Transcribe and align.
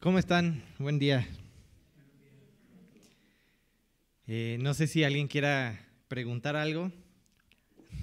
¿Cómo 0.00 0.18
están? 0.18 0.64
Buen 0.78 0.98
día. 0.98 1.28
Eh, 4.26 4.56
no 4.58 4.72
sé 4.72 4.86
si 4.86 5.04
alguien 5.04 5.28
quiera 5.28 5.78
preguntar 6.08 6.56
algo. 6.56 6.90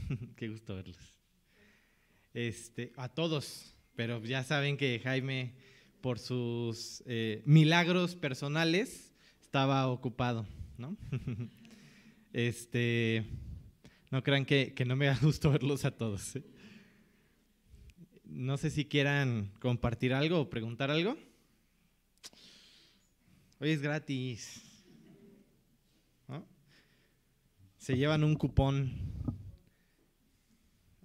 Qué 0.36 0.48
gusto 0.48 0.76
verlos. 0.76 1.20
Este, 2.36 2.94
a 2.98 3.10
todos, 3.10 3.74
pero 3.96 4.24
ya 4.24 4.44
saben 4.44 4.78
que 4.78 5.02
Jaime, 5.04 5.56
por 6.00 6.20
sus 6.20 7.02
eh, 7.08 7.42
milagros 7.46 8.14
personales, 8.14 9.12
estaba 9.42 9.88
ocupado, 9.88 10.46
¿no? 10.78 10.96
este, 12.32 13.26
no 14.12 14.22
crean 14.22 14.46
que, 14.46 14.76
que 14.76 14.86
no 14.86 14.96
me 14.96 15.08
da 15.08 15.18
gusto 15.20 15.50
verlos 15.50 15.84
a 15.84 15.90
todos. 15.90 16.36
¿eh? 16.36 16.44
No 18.24 18.56
sé 18.58 18.70
si 18.70 18.86
quieran 18.86 19.52
compartir 19.60 20.14
algo 20.14 20.42
o 20.42 20.50
preguntar 20.52 20.92
algo. 20.92 21.18
Hoy 23.60 23.72
es 23.72 23.82
gratis. 23.82 24.62
¿no? 26.28 26.46
Se 27.78 27.96
llevan 27.98 28.24
un 28.24 28.36
cupón. 28.36 28.92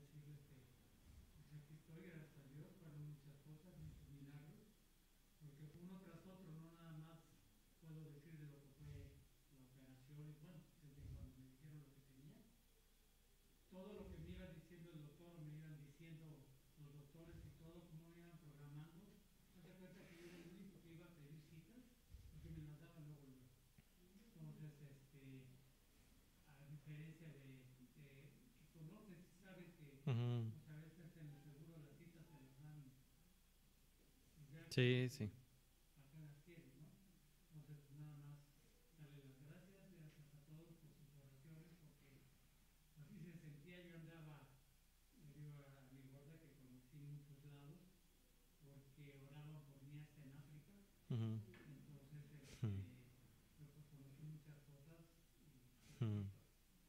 decirles 1.32 1.62
que 1.68 1.77
pues 1.88 2.04
aquí 2.04 2.04
estoy, 2.04 2.04
gracias 2.04 2.38
a 2.38 2.50
Dios, 2.52 2.74
para 2.80 2.98
muchas 2.98 3.34
cosas, 3.44 3.78
muchos 3.80 4.10
milagros, 4.12 4.68
porque 5.58 5.80
uno 5.80 6.00
tras 6.04 6.26
otro, 6.26 6.52
no 6.52 6.72
nada 6.72 6.94
más 6.96 7.20
puedo 7.80 8.04
decir 8.04 8.38
de 8.38 8.46
lo 8.48 8.60
que 8.60 8.68
fue 8.76 9.08
la 9.56 9.64
operación, 9.64 10.36
y 10.36 10.36
bueno, 10.42 10.62
desde 10.84 11.08
cuando 11.08 11.32
me 11.32 11.46
dijeron 11.48 11.80
lo 11.80 11.92
que 11.92 12.02
tenía, 12.02 12.36
todo 13.70 13.94
lo 13.94 14.08
que 14.08 14.18
me 14.18 14.30
iba 14.32 14.48
diciendo 14.48 14.92
el 14.92 15.00
doctor, 15.00 15.40
me 15.40 15.54
iban 15.56 15.78
diciendo 15.80 16.44
los 16.78 16.94
doctores 16.94 17.36
y 17.46 17.50
todo, 17.58 17.86
cómo 17.88 18.06
me 18.08 18.18
iban 18.20 18.38
programando, 18.38 19.08
haz 19.56 19.64
de 19.64 19.72
cuenta 19.74 20.06
que 20.08 20.18
yo 20.20 20.28
era 20.28 20.36
el 20.38 20.48
único 20.48 20.80
que 20.82 20.90
iba 20.92 21.08
a 21.08 21.14
pedir 21.16 21.40
citas, 21.50 21.84
porque 22.30 22.50
me 22.50 22.62
las 22.62 22.78
daban 22.80 23.08
luego, 23.08 23.28
luego. 23.28 23.50
Entonces, 24.36 24.80
este, 24.82 25.48
a 26.60 26.66
diferencia 26.68 27.30
de, 27.32 27.66
de 27.96 28.32
que 28.58 28.68
conoces, 28.74 29.18
sabes 29.42 29.68
que 29.78 30.02
Ujú. 30.06 30.52
pues 30.52 30.68
a 30.68 30.76
veces 30.76 31.16
en 31.16 31.28
el 31.28 31.38
seguro 31.42 31.78
las 31.78 31.96
citas 31.98 32.26
se 32.30 32.38
las 32.38 32.58
dan 32.60 32.90
pues, 34.36 34.48
ya 34.50 34.57
Sí, 34.57 34.57
sí. 34.57 34.57
apenas 34.57 34.57
quieres, 34.57 34.57
¿no? 34.57 34.57
Entonces, 34.57 34.57
pues, 34.57 34.57
nada 34.57 34.57
más 34.57 34.57
darle 39.00 39.22
las 39.24 39.38
gracias, 39.40 39.88
gracias 39.96 40.28
a 40.34 40.40
todos 40.46 40.76
por 40.82 40.92
sus 40.92 41.08
oraciones, 41.16 41.72
porque 41.80 42.20
así 43.00 43.18
se 43.18 43.32
sentía, 43.40 43.82
yo 43.84 43.96
andaba, 43.96 44.42
le 45.16 45.32
digo 45.34 45.66
a 45.80 45.92
mi 45.94 46.04
gorda 46.12 46.38
que 46.40 46.52
conocí 46.60 46.98
en 46.98 47.08
muchos 47.16 47.40
lados, 47.46 47.80
porque 48.60 49.16
oraban 49.24 49.64
por 49.64 49.82
mí 49.84 50.00
hasta 50.02 50.22
en 50.22 50.32
África, 50.36 50.74
Ujú, 51.10 51.40
entonces, 51.40 51.68
yo 53.60 53.68
conocí 53.90 54.24
muchas 54.28 54.58
cosas 54.68 55.00
y 56.00 56.04
ujú. 56.04 56.26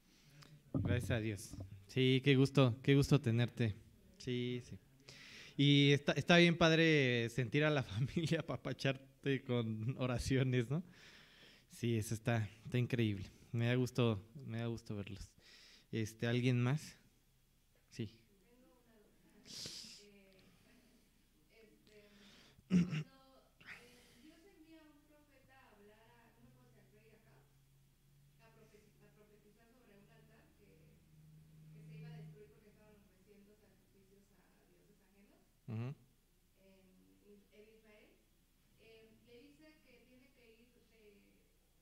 gracias 0.03 0.43
a 0.75 0.78
Gracias 0.83 1.11
a 1.11 1.21
Dios. 1.21 1.56
Sí, 1.87 2.21
qué 2.25 2.37
gusto, 2.37 2.77
qué 2.83 2.94
gusto 2.94 3.21
tenerte. 3.21 3.75
Sí, 4.19 4.61
sí. 4.65 4.78
Y 5.59 5.93
está, 5.93 6.13
está 6.15 6.39
bien 6.39 6.57
padre 6.57 7.29
sentir 7.31 7.65
a 7.65 7.71
la 7.71 7.83
familia 7.85 8.41
apapacharte 8.41 9.45
con 9.45 9.97
oraciones, 9.99 10.71
¿no? 10.71 10.85
Sí, 11.71 11.99
eso 11.99 12.15
está, 12.15 12.49
está 12.65 12.79
increíble. 12.79 13.31
Me 13.53 13.69
da 13.69 13.77
gusto, 13.77 14.23
me 14.47 14.59
da 14.61 14.67
gusto 14.67 14.97
verlos. 14.97 15.31
Este, 15.93 16.27
¿alguien 16.29 16.63
más? 16.63 16.97
Sí. 17.91 18.11
Cuando 22.69 22.95
eh, 23.81 24.05
Dios 24.23 24.39
envía 24.45 24.81
a 24.83 24.87
un 24.87 25.01
profeta 25.09 25.55
a 25.57 25.73
hablar 25.75 26.01
a, 26.13 26.33
no 26.39 26.45
me 26.47 26.53
acuerdo 26.55 26.83
si 26.91 26.97
al 26.99 27.03
rey 27.03 27.17
Acab, 27.19 27.43
a, 28.45 28.49
profeti- 28.55 28.93
a 29.01 29.09
profetizar 29.17 29.69
sobre 29.75 29.97
un 29.99 30.07
altar 30.13 30.45
que, 30.61 30.69
que 31.73 31.81
se 31.89 31.99
iba 31.99 32.11
a 32.13 32.19
destruir 32.19 32.49
porque 32.53 32.69
estaban 32.71 32.97
ofreciendo 33.03 33.57
sacrificios 33.57 34.23
a 34.37 34.45
dioses 34.69 34.99
ajenos 35.01 35.41
Ujú, 35.69 35.89
en, 36.61 36.77
Is- 37.33 37.49
en 37.57 37.65
Israel, 37.73 38.11
eh, 38.81 39.09
le 39.27 39.37
dice 39.49 39.67
que 39.85 39.95
tiene 40.09 40.29
que 40.37 40.45
ir 40.53 40.69
de- 40.69 40.77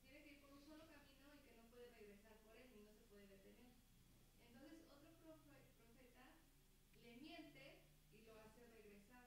tiene 0.06 0.22
que 0.22 0.30
ir 0.30 0.38
por 0.40 0.50
un 0.54 0.62
solo 0.64 0.86
camino 0.86 1.34
y 1.34 1.40
que 1.44 1.54
no 1.58 1.66
puede 1.70 1.90
regresar 1.98 2.34
por 2.46 2.54
él 2.56 2.70
y 2.74 2.80
no 2.86 2.90
se 2.94 3.02
puede 3.10 3.26
detener. 3.26 3.74
Entonces 4.50 4.80
otro 4.90 5.10
profe- 5.22 5.66
profeta 5.82 6.26
le 7.02 7.12
miente 7.20 7.82
y 8.14 8.22
lo 8.24 8.38
hace 8.40 8.62
regresar. 8.70 9.26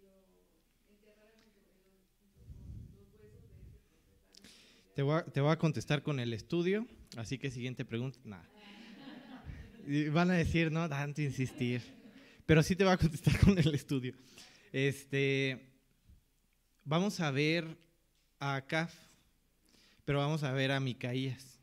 Te 4.93 5.03
voy, 5.03 5.15
a, 5.15 5.23
te 5.23 5.39
voy 5.39 5.51
a 5.51 5.57
contestar 5.57 6.03
con 6.03 6.19
el 6.19 6.33
estudio, 6.33 6.85
así 7.15 7.37
que 7.37 7.49
siguiente 7.49 7.85
pregunta. 7.85 8.19
Van 10.11 10.29
a 10.29 10.33
decir, 10.33 10.71
no, 10.71 10.87
tanto 10.89 11.21
insistir. 11.21 11.81
Pero 12.45 12.61
sí 12.61 12.75
te 12.75 12.83
voy 12.83 12.93
a 12.93 12.97
contestar 12.97 13.39
con 13.39 13.57
el 13.57 13.73
estudio. 13.73 14.13
Este, 14.73 15.71
vamos 16.83 17.19
a 17.19 17.31
ver 17.31 17.77
a 18.39 18.55
Acaf, 18.55 18.93
pero 20.05 20.19
vamos 20.19 20.43
a 20.43 20.51
ver 20.51 20.71
a 20.71 20.79
Micaías 20.79 21.59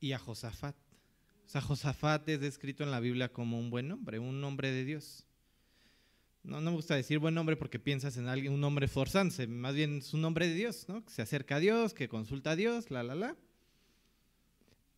y 0.00 0.12
a 0.12 0.18
Josafat. 0.18 0.76
O 1.46 1.48
sea, 1.48 1.60
Josafat 1.60 2.28
es 2.30 2.40
descrito 2.40 2.84
en 2.84 2.90
la 2.90 3.00
Biblia 3.00 3.30
como 3.30 3.58
un 3.58 3.68
buen 3.70 3.92
hombre, 3.92 4.18
un 4.18 4.42
hombre 4.42 4.70
de 4.70 4.84
Dios. 4.84 5.26
No, 6.44 6.60
no 6.60 6.70
me 6.70 6.76
gusta 6.76 6.96
decir 6.96 7.20
buen 7.20 7.38
hombre 7.38 7.56
porque 7.56 7.78
piensas 7.78 8.16
en 8.16 8.26
alguien, 8.26 8.52
un 8.52 8.64
hombre 8.64 8.88
forzándose, 8.88 9.46
más 9.46 9.74
bien 9.74 9.98
es 9.98 10.12
un 10.12 10.24
hombre 10.24 10.48
de 10.48 10.54
Dios, 10.54 10.86
¿no? 10.88 11.04
Que 11.04 11.12
se 11.12 11.22
acerca 11.22 11.56
a 11.56 11.60
Dios, 11.60 11.94
que 11.94 12.08
consulta 12.08 12.52
a 12.52 12.56
Dios, 12.56 12.90
la, 12.90 13.04
la, 13.04 13.14
la. 13.14 13.36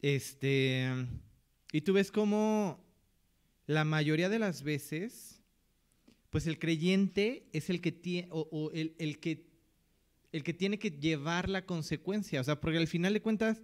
Este, 0.00 0.88
y 1.70 1.82
tú 1.82 1.92
ves 1.92 2.10
cómo 2.10 2.82
la 3.66 3.84
mayoría 3.84 4.30
de 4.30 4.38
las 4.38 4.62
veces, 4.62 5.42
pues 6.30 6.46
el 6.46 6.58
creyente 6.58 7.46
es 7.52 7.68
el 7.68 7.82
que 7.82 7.92
tiene, 7.92 8.28
o, 8.30 8.70
el, 8.72 8.94
el 8.98 9.20
que, 9.20 9.46
el 10.32 10.44
que 10.44 10.54
tiene 10.54 10.78
que 10.78 10.92
llevar 10.92 11.50
la 11.50 11.66
consecuencia, 11.66 12.40
o 12.40 12.44
sea, 12.44 12.58
porque 12.58 12.78
al 12.78 12.86
final 12.86 13.12
de 13.12 13.20
cuentas, 13.20 13.62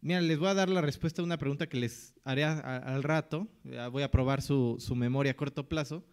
mira, 0.00 0.22
les 0.22 0.38
voy 0.38 0.48
a 0.48 0.54
dar 0.54 0.70
la 0.70 0.80
respuesta 0.80 1.20
a 1.20 1.26
una 1.26 1.38
pregunta 1.38 1.68
que 1.68 1.78
les 1.78 2.14
haré 2.24 2.44
al 2.44 3.02
rato, 3.02 3.48
voy 3.92 4.02
a 4.02 4.10
probar 4.10 4.40
su, 4.40 4.76
su 4.78 4.94
memoria 4.94 5.32
a 5.32 5.36
corto 5.36 5.68
plazo. 5.68 6.04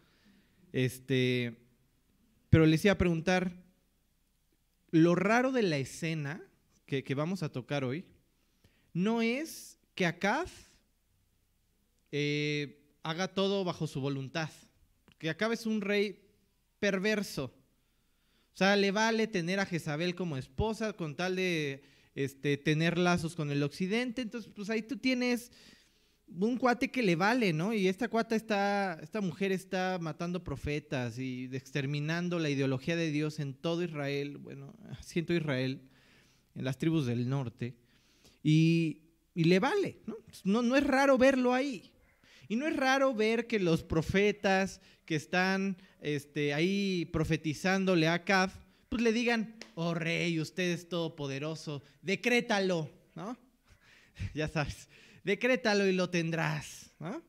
Este, 0.77 1.57
pero 2.51 2.68
les 2.68 2.85
iba 2.85 2.91
a 2.91 3.00
preguntar, 3.00 3.51
lo 4.91 5.15
raro 5.15 5.51
de 5.51 5.63
la 5.63 5.79
escena 5.79 6.39
que, 6.85 7.03
que 7.03 7.15
vamos 7.15 7.41
a 7.41 7.51
tocar 7.51 7.83
hoy 7.83 8.06
no 8.94 9.24
es 9.24 9.79
que 9.95 10.06
Acaz 10.06 10.51
eh, 12.12 12.94
haga 13.01 13.27
todo 13.27 13.63
bajo 13.63 13.88
su 13.88 14.01
voluntad, 14.01 14.51
porque 15.06 15.31
Acab 15.31 15.51
es 15.51 15.65
un 15.65 15.81
rey 15.81 16.21
perverso. 16.79 17.45
O 18.53 18.57
sea, 18.57 18.75
le 18.75 18.91
vale 18.91 19.25
tener 19.25 19.59
a 19.59 19.65
Jezabel 19.65 20.13
como 20.13 20.38
esposa 20.38 20.94
con 20.94 21.15
tal 21.15 21.38
de 21.38 21.85
este, 22.13 22.56
tener 22.56 23.00
lazos 23.00 23.33
con 23.33 23.50
el 23.50 23.63
occidente. 23.63 24.21
Entonces, 24.21 24.51
pues 24.56 24.69
ahí 24.69 24.83
tú 24.83 24.97
tienes 24.97 25.51
un 26.27 26.57
cuate 26.57 26.91
que 26.91 27.03
le 27.03 27.15
vale, 27.15 27.53
¿no? 27.53 27.74
Y 27.74 27.88
esta 27.88 28.07
cuata 28.07 28.35
está, 28.35 29.00
esta 29.01 29.21
mujer 29.21 29.51
está 29.51 29.97
matando 30.01 30.44
profetas 30.44 31.18
y 31.19 31.50
exterminando 31.53 32.39
la 32.39 32.50
ideología 32.50 32.95
de 32.95 33.12
Dios 33.12 33.39
en 33.39 33.53
todo 33.53 33.83
Israel, 33.83 34.38
bueno, 34.38 34.74
siento 35.01 35.33
Israel, 35.33 35.81
en 36.56 36.65
las 36.65 36.77
tribus 36.77 37.06
del 37.06 37.29
norte, 37.29 37.75
y, 38.44 39.01
y 39.33 39.45
le 39.45 39.59
vale, 39.59 40.00
¿no? 40.06 40.62
¿no? 40.62 40.75
Es 40.75 40.83
raro 40.83 41.18
verlo 41.18 41.53
ahí. 41.53 41.91
Y 42.50 42.56
no 42.56 42.65
es 42.68 42.75
raro 42.75 43.13
ver 43.13 43.47
que 43.47 43.59
los 43.59 43.83
profetas 43.83 44.79
que 45.06 45.15
están 45.15 45.77
este, 46.01 46.53
ahí 46.53 47.09
profetizándole 47.12 48.07
a 48.07 48.24
Caf, 48.24 48.56
pues 48.89 49.01
le 49.01 49.12
digan, 49.12 49.56
oh 49.75 49.94
rey, 49.94 50.39
usted 50.39 50.71
es 50.71 50.88
todopoderoso, 50.88 51.83
decrétalo, 52.01 52.89
¿no? 53.15 53.38
ya 54.33 54.47
sabes, 54.47 54.88
decrétalo 55.27 55.85
y 55.85 55.91
lo 55.91 56.09
tendrás, 56.09 56.89
¿no? 57.00 57.21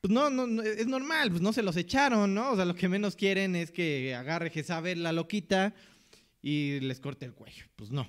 Pues 0.00 0.12
no, 0.12 0.30
no, 0.30 0.62
es 0.62 0.86
normal, 0.86 1.30
pues 1.30 1.42
no 1.42 1.52
se 1.52 1.62
los 1.62 1.76
echaron, 1.76 2.34
¿no? 2.34 2.52
O 2.52 2.56
sea, 2.56 2.64
lo 2.64 2.76
que 2.76 2.88
menos 2.88 3.16
quieren 3.16 3.56
es 3.56 3.72
que 3.72 4.14
agarre 4.14 4.50
Jezabel 4.50 5.02
la 5.02 5.12
loquita 5.12 5.74
y 6.40 6.78
les 6.80 7.00
corte 7.00 7.26
el 7.26 7.34
cuello. 7.34 7.66
Pues 7.74 7.90
no, 7.90 8.08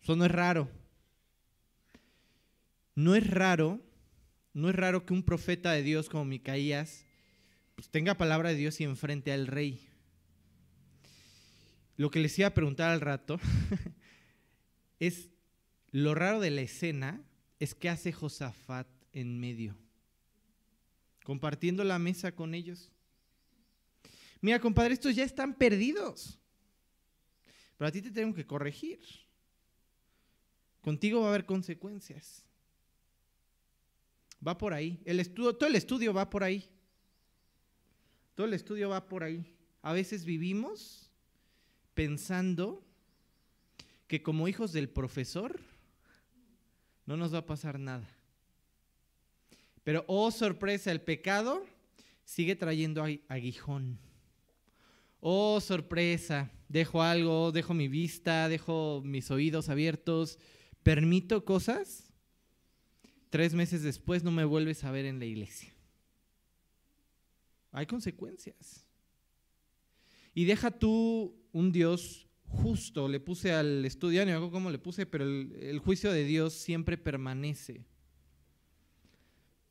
eso 0.00 0.16
no 0.16 0.24
es 0.24 0.30
raro. 0.30 0.70
No 2.94 3.14
es 3.14 3.28
raro, 3.28 3.82
no 4.54 4.70
es 4.70 4.74
raro 4.74 5.04
que 5.04 5.12
un 5.12 5.22
profeta 5.22 5.72
de 5.72 5.82
Dios 5.82 6.08
como 6.08 6.24
Micaías 6.24 7.04
pues 7.74 7.90
tenga 7.90 8.14
palabra 8.14 8.50
de 8.50 8.54
Dios 8.54 8.80
y 8.80 8.84
enfrente 8.84 9.32
al 9.32 9.48
rey. 9.48 9.86
Lo 11.96 12.10
que 12.10 12.20
les 12.20 12.38
iba 12.38 12.48
a 12.48 12.54
preguntar 12.54 12.90
al 12.90 13.02
rato 13.02 13.38
es 14.98 15.28
lo 15.90 16.14
raro 16.14 16.40
de 16.40 16.52
la 16.52 16.62
escena 16.62 17.20
es 17.64 17.74
que 17.74 17.88
hace 17.88 18.12
Josafat 18.12 18.86
en 19.12 19.40
medio, 19.40 19.74
compartiendo 21.24 21.82
la 21.82 21.98
mesa 21.98 22.34
con 22.34 22.54
ellos. 22.54 22.92
Mira, 24.42 24.60
compadre, 24.60 24.92
estos 24.92 25.16
ya 25.16 25.24
están 25.24 25.54
perdidos. 25.54 26.38
Pero 27.78 27.88
a 27.88 27.90
ti 27.90 28.02
te 28.02 28.10
tengo 28.10 28.34
que 28.34 28.46
corregir. 28.46 29.00
Contigo 30.82 31.20
va 31.20 31.26
a 31.26 31.28
haber 31.30 31.46
consecuencias. 31.46 32.44
Va 34.46 34.58
por 34.58 34.74
ahí. 34.74 35.00
El 35.06 35.18
estudio, 35.18 35.56
todo 35.56 35.68
el 35.70 35.76
estudio 35.76 36.12
va 36.12 36.28
por 36.28 36.44
ahí. 36.44 36.68
Todo 38.34 38.46
el 38.46 38.52
estudio 38.52 38.90
va 38.90 39.08
por 39.08 39.24
ahí. 39.24 39.56
A 39.80 39.94
veces 39.94 40.26
vivimos 40.26 41.10
pensando 41.94 42.84
que 44.06 44.22
como 44.22 44.48
hijos 44.48 44.72
del 44.72 44.90
profesor 44.90 45.58
no 47.06 47.16
nos 47.16 47.32
va 47.32 47.38
a 47.38 47.46
pasar 47.46 47.78
nada. 47.78 48.08
Pero, 49.82 50.04
oh 50.08 50.30
sorpresa, 50.30 50.90
el 50.90 51.00
pecado 51.00 51.64
sigue 52.24 52.56
trayendo 52.56 53.04
aguijón. 53.28 53.98
Oh 55.20 55.60
sorpresa, 55.60 56.50
dejo 56.68 57.02
algo, 57.02 57.52
dejo 57.52 57.74
mi 57.74 57.88
vista, 57.88 58.48
dejo 58.48 59.02
mis 59.04 59.30
oídos 59.30 59.68
abiertos, 59.68 60.38
permito 60.82 61.44
cosas. 61.44 62.12
Tres 63.30 63.54
meses 63.54 63.82
después 63.82 64.22
no 64.22 64.30
me 64.30 64.44
vuelves 64.44 64.84
a 64.84 64.90
ver 64.90 65.06
en 65.06 65.18
la 65.18 65.24
iglesia. 65.24 65.72
Hay 67.72 67.86
consecuencias. 67.86 68.86
Y 70.34 70.44
deja 70.44 70.70
tú 70.70 71.34
un 71.52 71.72
Dios 71.72 72.28
justo. 72.48 73.08
Le 73.08 73.20
puse 73.20 73.52
al 73.52 73.84
estudio, 73.84 74.24
no 74.26 74.50
cómo 74.50 74.70
le 74.70 74.78
puse, 74.78 75.06
pero 75.06 75.24
el, 75.24 75.56
el 75.60 75.78
juicio 75.78 76.12
de 76.12 76.24
Dios 76.24 76.54
siempre 76.54 76.96
permanece. 76.96 77.86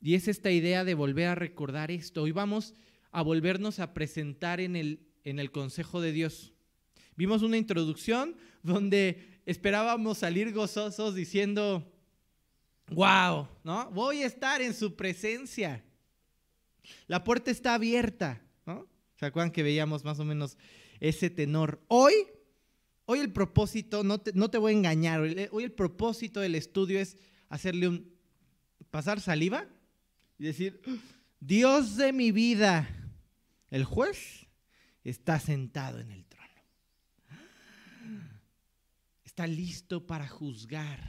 Y 0.01 0.15
es 0.15 0.27
esta 0.27 0.51
idea 0.51 0.83
de 0.83 0.95
volver 0.95 1.27
a 1.27 1.35
recordar 1.35 1.89
esto. 1.89 2.23
Hoy 2.23 2.31
vamos 2.31 2.73
a 3.11 3.21
volvernos 3.21 3.79
a 3.79 3.93
presentar 3.93 4.59
en 4.59 4.75
el, 4.75 5.07
en 5.23 5.39
el 5.39 5.51
consejo 5.51 6.01
de 6.01 6.11
Dios. 6.11 6.53
Vimos 7.15 7.41
una 7.41 7.57
introducción 7.57 8.35
donde 8.63 9.39
esperábamos 9.45 10.17
salir 10.17 10.51
gozosos 10.51 11.15
diciendo, 11.15 11.89
wow, 12.89 13.47
¿no? 13.63 13.91
Voy 13.91 14.23
a 14.23 14.25
estar 14.25 14.61
en 14.61 14.73
su 14.73 14.95
presencia. 14.95 15.85
La 17.07 17.23
puerta 17.23 17.51
está 17.51 17.75
abierta, 17.75 18.41
¿no? 18.65 18.87
¿Se 19.15 19.25
acuerdan 19.25 19.51
que 19.51 19.63
veíamos 19.63 20.03
más 20.03 20.19
o 20.19 20.25
menos 20.25 20.57
ese 20.99 21.29
tenor? 21.29 21.81
Hoy, 21.87 22.13
hoy 23.05 23.19
el 23.19 23.31
propósito, 23.31 24.03
no 24.03 24.19
te, 24.19 24.33
no 24.33 24.49
te 24.49 24.57
voy 24.57 24.73
a 24.73 24.77
engañar, 24.77 25.21
hoy 25.21 25.63
el 25.63 25.71
propósito 25.71 26.39
del 26.39 26.55
estudio 26.55 26.99
es 26.99 27.17
hacerle 27.49 27.87
un, 27.87 28.13
pasar 28.91 29.19
saliva 29.19 29.67
y 30.37 30.45
decir, 30.45 30.81
Dios 31.39 31.97
de 31.97 32.13
mi 32.13 32.31
vida, 32.31 32.87
el 33.69 33.83
juez 33.83 34.47
está 35.03 35.39
sentado 35.39 35.99
en 35.99 36.11
el 36.11 36.25
trono. 36.25 36.43
Está 39.23 39.47
listo 39.47 40.05
para 40.05 40.27
juzgar. 40.27 40.99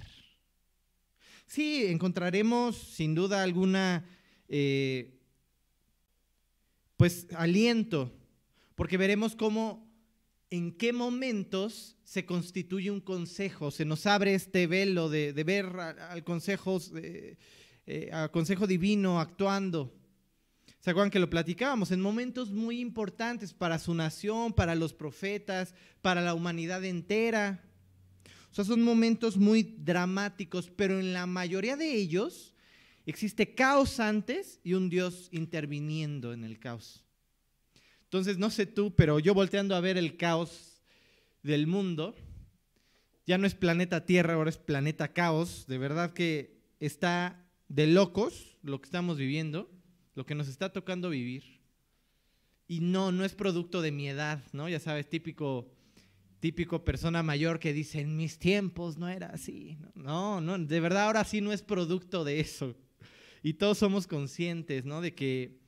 Sí, 1.46 1.84
encontraremos 1.86 2.76
sin 2.76 3.14
duda 3.14 3.42
alguna 3.42 4.04
eh, 4.48 5.20
pues 6.96 7.26
aliento, 7.36 8.12
porque 8.74 8.96
veremos 8.96 9.36
cómo, 9.36 9.83
en 10.56 10.72
qué 10.72 10.92
momentos 10.92 11.96
se 12.04 12.24
constituye 12.26 12.90
un 12.90 13.00
consejo, 13.00 13.70
se 13.70 13.84
nos 13.84 14.06
abre 14.06 14.34
este 14.34 14.66
velo 14.66 15.08
de, 15.08 15.32
ver 15.44 15.66
al 15.66 16.22
consejo, 16.24 16.80
eh, 16.94 18.10
al 18.12 18.30
consejo 18.30 18.66
divino 18.66 19.20
actuando. 19.20 19.94
¿Se 20.80 20.90
acuerdan 20.90 21.10
que 21.10 21.18
lo 21.18 21.30
platicábamos? 21.30 21.90
En 21.90 22.00
momentos 22.00 22.50
muy 22.50 22.80
importantes 22.80 23.54
para 23.54 23.78
su 23.78 23.94
nación, 23.94 24.52
para 24.52 24.74
los 24.74 24.92
profetas, 24.92 25.74
para 26.02 26.20
la 26.20 26.34
humanidad 26.34 26.84
entera. 26.84 27.64
O 28.50 28.54
sea, 28.54 28.64
son 28.64 28.82
momentos 28.82 29.36
muy 29.36 29.62
dramáticos, 29.62 30.70
pero 30.76 31.00
en 31.00 31.12
la 31.12 31.26
mayoría 31.26 31.76
de 31.76 31.94
ellos 31.94 32.54
Existe 33.06 33.54
caos 33.54 34.00
antes 34.00 34.60
y 34.64 34.72
un 34.72 34.88
Dios 34.88 35.28
interviniendo 35.30 36.32
en 36.32 36.42
el 36.42 36.58
caos. 36.58 37.03
Entonces, 38.14 38.38
no 38.38 38.48
sé 38.48 38.66
tú, 38.66 38.94
pero 38.94 39.18
yo 39.18 39.34
volteando 39.34 39.74
a 39.74 39.80
ver 39.80 39.96
el 39.96 40.16
caos 40.16 40.80
del 41.42 41.66
mundo, 41.66 42.14
ya 43.26 43.38
no 43.38 43.44
es 43.48 43.56
planeta 43.56 44.06
Tierra, 44.06 44.34
ahora 44.34 44.50
es 44.50 44.56
planeta 44.56 45.12
caos. 45.12 45.66
De 45.66 45.78
verdad 45.78 46.12
que 46.12 46.60
está 46.78 47.44
de 47.66 47.88
locos 47.88 48.56
lo 48.62 48.80
que 48.80 48.84
estamos 48.84 49.18
viviendo, 49.18 49.68
lo 50.14 50.24
que 50.26 50.36
nos 50.36 50.46
está 50.46 50.72
tocando 50.72 51.10
vivir. 51.10 51.60
Y 52.68 52.78
no, 52.78 53.10
no 53.10 53.24
es 53.24 53.34
producto 53.34 53.82
de 53.82 53.90
mi 53.90 54.08
edad, 54.08 54.44
¿no? 54.52 54.68
Ya 54.68 54.78
sabes, 54.78 55.08
típico, 55.08 55.66
típico 56.38 56.84
persona 56.84 57.24
mayor 57.24 57.58
que 57.58 57.72
dice, 57.72 57.98
en 57.98 58.16
mis 58.16 58.38
tiempos 58.38 58.96
no 58.96 59.08
era 59.08 59.26
así. 59.30 59.76
No, 59.96 60.40
no, 60.40 60.56
de 60.56 60.78
verdad 60.78 61.06
ahora 61.06 61.24
sí 61.24 61.40
no 61.40 61.52
es 61.52 61.62
producto 61.62 62.22
de 62.22 62.38
eso 62.38 62.76
y 63.42 63.54
todos 63.54 63.78
somos 63.78 64.06
conscientes, 64.06 64.84
¿no? 64.84 65.00
De 65.00 65.16
que 65.16 65.58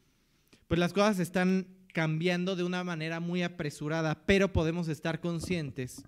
pues 0.69 0.79
las 0.79 0.93
cosas 0.93 1.19
están 1.19 1.76
cambiando 1.97 2.57
de 2.57 2.63
una 2.63 2.85
manera 2.85 3.21
muy 3.21 3.43
apresurada, 3.43 4.27
pero 4.27 4.53
podemos 4.53 4.87
estar 4.87 5.19
conscientes 5.19 6.05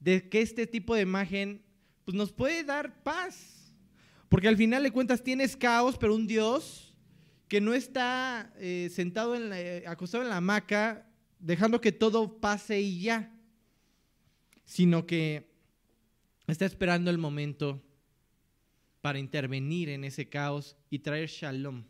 de 0.00 0.28
que 0.28 0.40
este 0.40 0.66
tipo 0.66 0.92
de 0.92 1.02
imagen 1.02 1.62
pues 2.04 2.16
nos 2.16 2.32
puede 2.32 2.64
dar 2.64 3.04
paz. 3.04 3.72
Porque 4.28 4.48
al 4.48 4.56
final 4.56 4.82
de 4.82 4.90
cuentas 4.90 5.22
tienes 5.22 5.56
caos, 5.56 5.96
pero 5.98 6.16
un 6.16 6.26
Dios 6.26 6.96
que 7.46 7.60
no 7.60 7.74
está 7.74 8.52
eh, 8.58 8.90
sentado, 8.92 9.36
en 9.36 9.52
eh, 9.52 9.84
acostado 9.86 10.24
en 10.24 10.30
la 10.30 10.38
hamaca, 10.38 11.08
dejando 11.38 11.80
que 11.80 11.92
todo 11.92 12.40
pase 12.40 12.80
y 12.80 13.02
ya, 13.02 13.32
sino 14.64 15.06
que 15.06 15.48
está 16.48 16.66
esperando 16.66 17.08
el 17.08 17.18
momento 17.18 17.80
para 19.00 19.20
intervenir 19.20 19.90
en 19.90 20.02
ese 20.02 20.28
caos 20.28 20.76
y 20.90 20.98
traer 20.98 21.28
shalom, 21.28 21.84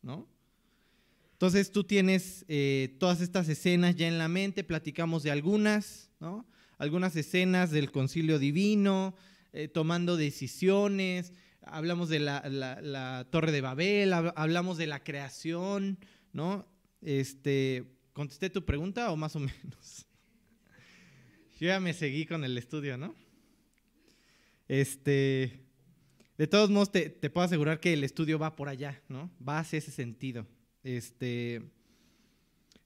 ¿no? 0.00 0.28
Entonces 1.38 1.70
tú 1.70 1.84
tienes 1.84 2.44
eh, 2.48 2.96
todas 2.98 3.20
estas 3.20 3.48
escenas 3.48 3.94
ya 3.94 4.08
en 4.08 4.18
la 4.18 4.26
mente, 4.26 4.64
platicamos 4.64 5.22
de 5.22 5.30
algunas, 5.30 6.10
¿no? 6.18 6.44
Algunas 6.78 7.14
escenas 7.14 7.70
del 7.70 7.92
concilio 7.92 8.40
divino, 8.40 9.14
eh, 9.52 9.68
tomando 9.68 10.16
decisiones, 10.16 11.32
hablamos 11.62 12.08
de 12.08 12.18
la, 12.18 13.28
torre 13.30 13.52
de 13.52 13.60
Babel, 13.60 14.12
hablamos 14.12 14.78
de 14.78 14.88
la 14.88 15.04
creación, 15.04 16.00
¿no? 16.32 16.66
Este, 17.02 17.84
¿Contesté 18.14 18.50
tu 18.50 18.64
pregunta 18.64 19.12
o 19.12 19.16
más 19.16 19.36
o 19.36 19.38
menos? 19.38 20.06
Yo 21.60 21.68
ya 21.68 21.78
me 21.78 21.94
seguí 21.94 22.26
con 22.26 22.42
el 22.42 22.58
estudio, 22.58 22.98
¿no? 22.98 23.14
Este, 24.66 25.60
de 26.36 26.46
todos 26.48 26.68
modos, 26.68 26.90
te, 26.90 27.10
puedo 27.30 27.44
asegurar 27.44 27.78
que 27.78 27.92
el 27.92 28.02
estudio 28.02 28.40
va 28.40 28.56
por 28.56 28.68
allá, 28.68 29.00
¿no? 29.08 29.30
Va 29.40 29.60
hacia 29.60 29.78
ese 29.78 29.92
sentido. 29.92 30.44
Este, 30.96 31.60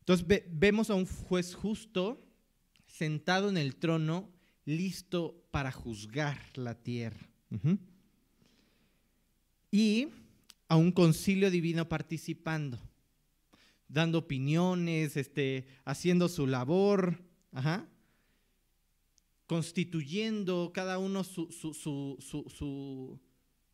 entonces 0.01 0.27
vemos 0.51 0.91
a 0.91 0.97
un 0.97 1.07
juez 1.07 1.55
justo 1.55 2.21
sentado 2.89 3.49
en 3.49 3.57
el 3.57 3.77
trono, 3.77 4.29
listo 4.65 5.41
para 5.53 5.71
juzgar 5.71 6.37
la 6.57 6.75
tierra. 6.75 7.29
Y 9.71 10.09
a 10.67 10.75
un 10.77 10.91
concilio 10.91 11.49
divino 11.49 11.89
participando, 11.89 12.77
dando 13.87 14.19
opiniones, 14.19 15.17
este, 15.17 15.67
haciendo 15.85 16.29
su 16.29 16.49
labor, 16.49 17.23
ajá, 17.53 17.87
constituyendo 19.47 20.73
cada 20.75 20.99
uno 20.99 21.23
su, 21.23 21.53
su- 21.53 21.73
su- 21.75 22.17
su- 22.19 22.51
su- 22.51 23.21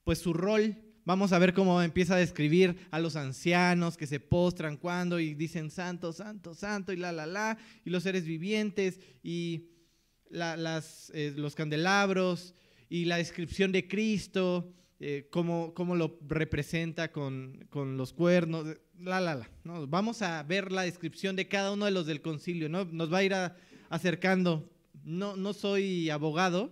pues 0.04 0.18
su 0.18 0.34
rol. 0.34 0.76
Vamos 1.08 1.32
a 1.32 1.38
ver 1.38 1.54
cómo 1.54 1.80
empieza 1.80 2.16
a 2.16 2.18
describir 2.18 2.76
a 2.90 2.98
los 3.00 3.16
ancianos 3.16 3.96
que 3.96 4.06
se 4.06 4.20
postran 4.20 4.76
cuando 4.76 5.18
y 5.18 5.32
dicen 5.32 5.70
santo, 5.70 6.12
santo, 6.12 6.54
santo 6.54 6.92
y 6.92 6.96
la, 6.98 7.12
la, 7.12 7.24
la, 7.24 7.56
y 7.82 7.88
los 7.88 8.02
seres 8.02 8.26
vivientes 8.26 9.00
y 9.22 9.70
la- 10.28 10.58
las, 10.58 11.10
eh, 11.14 11.32
los 11.34 11.54
candelabros 11.54 12.52
y 12.90 13.06
la 13.06 13.16
descripción 13.16 13.72
de 13.72 13.88
Cristo, 13.88 14.70
eh, 15.00 15.28
cómo, 15.30 15.72
cómo 15.72 15.96
lo 15.96 16.18
representa 16.28 17.10
con, 17.10 17.66
con 17.70 17.96
los 17.96 18.12
cuernos, 18.12 18.66
la, 18.98 19.18
la, 19.18 19.34
la. 19.34 19.50
¿no? 19.64 19.86
Vamos 19.86 20.20
a 20.20 20.42
ver 20.42 20.70
la 20.72 20.82
descripción 20.82 21.36
de 21.36 21.48
cada 21.48 21.72
uno 21.72 21.86
de 21.86 21.90
los 21.90 22.04
del 22.04 22.20
concilio, 22.20 22.68
¿no? 22.68 22.84
Nos 22.84 23.10
va 23.10 23.18
a 23.18 23.24
ir 23.24 23.34
acercando. 23.88 24.70
No, 25.04 25.36
no 25.36 25.54
soy 25.54 26.10
abogado, 26.10 26.70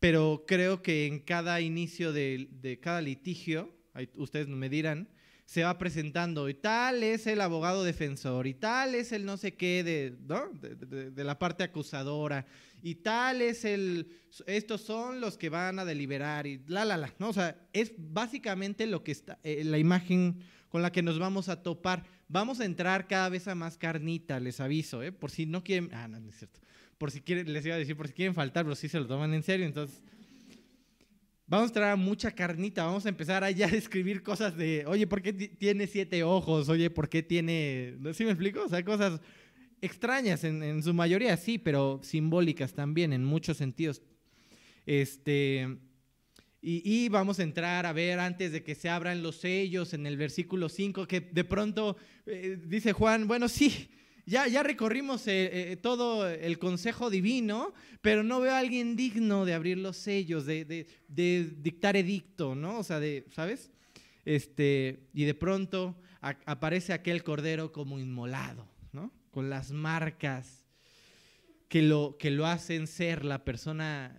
pero 0.00 0.44
creo 0.46 0.82
que 0.82 1.06
en 1.06 1.20
cada 1.20 1.60
inicio 1.60 2.12
de, 2.12 2.78
cada 2.82 3.00
litigio, 3.00 3.72
ahí 3.92 4.08
ustedes 4.16 4.48
me 4.48 4.68
dirán, 4.68 5.08
se 5.44 5.64
va 5.64 5.78
presentando 5.78 6.48
y 6.48 6.54
tal 6.54 7.02
es 7.02 7.26
el 7.26 7.40
abogado 7.40 7.84
defensor 7.84 8.46
y 8.46 8.54
tal 8.54 8.94
es 8.94 9.12
el 9.12 9.24
no 9.24 9.36
sé 9.36 9.54
qué 9.54 9.82
de, 9.82 10.16
¿no? 10.26 10.48
de 10.52 11.24
la 11.24 11.38
parte 11.38 11.64
acusadora 11.64 12.46
y 12.82 12.96
tal 12.96 13.42
es 13.42 13.64
el, 13.64 14.08
estos 14.46 14.80
son 14.80 15.20
los 15.20 15.36
que 15.36 15.48
van 15.48 15.78
a 15.78 15.84
deliberar 15.84 16.46
y 16.46 16.62
la, 16.66 16.84
la, 16.84 16.96
la, 16.96 17.12
¿no? 17.18 17.28
O 17.28 17.32
sea, 17.32 17.56
es 17.72 17.92
básicamente 17.96 18.86
lo 18.86 19.02
que 19.02 19.12
está, 19.12 19.38
eh, 19.42 19.64
la 19.64 19.78
imagen 19.78 20.40
con 20.68 20.82
la 20.82 20.92
que 20.92 21.02
nos 21.02 21.18
vamos 21.18 21.48
a 21.48 21.62
topar. 21.62 22.04
Vamos 22.28 22.60
a 22.60 22.64
entrar 22.64 23.08
cada 23.08 23.28
vez 23.28 23.48
a 23.48 23.54
más 23.54 23.76
carnita, 23.76 24.38
les 24.38 24.60
aviso, 24.60 25.02
¿eh? 25.02 25.12
Por 25.12 25.30
si 25.30 25.46
no 25.46 25.64
quieren, 25.64 25.90
ah, 25.92 26.08
no, 26.08 26.20
no 26.20 26.30
es 26.30 26.36
cierto. 26.36 26.60
Por 27.00 27.10
si 27.10 27.22
quieren, 27.22 27.50
les 27.50 27.64
iba 27.64 27.74
a 27.76 27.78
decir, 27.78 27.96
por 27.96 28.08
si 28.08 28.12
quieren 28.12 28.34
faltar, 28.34 28.62
pero 28.66 28.76
sí 28.76 28.86
se 28.86 29.00
lo 29.00 29.06
toman 29.06 29.32
en 29.32 29.42
serio, 29.42 29.64
entonces... 29.64 30.02
Vamos 31.46 31.74
a 31.74 31.92
a 31.92 31.96
mucha 31.96 32.30
carnita, 32.30 32.84
vamos 32.84 33.06
a 33.06 33.08
empezar 33.08 33.42
a 33.42 33.50
ya 33.50 33.66
describir 33.80 34.22
cosas 34.22 34.54
de, 34.54 34.84
oye, 34.86 35.06
¿por 35.06 35.22
qué 35.22 35.32
ti- 35.32 35.48
tiene 35.48 35.86
siete 35.86 36.22
ojos? 36.24 36.68
Oye, 36.68 36.90
¿por 36.90 37.08
qué 37.08 37.22
tiene. 37.22 37.96
¿sí 38.12 38.24
me 38.24 38.32
explico? 38.32 38.64
O 38.64 38.68
sea, 38.68 38.84
cosas 38.84 39.18
extrañas 39.80 40.44
en, 40.44 40.62
en 40.62 40.82
su 40.82 40.92
mayoría, 40.92 41.38
sí, 41.38 41.56
pero 41.56 42.00
simbólicas 42.02 42.74
también 42.74 43.14
en 43.14 43.24
muchos 43.24 43.56
sentidos. 43.56 44.02
Este, 44.84 45.78
y, 46.60 46.82
y 46.84 47.08
vamos 47.08 47.40
a 47.40 47.44
entrar 47.44 47.86
a 47.86 47.94
ver 47.94 48.20
antes 48.20 48.52
de 48.52 48.62
que 48.62 48.74
se 48.74 48.90
abran 48.90 49.22
los 49.22 49.36
sellos 49.36 49.94
en 49.94 50.04
el 50.06 50.18
versículo 50.18 50.68
5, 50.68 51.08
que 51.08 51.22
de 51.22 51.44
pronto 51.44 51.96
eh, 52.26 52.58
dice 52.62 52.92
Juan, 52.92 53.26
bueno, 53.26 53.48
sí, 53.48 53.88
ya, 54.30 54.46
ya 54.46 54.62
recorrimos 54.62 55.26
eh, 55.26 55.72
eh, 55.72 55.76
todo 55.76 56.28
el 56.28 56.60
consejo 56.60 57.10
divino, 57.10 57.74
pero 58.00 58.22
no 58.22 58.40
veo 58.40 58.52
a 58.52 58.60
alguien 58.60 58.94
digno 58.94 59.44
de 59.44 59.54
abrir 59.54 59.76
los 59.76 59.96
sellos, 59.96 60.46
de, 60.46 60.86
dictar 61.08 61.96
edicto, 61.96 62.54
¿no? 62.54 62.78
O 62.78 62.84
sea, 62.84 63.00
¿sabes? 63.32 63.72
Este, 64.24 65.08
y 65.12 65.24
de 65.24 65.34
pronto 65.34 66.00
aparece 66.20 66.92
aquel 66.92 67.24
cordero 67.24 67.72
como 67.72 67.98
inmolado, 67.98 68.68
¿no? 68.92 69.12
Con 69.32 69.50
las 69.50 69.72
marcas 69.72 70.64
que 71.66 71.82
lo, 71.82 72.16
que 72.16 72.30
lo 72.30 72.46
hacen 72.46 72.86
ser 72.86 73.24
la 73.24 73.44
persona 73.44 74.16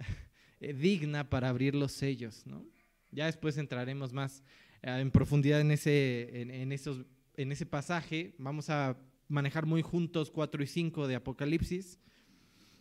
eh, 0.60 0.74
digna 0.74 1.30
para 1.30 1.48
abrir 1.48 1.74
los 1.74 1.94
sellos, 1.94 2.46
¿no? 2.46 2.66
Ya 3.12 3.28
después 3.28 3.58
entraremos 3.58 4.12
más 4.12 4.44
en 4.82 5.10
profundidad 5.10 5.62
en 5.62 5.72
ese, 5.72 6.42
en 6.42 6.72
esos, 6.74 7.06
en 7.38 7.54
ese 7.54 7.66
pasaje. 7.66 8.36
Vamos 8.38 8.70
a 8.70 8.98
manejar 9.32 9.66
muy 9.66 9.82
juntos 9.82 10.30
4 10.32 10.64
y 10.64 10.68
5 10.68 11.08
de 11.08 11.16
Apocalipsis. 11.16 12.00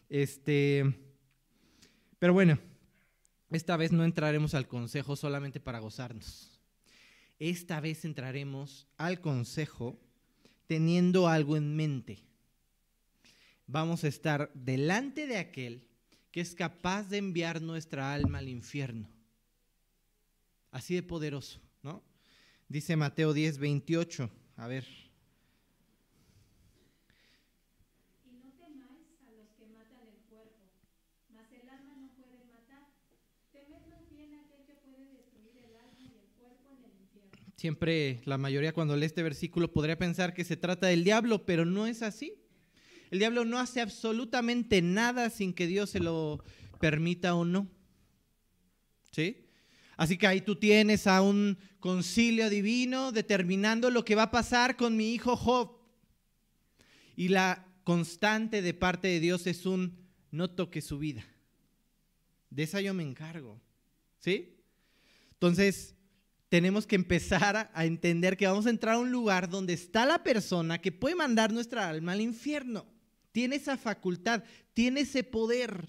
Este, 0.09 0.85
pero 2.19 2.33
bueno, 2.33 2.59
esta 3.51 3.77
vez 3.77 3.93
no 3.93 4.05
entraremos 4.05 4.55
al 4.55 4.69
consejo 4.69 5.17
solamente 5.17 5.61
para 5.61 5.79
gozarnos. 5.79 6.61
Esta 7.39 7.81
vez 7.81 8.05
entraremos 8.05 8.87
al 8.97 9.21
consejo 9.21 9.99
teniendo 10.67 11.27
algo 11.27 11.57
en 11.57 11.75
mente. 11.75 12.23
Vamos 13.67 14.05
a 14.05 14.09
estar 14.09 14.51
delante 14.55 15.27
de 15.27 15.39
aquel 15.39 15.87
que 16.31 16.41
es 16.41 16.55
capaz 16.55 17.09
de 17.09 17.19
enviar 17.19 17.61
nuestra 17.61 18.13
alma 18.13 18.39
al 18.39 18.49
infierno. 18.49 19.09
Así 20.71 20.95
de 20.95 21.03
poderoso, 21.03 21.61
¿no? 21.83 22.03
Dice 22.69 22.95
Mateo 22.95 23.33
10, 23.33 23.59
28. 23.59 24.31
A 24.57 24.67
ver. 24.69 24.87
Y 28.25 28.33
no 28.39 28.53
temáis 28.53 29.19
a 29.27 29.33
los 29.33 29.51
que 29.59 29.67
matan 29.67 30.07
el 30.07 30.23
cuerpo, 30.29 30.71
mas 31.31 31.51
el 31.51 31.69
alma 31.69 31.97
no 31.97 32.15
pueden 32.15 32.47
matar. 32.49 32.87
Temed 33.53 33.87
más 33.89 34.09
bien 34.11 34.35
a 34.35 34.41
aquel 34.43 34.67
que 34.67 34.75
puede 34.75 35.05
destruir 35.15 35.57
el 35.65 35.77
alma 35.77 35.99
y 35.99 36.15
el 36.15 36.29
cuerpo 36.39 36.71
en 36.71 36.85
el 36.85 37.01
infierno. 37.03 37.50
Siempre 37.61 38.23
la 38.25 38.39
mayoría 38.39 38.73
cuando 38.73 38.97
lee 38.97 39.05
este 39.05 39.23
versículo 39.23 39.71
podría 39.71 39.99
pensar 39.99 40.33
que 40.33 40.45
se 40.45 40.57
trata 40.57 40.87
del 40.87 41.05
diablo, 41.05 41.45
pero 41.45 41.67
no 41.67 41.87
es 41.87 42.01
así. 42.01 42.33
El 43.11 43.19
diablo 43.19 43.45
no 43.45 43.59
hace 43.59 43.83
absolutamente 43.83 44.81
nada 44.81 45.29
sin 45.29 45.53
que 45.53 45.67
Dios 45.67 45.91
se 45.91 46.01
lo 46.01 46.43
permita 46.81 47.35
o 47.35 47.45
no. 47.45 47.69
¿Sí? 49.13 49.45
Así 49.99 50.17
que 50.17 50.27
ahí 50.27 50.41
tú 50.41 50.57
tienes 50.57 51.07
a 51.07 51.21
un 51.21 51.59
concilio 51.81 52.49
divino 52.49 53.13
determinando 53.13 53.91
lo 53.91 54.07
que 54.07 54.15
va 54.15 54.23
a 54.23 54.31
pasar 54.31 54.79
con 54.79 54.97
mi 54.97 55.13
hijo 55.13 55.37
Job. 55.37 55.83
Y 57.15 57.29
la 57.29 57.69
constante 57.85 58.63
de 58.63 58.73
parte 58.73 59.09
de 59.09 59.21
Dios 59.21 59.47
es 59.47 59.67
un 59.67 60.09
no 60.31 60.49
toque 60.49 60.81
su 60.81 60.99
vida. 60.99 61.27
De 62.49 62.63
esa 62.63 62.81
yo 62.81 62.95
me 62.95 63.03
encargo. 63.03 63.61
¿Sí? 64.19 64.57
Entonces, 65.35 65.95
tenemos 66.51 66.85
que 66.87 66.97
empezar 66.97 67.71
a- 67.73 67.85
entender 67.87 68.37
que 68.37 68.47
vamos 68.47 68.67
a 68.67 68.71
entrar 68.71 68.97
a 68.97 68.99
un 68.99 69.11
lugar 69.11 69.49
donde 69.49 69.73
está 69.73 70.05
la 70.05 70.23
persona 70.23 70.81
que 70.81 70.93
puede 70.93 71.15
mandar 71.15 71.53
nuestra 71.53 71.89
alma 71.89 72.13
al 72.13 72.21
infierno. 72.21 72.85
Tiene 73.33 73.57
esa 73.57 73.79
facultad, 73.79 74.43
tiene 74.75 75.01
ese 75.03 75.23
poder. 75.25 75.89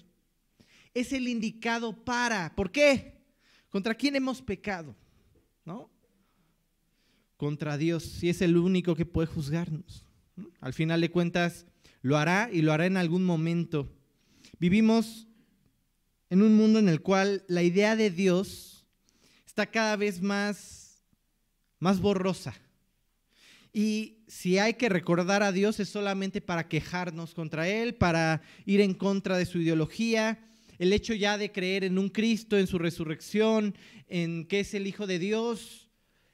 Es 0.94 1.12
el 1.12 1.26
indicado 1.26 2.04
para. 2.04 2.54
¿Por 2.54 2.70
qué? 2.70 3.20
¿Contra 3.68 3.94
quién 3.96 4.14
hemos 4.14 4.40
pecado? 4.40 4.94
¿No? 5.64 5.90
Contra 7.36 7.76
Dios, 7.76 8.04
si 8.04 8.28
es 8.28 8.40
el 8.40 8.56
único 8.56 8.94
que 8.94 9.04
puede 9.04 9.26
juzgarnos. 9.26 10.06
¿no? 10.36 10.48
Al 10.60 10.74
final 10.74 11.00
de 11.00 11.10
cuentas, 11.10 11.66
lo 12.02 12.16
hará 12.16 12.48
y 12.52 12.62
lo 12.62 12.72
hará 12.72 12.86
en 12.86 12.96
algún 12.96 13.24
momento. 13.24 13.90
Vivimos 14.60 15.26
en 16.30 16.40
un 16.42 16.54
mundo 16.56 16.78
en 16.78 16.88
el 16.88 17.00
cual 17.02 17.42
la 17.48 17.64
idea 17.64 17.96
de 17.96 18.10
Dios 18.10 18.71
está 19.52 19.66
cada 19.66 19.96
vez 19.96 20.22
más, 20.22 21.04
más 21.78 22.00
borrosa. 22.00 22.54
Y 23.70 24.24
si 24.26 24.56
hay 24.56 24.72
que 24.74 24.88
recordar 24.88 25.42
a 25.42 25.52
Dios 25.52 25.78
es 25.78 25.90
solamente 25.90 26.40
para 26.40 26.70
quejarnos 26.70 27.34
contra 27.34 27.68
Él, 27.68 27.94
para 27.94 28.40
ir 28.64 28.80
en 28.80 28.94
contra 28.94 29.36
de 29.36 29.44
su 29.44 29.58
ideología. 29.58 30.42
El 30.78 30.94
hecho 30.94 31.12
ya 31.12 31.36
de 31.36 31.52
creer 31.52 31.84
en 31.84 31.98
un 31.98 32.08
Cristo, 32.08 32.56
en 32.56 32.66
su 32.66 32.78
resurrección, 32.78 33.76
en 34.08 34.46
que 34.46 34.60
es 34.60 34.72
el 34.72 34.86
Hijo 34.86 35.06
de 35.06 35.18
Dios, 35.18 35.90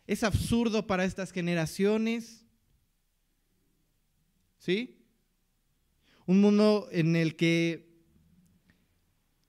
es 0.07 0.23
absurdo 0.23 0.87
para 0.87 1.05
estas 1.05 1.33
generaciones. 1.33 2.47
¿Sí? 4.61 4.97
Un 6.25 6.41
mundo 6.41 6.89
en 6.93 7.17
el 7.17 7.35
que 7.35 7.88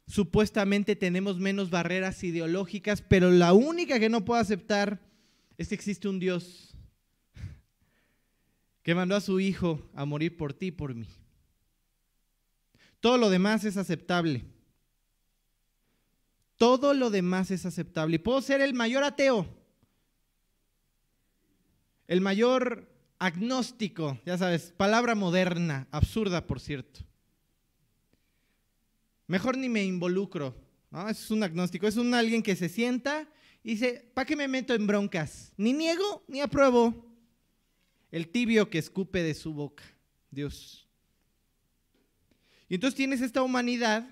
supuestamente 0.10 0.96
tenemos 0.96 1.38
menos 1.38 1.70
barreras 1.70 2.24
ideológicas, 2.24 3.02
pero 3.02 3.30
la 3.30 3.54
única 3.54 4.00
que 4.00 4.10
no 4.10 4.26
puedo 4.26 4.42
aceptar 4.42 5.00
es 5.58 5.70
que 5.70 5.76
existe 5.76 6.08
un 6.08 6.20
Dios 6.20 6.76
que 8.82 8.96
mandó 8.96 9.16
a 9.16 9.22
su 9.22 9.40
Hijo 9.40 9.88
a 9.94 10.06
morir 10.06 10.36
por 10.36 10.54
ti 10.54 10.68
y 10.68 10.72
por 10.72 10.96
mí. 10.96 11.08
Todo 13.00 13.18
lo 13.18 13.30
demás 13.30 13.64
es 13.66 13.78
aceptable. 13.78 14.44
Todo 16.58 16.94
lo 16.96 17.12
demás 17.12 17.52
es 17.52 17.68
aceptable. 17.68 18.16
Y 18.16 18.20
puedo 18.20 18.42
ser 18.42 18.62
el 18.62 18.74
mayor 18.74 19.04
ateo, 19.04 19.48
el 22.08 22.20
mayor 22.20 22.90
agnóstico, 23.20 24.20
ya 24.26 24.38
sabes, 24.40 24.74
palabra 24.76 25.14
moderna, 25.14 25.88
absurda 25.92 26.48
por 26.48 26.60
cierto. 26.60 27.02
Mejor 29.30 29.60
ni 29.60 29.70
me 29.70 29.84
involucro. 29.86 30.60
Es 31.08 31.30
un 31.30 31.44
agnóstico, 31.44 31.88
es 31.88 31.98
un 31.98 32.16
alguien 32.16 32.42
que 32.42 32.56
se 32.56 32.68
sienta 32.68 33.30
y 33.64 33.74
dice, 33.74 34.10
¿para 34.16 34.26
qué 34.26 34.36
me 34.36 34.48
meto 34.48 34.74
en 34.74 34.88
broncas? 34.88 35.54
Ni 35.56 35.72
niego 35.72 36.26
ni 36.28 36.42
apruebo. 36.42 37.06
El 38.12 38.28
tibio 38.30 38.72
que 38.72 38.80
escupe 38.80 39.22
de 39.22 39.36
su 39.36 39.54
boca, 39.54 39.84
Dios. 40.32 40.90
Y 42.68 42.74
entonces 42.74 42.96
tienes 42.98 43.22
esta 43.22 43.44
humanidad 43.44 44.10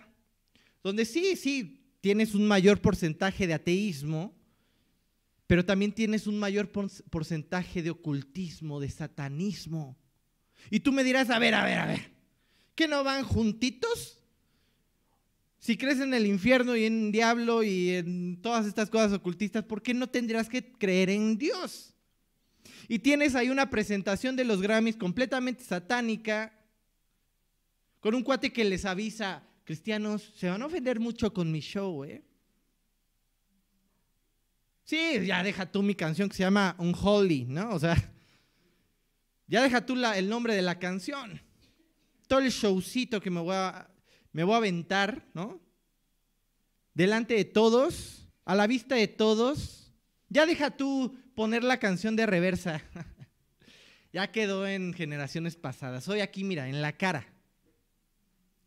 donde 0.83 1.03
sí, 1.03 1.35
sí, 1.35 1.83
tienes 1.99 2.35
un 2.35 2.47
mayor 2.47 2.79
porcentaje 2.79 3.47
de 3.47 3.55
ateísmo, 3.55 4.35
pero 5.47 5.65
también 5.65 5.93
tienes 5.93 6.27
un 6.27 6.37
mayor 6.37 6.71
por- 6.71 6.91
porcentaje 7.09 7.81
de 7.81 7.89
ocultismo, 7.89 8.79
de 8.79 8.91
satanismo. 8.91 9.97
Y 10.69 10.79
tú 10.79 10.91
me 10.91 11.03
dirás, 11.03 11.31
a 11.31 11.39
ver, 11.39 11.55
a 11.55 11.65
ver, 11.65 11.79
a 11.79 11.85
ver, 11.87 12.11
¿que 12.75 12.87
no 12.87 13.03
van 13.03 13.23
juntitos? 13.23 14.19
Si 15.59 15.75
crees 15.75 15.99
en 15.99 16.13
el 16.13 16.25
infierno 16.25 16.75
y 16.75 16.85
en 16.85 17.11
diablo 17.11 17.63
y 17.63 17.89
en 17.89 18.39
todas 18.41 18.65
estas 18.67 18.89
cosas 18.89 19.11
ocultistas, 19.13 19.63
¿por 19.63 19.81
qué 19.81 19.93
no 19.93 20.07
tendrás 20.07 20.47
que 20.49 20.71
creer 20.71 21.09
en 21.09 21.37
Dios? 21.37 21.93
Y 22.87 22.99
tienes 22.99 23.35
ahí 23.35 23.49
una 23.49 23.69
presentación 23.69 24.35
de 24.35 24.45
los 24.45 24.61
Grammys 24.61 24.95
completamente 24.95 25.63
satánica, 25.63 26.53
con 27.99 28.13
un 28.15 28.23
cuate 28.23 28.53
que 28.53 28.63
les 28.63 28.85
avisa, 28.85 29.43
cristianos, 29.65 30.31
se 30.37 30.47
van 30.49 30.61
a 30.61 30.67
ofender 30.67 30.99
mucho 30.99 31.33
con 31.33 31.51
mi 31.51 31.59
show, 31.59 32.03
¿eh? 32.05 32.23
Sí, 34.83 35.25
ya 35.25 35.43
deja 35.43 35.69
tú 35.69 35.81
mi 35.83 35.95
canción 35.95 36.29
que 36.29 36.35
se 36.35 36.43
llama 36.43 36.75
Unholy, 36.77 37.45
¿no? 37.45 37.71
O 37.71 37.79
sea, 37.79 37.95
ya 39.47 39.61
deja 39.63 39.85
tú 39.85 39.95
la- 39.95 40.17
el 40.17 40.29
nombre 40.29 40.55
de 40.55 40.61
la 40.61 40.79
canción. 40.79 41.41
Todo 42.27 42.39
el 42.39 42.49
showcito 42.51 43.19
que 43.19 43.29
me 43.29 43.41
voy 43.41 43.55
a, 43.55 43.89
me 44.37 44.43
voy 44.43 44.53
a 44.53 44.57
aventar, 44.57 45.25
¿no? 45.33 45.59
Delante 46.93 47.33
de 47.33 47.43
todos, 47.43 48.29
a 48.45 48.53
la 48.53 48.67
vista 48.67 48.93
de 48.93 49.07
todos. 49.07 49.91
Ya 50.29 50.45
deja 50.45 50.69
tú 50.69 51.17
poner 51.33 51.63
la 51.63 51.79
canción 51.79 52.15
de 52.15 52.27
reversa. 52.27 52.83
ya 54.13 54.31
quedó 54.31 54.67
en 54.67 54.93
generaciones 54.93 55.55
pasadas. 55.55 56.07
Hoy 56.07 56.19
aquí, 56.19 56.43
mira, 56.43 56.69
en 56.69 56.83
la 56.83 56.91
cara. 56.91 57.25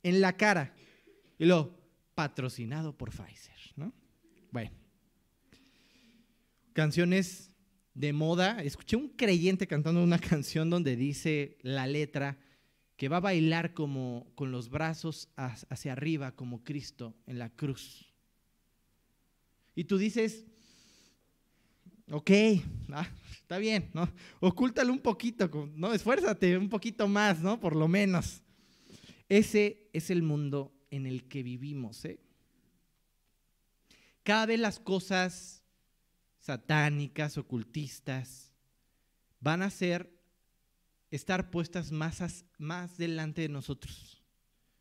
En 0.02 0.20
la 0.20 0.36
cara. 0.36 0.74
Y 1.38 1.44
lo 1.44 1.78
patrocinado 2.16 2.98
por 2.98 3.10
Pfizer, 3.10 3.60
¿no? 3.76 3.92
Bueno. 4.50 4.72
Canciones 6.72 7.52
de 7.94 8.12
moda. 8.12 8.60
Escuché 8.60 8.96
un 8.96 9.10
creyente 9.10 9.68
cantando 9.68 10.02
una 10.02 10.18
canción 10.30 10.68
donde 10.68 10.96
dice 10.96 11.58
la 11.62 11.86
letra 11.86 12.40
que 13.00 13.08
va 13.08 13.16
a 13.16 13.20
bailar 13.20 13.72
como 13.72 14.30
con 14.34 14.52
los 14.52 14.68
brazos 14.68 15.30
ha- 15.38 15.56
hacia 15.70 15.92
arriba 15.92 16.36
como 16.36 16.62
Cristo 16.62 17.16
en 17.26 17.38
la 17.38 17.48
cruz. 17.48 18.12
Y 19.74 19.84
tú 19.84 19.96
dices, 19.96 20.44
ok, 22.10 22.30
ah, 22.92 23.08
está 23.32 23.56
bien, 23.56 23.88
¿no? 23.94 24.06
Ocúltalo 24.40 24.92
un 24.92 24.98
poquito, 24.98 25.48
no, 25.76 25.94
esfuérzate 25.94 26.58
un 26.58 26.68
poquito 26.68 27.08
más, 27.08 27.40
¿no? 27.40 27.58
Por 27.58 27.74
lo 27.74 27.88
menos. 27.88 28.42
Ese 29.30 29.88
es 29.94 30.10
el 30.10 30.22
mundo 30.22 30.70
en 30.90 31.06
el 31.06 31.26
que 31.26 31.42
vivimos, 31.42 32.04
¿eh? 32.04 32.20
Cada 34.22 34.44
vez 34.44 34.60
las 34.60 34.78
cosas 34.78 35.64
satánicas, 36.40 37.38
ocultistas, 37.38 38.52
van 39.40 39.62
a 39.62 39.70
ser 39.70 40.19
estar 41.10 41.50
puestas 41.50 41.90
más, 41.90 42.44
más 42.58 42.96
delante 42.96 43.42
de 43.42 43.48
nosotros, 43.48 44.22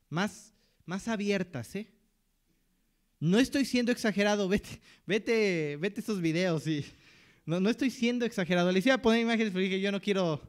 más, 0.10 0.54
más 0.86 1.08
abiertas, 1.08 1.76
¿eh? 1.76 1.92
No 3.20 3.38
estoy 3.38 3.66
siendo 3.66 3.92
exagerado, 3.92 4.48
vete, 4.48 4.80
vete, 5.06 5.78
vete 5.78 6.00
esos 6.00 6.22
videos 6.22 6.66
y 6.68 6.86
no, 7.46 7.60
no 7.60 7.70
estoy 7.70 7.90
siendo 7.90 8.26
exagerado. 8.26 8.72
Les 8.72 8.86
iba 8.86 8.96
a 8.96 9.02
poner 9.02 9.22
imágenes, 9.22 9.52
pero 9.52 9.64
dije, 9.64 9.82
yo 9.82 9.92
no 9.92 10.00
quiero, 10.00 10.42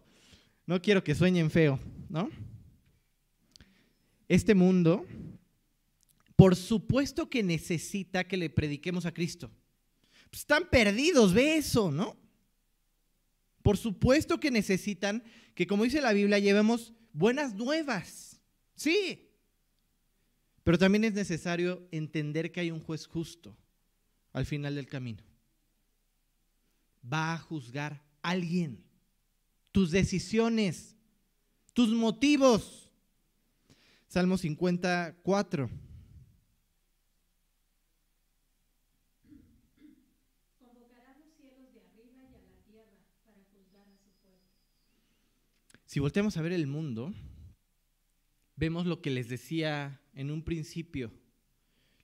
no 0.66 0.80
quiero 0.80 1.02
que 1.02 1.14
sueñen 1.14 1.50
feo, 1.50 1.80
¿no? 2.08 2.30
Este 4.28 4.54
mundo, 4.54 5.04
por 6.36 6.54
supuesto 6.54 7.28
que 7.28 7.42
necesita 7.42 8.22
que 8.22 8.36
le 8.36 8.50
prediquemos 8.50 9.04
a 9.04 9.12
Cristo. 9.12 9.50
Pues 10.30 10.42
están 10.42 10.68
perdidos, 10.70 11.34
ve 11.34 11.56
eso, 11.56 11.90
¿no? 11.90 12.16
Por 13.62 13.76
supuesto 13.76 14.38
que 14.38 14.52
necesitan 14.52 15.24
que, 15.60 15.66
como 15.66 15.84
dice 15.84 16.00
la 16.00 16.14
Biblia, 16.14 16.38
llevemos 16.38 16.94
buenas 17.12 17.54
nuevas. 17.54 18.40
Sí. 18.76 19.28
Pero 20.64 20.78
también 20.78 21.04
es 21.04 21.12
necesario 21.12 21.86
entender 21.90 22.50
que 22.50 22.60
hay 22.60 22.70
un 22.70 22.80
juez 22.80 23.06
justo 23.06 23.54
al 24.32 24.46
final 24.46 24.74
del 24.74 24.86
camino. 24.86 25.22
Va 27.04 27.34
a 27.34 27.38
juzgar 27.38 28.02
a 28.22 28.30
alguien. 28.30 28.82
Tus 29.70 29.90
decisiones, 29.90 30.96
tus 31.74 31.90
motivos. 31.90 32.90
Salmo 34.08 34.38
54. 34.38 35.68
Convocará 40.58 41.18
los 41.18 41.36
cielos 41.36 41.74
de 41.74 41.80
arriba 41.80 42.16
y 42.16 42.34
a 42.34 42.40
la 42.48 42.64
tierra 42.64 42.96
para 43.26 43.44
juzgar 43.52 43.88
a 43.88 43.98
su 43.98 44.08
pueblo. 44.22 44.48
Si 45.90 45.98
volteamos 45.98 46.36
a 46.36 46.42
ver 46.42 46.52
el 46.52 46.68
mundo, 46.68 47.12
vemos 48.54 48.86
lo 48.86 49.02
que 49.02 49.10
les 49.10 49.28
decía 49.28 50.00
en 50.14 50.30
un 50.30 50.44
principio. 50.44 51.10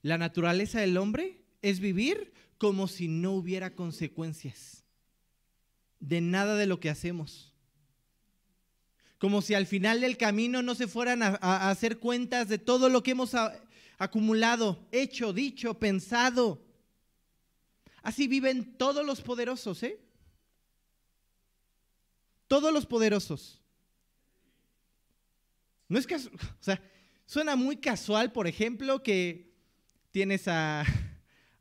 La 0.01 0.17
naturaleza 0.17 0.81
del 0.81 0.97
hombre 0.97 1.45
es 1.61 1.79
vivir 1.79 2.33
como 2.57 2.89
si 2.89 3.07
no 3.07 3.31
hubiera 3.31 3.75
consecuencias 3.75 4.83
de 6.01 6.19
nada 6.19 6.57
de 6.57 6.65
lo 6.65 6.81
que 6.81 6.89
hacemos. 6.89 7.53
Como 9.19 9.41
si 9.41 9.53
al 9.53 9.65
final 9.65 10.01
del 10.01 10.17
camino 10.17 10.61
no 10.61 10.75
se 10.75 10.87
fueran 10.87 11.23
a, 11.23 11.69
hacer 11.69 11.97
cuentas 11.97 12.49
de 12.49 12.57
todo 12.57 12.89
lo 12.89 13.03
que 13.03 13.11
hemos 13.11 13.31
acumulado, 13.97 14.85
hecho, 14.91 15.31
dicho, 15.31 15.79
pensado. 15.79 16.61
Así 18.03 18.27
viven 18.27 18.75
todos 18.77 19.05
los 19.05 19.21
poderosos, 19.21 19.81
¿eh? 19.83 19.97
Todos 22.49 22.73
los 22.73 22.85
poderosos. 22.85 23.61
No 25.89 25.97
es 25.99 26.07
que, 26.07 26.15
o 26.15 26.19
sea, 26.59 26.81
suena 27.25 27.55
muy 27.55 27.77
casual, 27.77 28.31
por 28.31 28.47
ejemplo, 28.47 29.01
que 29.03 29.53
tienes 30.11 30.47
a, 30.47 30.85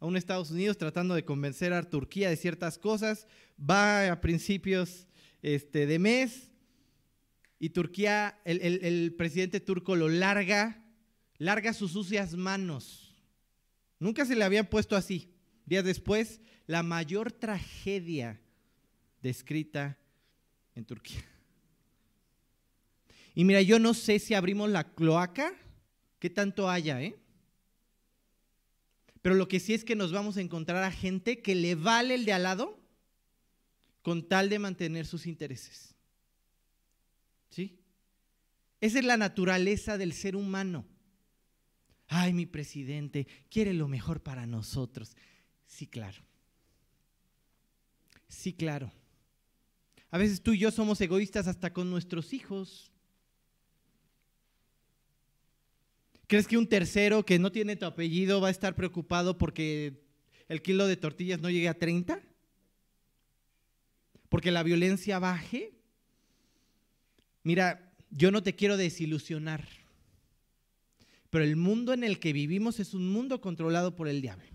un 0.01 0.17
Estados 0.17 0.51
Unidos 0.51 0.79
tratando 0.79 1.15
de 1.15 1.25
convencer 1.25 1.73
a 1.73 1.83
Turquía 1.83 2.29
de 2.31 2.37
ciertas 2.37 2.79
cosas, 2.79 3.27
va 3.59 4.11
a 4.13 4.21
principios 4.21 5.07
este, 5.43 5.87
de 5.87 5.99
mes 5.99 6.53
y 7.59 7.71
Turquía, 7.71 8.39
el- 8.45 8.61
el 8.85 9.15
presidente 9.15 9.61
turco 9.61 9.97
lo 9.97 10.09
larga, 10.09 10.85
larga 11.39 11.73
sus 11.73 11.93
sucias 11.93 12.35
manos. 12.35 13.15
Nunca 13.99 14.27
se 14.27 14.37
le 14.37 14.45
habían 14.45 14.67
puesto 14.67 14.95
así. 14.95 15.33
Días 15.65 15.85
después, 15.85 16.41
la 16.67 16.83
mayor 16.83 17.33
tragedia 17.33 18.41
descrita 19.23 19.99
en 20.75 20.85
Turquía. 20.85 21.25
Y 23.37 23.45
mira, 23.45 23.61
yo 23.61 23.79
no 23.79 23.93
sé 23.93 24.19
si 24.19 24.33
abrimos 24.33 24.71
la 24.71 24.95
cloaca, 24.95 25.53
qué 26.19 26.31
tanto 26.31 26.71
haya, 26.71 27.03
¿eh? 27.03 27.19
Pero 29.21 29.35
lo 29.35 29.47
que 29.47 29.61
sí 29.61 29.75
es 29.75 29.85
que 29.85 29.95
nos 29.95 30.11
vamos 30.11 30.39
a 30.39 30.41
encontrar 30.41 30.83
a 30.83 30.91
gente 30.91 31.43
que 31.43 31.55
le 31.55 31.75
vale 31.75 32.15
el 32.15 32.25
de 32.25 32.33
al 32.33 32.45
lado 32.45 32.81
con 34.01 34.27
tal 34.27 34.49
de 34.49 34.59
mantener 34.59 35.05
sus 35.05 35.27
intereses. 35.27 35.95
¿Sí? 37.51 37.79
Esa 38.81 39.01
es 39.01 39.05
la 39.05 39.19
naturaleza 39.19 39.99
del 39.99 40.15
ser 40.15 40.35
humano. 40.35 40.87
Ay, 42.09 42.33
mi 42.33 42.47
presidente 42.47 43.27
quiere 43.51 43.75
lo 43.75 43.87
mejor 43.87 44.23
para 44.23 44.47
nosotros. 44.47 45.15
Sí, 45.67 45.87
claro. 45.87 46.23
Sí, 48.29 48.55
claro. 48.55 48.91
A 50.11 50.17
veces 50.17 50.41
tú 50.41 50.55
y 50.55 50.59
yo 50.59 50.71
somos 50.71 50.99
egoístas 51.03 51.49
hasta 51.49 51.75
con 51.75 51.91
nuestros 51.91 52.33
hijos. 52.33 52.93
¿Crees 56.27 56.49
que 56.49 56.59
un 56.59 56.67
tercero 56.67 57.25
que 57.25 57.39
no 57.39 57.53
tiene 57.53 57.77
tu 57.77 57.87
apellido 57.87 58.41
va 58.41 58.49
a 58.49 58.51
estar 58.51 58.75
preocupado 58.75 59.39
porque 59.39 60.03
el 60.49 60.61
kilo 60.61 60.87
de 60.87 60.97
tortillas 60.97 61.41
no 61.41 61.51
llegue 61.51 61.69
a 61.69 61.79
30? 61.79 62.21
¿Porque 64.29 64.51
la 64.51 64.65
violencia 64.65 65.21
baje? 65.21 65.73
Mira, 67.45 67.93
yo 68.11 68.33
no 68.33 68.43
te 68.43 68.57
quiero 68.57 68.77
desilusionar, 68.77 69.69
pero 71.31 71.45
el 71.45 71.55
mundo 71.55 71.93
en 71.93 72.03
el 72.03 72.19
que 72.19 72.33
vivimos 72.33 72.81
es 72.81 72.93
un 72.93 73.09
mundo 73.09 73.41
controlado 73.41 73.95
por 73.95 74.09
el 74.09 74.21
diablo. 74.21 74.47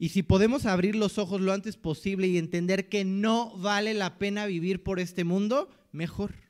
Y 0.00 0.08
si 0.08 0.24
podemos 0.24 0.66
abrir 0.66 0.96
los 0.96 1.18
ojos 1.18 1.40
lo 1.40 1.52
antes 1.52 1.76
posible 1.76 2.26
y 2.26 2.38
entender 2.38 2.88
que 2.88 3.04
no 3.04 3.56
vale 3.58 3.94
la 3.94 4.18
pena 4.18 4.46
vivir 4.46 4.82
por 4.82 4.98
este 4.98 5.24
mundo, 5.24 5.70
mejor. 5.92 6.47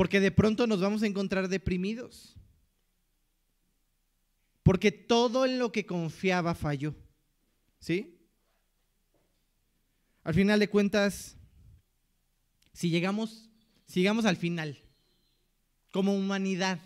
Porque 0.00 0.18
de 0.18 0.30
pronto 0.30 0.66
nos 0.66 0.80
vamos 0.80 1.02
a 1.02 1.06
encontrar 1.06 1.46
deprimidos. 1.46 2.34
Porque 4.62 4.92
todo 4.92 5.44
en 5.44 5.58
lo 5.58 5.72
que 5.72 5.84
confiaba 5.84 6.54
falló. 6.54 6.94
¿Sí? 7.80 8.18
Al 10.24 10.32
final 10.32 10.58
de 10.58 10.70
cuentas, 10.70 11.36
si 12.72 12.88
llegamos, 12.88 13.50
si 13.84 14.00
llegamos 14.00 14.24
al 14.24 14.38
final, 14.38 14.78
como 15.92 16.16
humanidad. 16.16 16.80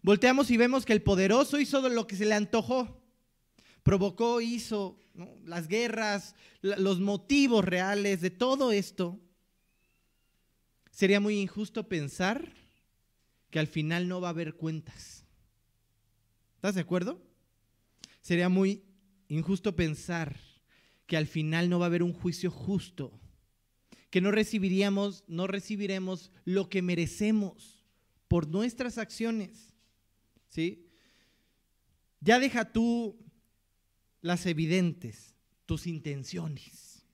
Volteamos 0.00 0.52
y 0.52 0.56
vemos 0.56 0.86
que 0.86 0.92
el 0.92 1.02
poderoso 1.02 1.58
hizo 1.58 1.88
lo 1.88 2.06
que 2.06 2.14
se 2.14 2.26
le 2.26 2.34
antojó. 2.34 3.02
Provocó, 3.82 4.40
hizo 4.40 5.00
las 5.44 5.66
guerras, 5.66 6.36
los 6.62 7.00
motivos 7.00 7.64
reales 7.64 8.20
de 8.20 8.30
todo 8.30 8.70
esto. 8.70 9.18
Sería 10.98 11.20
muy 11.20 11.38
injusto 11.38 11.88
pensar 11.88 12.52
que 13.50 13.60
al 13.60 13.68
final 13.68 14.08
no 14.08 14.20
va 14.20 14.26
a 14.26 14.30
haber 14.30 14.56
cuentas. 14.56 15.24
¿Estás 16.56 16.74
de 16.74 16.80
acuerdo? 16.80 17.22
Sería 18.20 18.48
muy 18.48 18.82
injusto 19.28 19.76
pensar 19.76 20.40
que 21.06 21.16
al 21.16 21.28
final 21.28 21.70
no 21.70 21.78
va 21.78 21.84
a 21.84 21.86
haber 21.86 22.02
un 22.02 22.12
juicio 22.12 22.50
justo, 22.50 23.16
que 24.10 24.20
no 24.20 24.32
recibiríamos, 24.32 25.22
no 25.28 25.46
recibiremos 25.46 26.32
lo 26.44 26.68
que 26.68 26.82
merecemos 26.82 27.86
por 28.26 28.48
nuestras 28.48 28.98
acciones. 28.98 29.72
¿Sí? 30.48 30.88
Ya 32.18 32.40
deja 32.40 32.72
tú 32.72 33.16
las 34.20 34.46
evidentes, 34.46 35.36
tus 35.64 35.86
intenciones. 35.86 37.06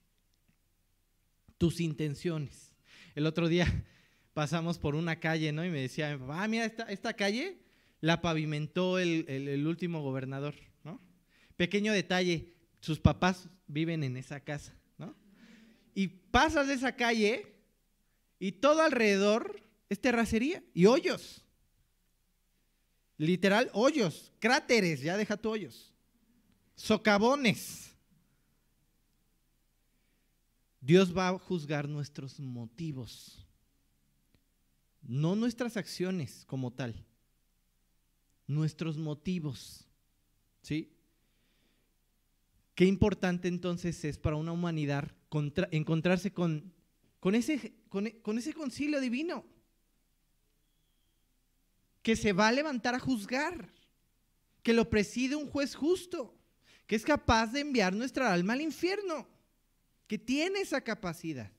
Tus 1.59 1.79
intenciones. 1.79 2.74
El 3.15 3.25
otro 3.25 3.47
día 3.47 3.65
pasamos 4.33 4.77
por 4.77 4.95
una 4.95 5.19
calle, 5.19 5.51
¿no? 5.51 5.65
Y 5.65 5.69
me 5.69 5.81
decía, 5.81 6.19
ah, 6.29 6.47
mira, 6.47 6.65
esta, 6.65 6.83
esta 6.83 7.13
calle 7.13 7.57
la 8.01 8.21
pavimentó 8.21 8.99
el, 8.99 9.25
el- 9.27 9.47
el 9.47 9.65
último 9.67 10.01
gobernador, 10.01 10.53
¿no? 10.83 11.01
Pequeño 11.57 11.93
detalle, 11.93 12.53
sus 12.81 12.99
papás 12.99 13.47
viven 13.67 14.03
en 14.03 14.17
esa 14.17 14.39
casa, 14.41 14.73
¿no? 14.97 15.15
Y 15.95 16.07
pasas 16.07 16.67
de 16.67 16.73
esa 16.73 16.95
calle 16.95 17.55
y 18.37 18.51
todo 18.51 18.81
alrededor 18.81 19.61
es 19.89 19.99
terracería 20.01 20.61
y 20.73 20.85
hoyos. 20.85 21.41
Literal, 23.17 23.69
hoyos, 23.73 24.33
cráteres, 24.39 25.01
ya 25.01 25.15
deja 25.15 25.37
tu 25.37 25.49
hoyos. 25.49 25.93
Socavones. 26.75 27.94
Dios 30.85 31.17
va 31.17 31.29
a 31.29 31.39
juzgar 31.39 31.89
nuestros 31.89 32.39
motivos, 32.39 33.43
no 35.01 35.35
nuestras 35.35 35.77
acciones 35.77 36.45
como 36.45 36.71
tal, 36.71 37.03
nuestros 38.45 38.95
motivos. 38.95 39.87
¿Sí? 40.61 40.91
Qué 42.75 42.85
importante 42.85 43.47
entonces 43.47 44.05
es 44.05 44.19
para 44.19 44.35
una 44.35 44.51
humanidad 44.51 45.11
contra- 45.27 45.69
encontrarse 45.71 46.31
con, 46.31 46.71
con, 47.19 47.33
ese, 47.33 47.73
con 47.89 48.37
ese 48.37 48.53
concilio 48.53 49.01
divino 49.01 49.43
que 52.03 52.15
se 52.15 52.31
va 52.31 52.49
a 52.49 52.51
levantar 52.51 52.93
a 52.93 52.99
juzgar, 52.99 53.71
que 54.61 54.73
lo 54.73 54.87
preside 54.87 55.35
un 55.35 55.49
juez 55.49 55.73
justo, 55.73 56.37
que 56.85 56.95
es 56.95 57.03
capaz 57.03 57.47
de 57.47 57.61
enviar 57.61 57.95
nuestra 57.95 58.31
alma 58.31 58.53
al 58.53 58.61
infierno, 58.61 59.27
que 60.07 60.17
tiene 60.17 60.61
esa 60.61 60.81
capacidad. 60.81 61.51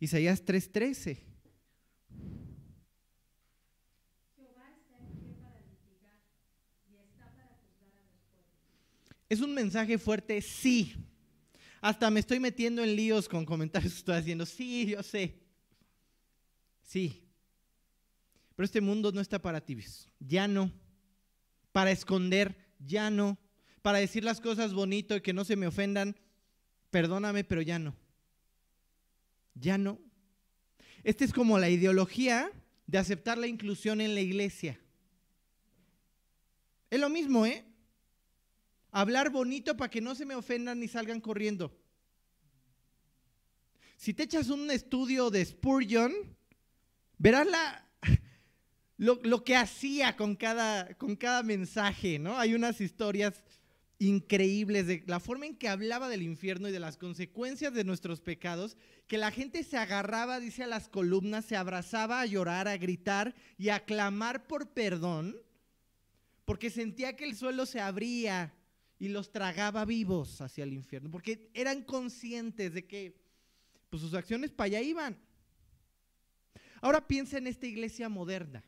Isaías 0.00 0.44
3:13. 0.44 1.18
Jehová 4.36 4.74
está 4.76 4.98
en 4.98 5.18
pie 5.18 5.34
para 5.40 5.60
litigar 5.60 6.18
y 6.90 6.96
está 6.96 7.26
para 7.36 7.56
juzgar 7.56 7.98
a 7.98 8.12
los 8.12 8.18
pueblos. 8.28 9.26
¿Es 9.28 9.40
un 9.40 9.54
mensaje 9.54 9.98
fuerte? 9.98 10.40
Sí. 10.42 10.96
Hasta 11.80 12.10
me 12.10 12.20
estoy 12.20 12.40
metiendo 12.40 12.82
en 12.82 12.96
líos 12.96 13.28
con 13.28 13.44
comentarios 13.44 13.92
que 13.92 13.98
estoy 13.98 14.16
haciendo. 14.16 14.46
Sí, 14.46 14.86
yo 14.86 15.02
sé. 15.02 15.40
Sí. 16.82 17.22
Pero 18.54 18.64
este 18.64 18.80
mundo 18.80 19.12
no 19.12 19.20
está 19.20 19.40
para 19.40 19.64
tibios. 19.64 20.08
Ya 20.20 20.46
no. 20.46 20.72
Para 21.72 21.90
esconder, 21.90 22.56
ya 22.78 23.10
no. 23.10 23.38
Para 23.82 23.98
decir 23.98 24.24
las 24.24 24.40
cosas 24.40 24.74
bonito 24.74 25.16
y 25.16 25.20
que 25.20 25.32
no 25.32 25.44
se 25.44 25.56
me 25.56 25.66
ofendan, 25.66 26.16
perdóname, 26.92 27.42
pero 27.42 27.62
ya 27.62 27.80
no. 27.80 27.96
Ya 29.54 29.76
no. 29.78 29.98
Esta 31.02 31.24
es 31.24 31.32
como 31.32 31.58
la 31.58 31.70
ideología 31.70 32.52
de 32.86 32.98
aceptar 32.98 33.38
la 33.38 33.48
inclusión 33.48 34.00
en 34.00 34.14
la 34.14 34.20
iglesia. 34.20 34.78
Es 36.90 37.00
lo 37.00 37.08
mismo, 37.08 37.44
¿eh? 37.46 37.64
hablar 38.92 39.30
bonito 39.30 39.76
para 39.76 39.90
que 39.90 40.00
no 40.00 40.14
se 40.14 40.26
me 40.26 40.34
ofendan 40.34 40.78
ni 40.78 40.86
salgan 40.86 41.20
corriendo. 41.20 41.74
Si 43.96 44.12
te 44.14 44.24
echas 44.24 44.50
un 44.50 44.70
estudio 44.70 45.30
de 45.30 45.44
Spurgeon, 45.44 46.12
verás 47.18 47.46
la, 47.46 47.88
lo, 48.98 49.18
lo 49.22 49.42
que 49.42 49.56
hacía 49.56 50.16
con 50.16 50.36
cada, 50.36 50.94
con 50.98 51.16
cada 51.16 51.42
mensaje, 51.42 52.18
¿no? 52.18 52.38
Hay 52.38 52.54
unas 52.54 52.80
historias 52.80 53.42
increíbles 54.08 54.86
de 54.88 55.04
la 55.06 55.20
forma 55.20 55.46
en 55.46 55.56
que 55.56 55.68
hablaba 55.68 56.08
del 56.08 56.22
infierno 56.22 56.68
y 56.68 56.72
de 56.72 56.80
las 56.80 56.96
consecuencias 56.96 57.72
de 57.72 57.84
nuestros 57.84 58.20
pecados, 58.20 58.76
que 59.06 59.16
la 59.16 59.30
gente 59.30 59.62
se 59.62 59.76
agarraba, 59.76 60.40
dice, 60.40 60.64
a 60.64 60.66
las 60.66 60.88
columnas, 60.88 61.44
se 61.44 61.56
abrazaba 61.56 62.20
a 62.20 62.26
llorar, 62.26 62.66
a 62.66 62.76
gritar 62.76 63.34
y 63.56 63.68
a 63.68 63.84
clamar 63.84 64.46
por 64.48 64.70
perdón, 64.70 65.36
porque 66.44 66.68
sentía 66.70 67.14
que 67.14 67.24
el 67.24 67.36
suelo 67.36 67.64
se 67.64 67.80
abría 67.80 68.52
y 68.98 69.08
los 69.08 69.30
tragaba 69.30 69.84
vivos 69.84 70.40
hacia 70.40 70.64
el 70.64 70.72
infierno, 70.72 71.10
porque 71.10 71.48
eran 71.54 71.82
conscientes 71.82 72.74
de 72.74 72.86
que 72.86 73.14
pues, 73.88 74.02
sus 74.02 74.14
acciones 74.14 74.50
para 74.50 74.66
allá 74.66 74.80
iban. 74.80 75.18
Ahora 76.80 77.06
piensa 77.06 77.38
en 77.38 77.46
esta 77.46 77.66
iglesia 77.66 78.08
moderna. 78.08 78.64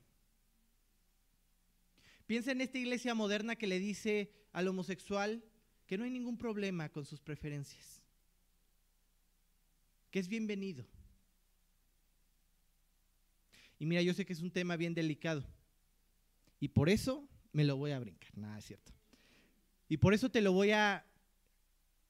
Piensa 2.27 2.53
en 2.53 2.61
esta 2.61 2.79
iglesia 2.79 3.15
moderna 3.15 3.57
que 3.57 3.67
le 3.67 3.79
dice 3.79 4.33
al 4.53 4.69
homosexual 4.69 5.45
que 5.87 5.99
no 5.99 6.05
hay 6.05 6.11
ningún 6.11 6.39
problema 6.39 6.89
con 6.89 7.05
sus 7.05 7.21
preferencias, 7.21 8.03
que 10.11 10.19
es 10.19 10.29
bienvenido. 10.29 10.87
Y 13.79 13.87
mira, 13.87 14.01
yo 14.01 14.15
sé 14.15 14.25
que 14.25 14.33
es 14.33 14.41
un 14.41 14.51
tema 14.51 14.77
bien 14.77 14.95
delicado 14.95 15.45
y 16.61 16.69
por 16.69 16.89
eso 16.89 17.29
me 17.53 17.65
lo 17.65 17.77
voy 17.77 17.91
a 17.91 17.99
brincar, 17.99 18.37
nada 18.39 18.59
es 18.59 18.65
cierto. 18.65 18.93
Y 19.89 19.99
por 19.99 20.15
eso 20.15 20.31
te 20.31 20.41
lo 20.41 20.53
voy 20.53 20.71
a 20.71 21.05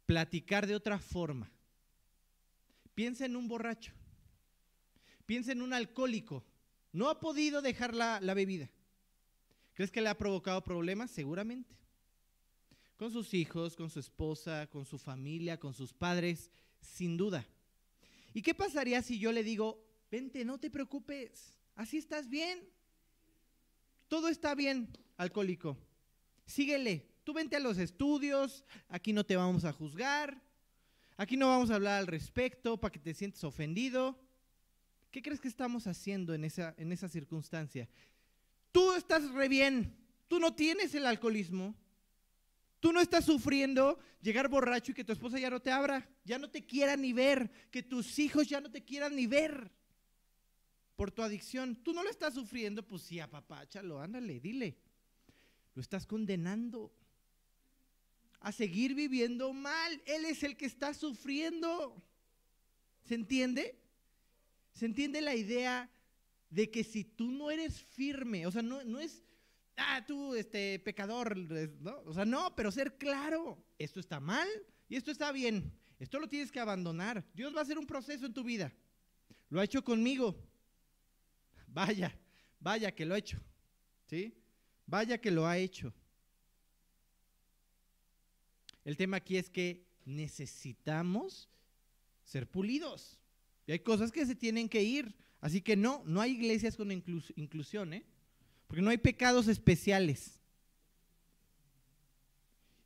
platicar 0.06 0.66
de 0.66 0.76
otra 0.76 0.98
forma. 0.98 1.50
Piensa 2.94 3.26
en 3.26 3.34
un 3.34 3.48
borracho. 3.48 3.92
Piensa 5.26 5.52
en 5.52 5.62
un 5.62 5.72
alcohólico. 5.72 6.44
No 6.92 7.08
ha 7.08 7.18
podido 7.18 7.62
dejar 7.62 7.94
la, 7.94 8.20
la 8.20 8.34
bebida. 8.34 8.70
¿Crees 9.74 9.90
que 9.90 10.00
le 10.00 10.08
ha 10.08 10.16
provocado 10.16 10.62
problemas? 10.62 11.10
Seguramente. 11.10 11.74
Con 12.96 13.10
sus 13.10 13.34
hijos, 13.34 13.74
con 13.74 13.90
su 13.90 13.98
esposa, 13.98 14.68
con 14.68 14.86
su 14.86 14.98
familia, 14.98 15.58
con 15.58 15.74
sus 15.74 15.92
padres, 15.92 16.50
sin 16.80 17.16
duda. 17.16 17.44
¿Y 18.32 18.42
qué 18.42 18.54
pasaría 18.54 19.02
si 19.02 19.18
yo 19.18 19.32
le 19.32 19.42
digo, 19.42 19.84
vente, 20.10 20.44
no 20.44 20.58
te 20.58 20.70
preocupes, 20.70 21.58
así 21.74 21.98
estás 21.98 22.28
bien? 22.28 22.60
Todo 24.08 24.28
está 24.28 24.54
bien, 24.54 24.88
alcohólico. 25.16 25.76
Síguele, 26.46 27.06
tú 27.24 27.32
vente 27.32 27.56
a 27.56 27.60
los 27.60 27.78
estudios, 27.78 28.64
aquí 28.88 29.12
no 29.12 29.24
te 29.24 29.36
vamos 29.36 29.64
a 29.64 29.72
juzgar, 29.72 30.40
aquí 31.16 31.36
no 31.36 31.48
vamos 31.48 31.70
a 31.70 31.74
hablar 31.74 31.98
al 31.98 32.06
respecto 32.06 32.78
para 32.78 32.92
que 32.92 33.00
te 33.00 33.14
sientes 33.14 33.42
ofendido. 33.42 34.20
¿Qué 35.10 35.22
crees 35.22 35.40
que 35.40 35.48
estamos 35.48 35.86
haciendo 35.86 36.34
en 36.34 36.44
esa, 36.44 36.74
en 36.76 36.92
esa 36.92 37.08
circunstancia? 37.08 37.88
Tú 38.74 38.92
estás 38.94 39.30
re 39.30 39.46
bien, 39.46 39.96
tú 40.26 40.40
no 40.40 40.52
tienes 40.52 40.96
el 40.96 41.06
alcoholismo, 41.06 41.76
tú 42.80 42.92
no 42.92 43.00
estás 43.00 43.24
sufriendo 43.24 44.00
llegar 44.20 44.48
borracho 44.48 44.90
y 44.90 44.96
que 44.96 45.04
tu 45.04 45.12
esposa 45.12 45.38
ya 45.38 45.48
no 45.48 45.62
te 45.62 45.70
abra, 45.70 46.10
ya 46.24 46.40
no 46.40 46.50
te 46.50 46.66
quiera 46.66 46.96
ni 46.96 47.12
ver, 47.12 47.52
que 47.70 47.84
tus 47.84 48.18
hijos 48.18 48.48
ya 48.48 48.60
no 48.60 48.72
te 48.72 48.82
quieran 48.82 49.14
ni 49.14 49.28
ver 49.28 49.70
por 50.96 51.12
tu 51.12 51.22
adicción. 51.22 51.76
Tú 51.76 51.92
no 51.92 52.02
lo 52.02 52.10
estás 52.10 52.34
sufriendo, 52.34 52.84
pues 52.84 53.02
sí, 53.02 53.20
apapáchalo, 53.20 54.00
ándale, 54.00 54.40
dile. 54.40 54.76
Lo 55.76 55.80
estás 55.80 56.04
condenando 56.04 56.92
a 58.40 58.50
seguir 58.50 58.96
viviendo 58.96 59.52
mal. 59.52 60.02
Él 60.04 60.24
es 60.24 60.42
el 60.42 60.56
que 60.56 60.66
está 60.66 60.94
sufriendo. 60.94 62.02
¿Se 63.04 63.14
entiende? 63.14 63.78
¿Se 64.72 64.86
entiende 64.86 65.20
la 65.20 65.36
idea 65.36 65.88
de 66.54 66.70
que 66.70 66.84
si 66.84 67.02
tú 67.02 67.32
no 67.32 67.50
eres 67.50 67.82
firme, 67.82 68.46
o 68.46 68.52
sea, 68.52 68.62
no, 68.62 68.84
no 68.84 69.00
es, 69.00 69.20
ah, 69.76 70.04
tú, 70.06 70.36
este, 70.36 70.78
pecador. 70.78 71.36
O 72.06 72.14
sea, 72.14 72.24
no, 72.24 72.54
pero 72.54 72.70
ser 72.70 72.96
claro, 72.96 73.58
esto 73.76 73.98
está 73.98 74.20
mal 74.20 74.46
y 74.88 74.94
esto 74.94 75.10
está 75.10 75.32
bien. 75.32 75.72
Esto 75.98 76.20
lo 76.20 76.28
tienes 76.28 76.52
que 76.52 76.60
abandonar. 76.60 77.24
Dios 77.34 77.52
va 77.52 77.58
a 77.58 77.62
hacer 77.62 77.76
un 77.76 77.86
proceso 77.86 78.24
en 78.24 78.32
tu 78.32 78.44
vida. 78.44 78.72
Lo 79.48 79.60
ha 79.60 79.64
hecho 79.64 79.82
conmigo. 79.82 80.36
Vaya, 81.66 82.16
vaya 82.60 82.94
que 82.94 83.04
lo 83.04 83.14
ha 83.14 83.18
hecho. 83.18 83.40
¿Sí? 84.06 84.32
Vaya 84.86 85.18
que 85.18 85.32
lo 85.32 85.46
ha 85.46 85.58
hecho. 85.58 85.92
El 88.84 88.96
tema 88.96 89.16
aquí 89.16 89.38
es 89.38 89.50
que 89.50 89.88
necesitamos 90.04 91.48
ser 92.22 92.48
pulidos. 92.48 93.18
Y 93.66 93.72
hay 93.72 93.80
cosas 93.80 94.12
que 94.12 94.24
se 94.24 94.36
tienen 94.36 94.68
que 94.68 94.84
ir. 94.84 95.16
Así 95.44 95.60
que 95.60 95.76
no, 95.76 96.02
no 96.06 96.22
hay 96.22 96.30
iglesias 96.32 96.74
con 96.74 96.88
inclus- 96.90 97.34
inclusión, 97.36 97.92
¿eh? 97.92 98.02
Porque 98.66 98.80
no 98.80 98.88
hay 98.88 98.96
pecados 98.96 99.46
especiales. 99.46 100.40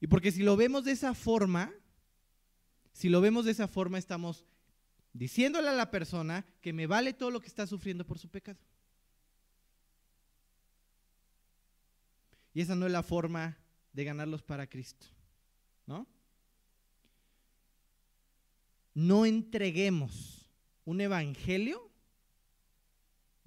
Y 0.01 0.09
porque 0.09 0.33
si 0.33 0.42
lo 0.42 0.57
vemos 0.57 0.85
de 0.85 0.90
esa 0.90 1.14
forma, 1.14 1.73
si 2.92 3.09
lo 3.09 3.21
vemos 3.21 3.44
de 3.44 3.53
esa 3.53 3.68
forma, 3.68 3.97
estamos 3.97 4.44
diciéndole 5.12 5.68
a 5.68 5.73
la 5.73 5.92
persona 5.92 6.44
que 6.61 6.73
me 6.73 6.88
vale 6.88 7.12
todo 7.12 7.31
lo 7.31 7.40
que 7.40 7.47
está 7.47 7.64
sufriendo 7.64 8.05
por 8.05 8.18
su 8.18 8.29
pecado. 8.29 8.59
Y 12.55 12.61
esa 12.61 12.75
no 12.75 12.87
es 12.87 12.92
la 12.92 13.05
forma 13.05 13.57
de 13.92 14.03
ganarlos 14.03 14.42
para 14.42 14.66
Cristo, 14.66 15.07
¿no? 15.87 16.09
No 18.94 19.25
entreguemos 19.27 20.51
un 20.85 21.01
evangelio 21.01 21.88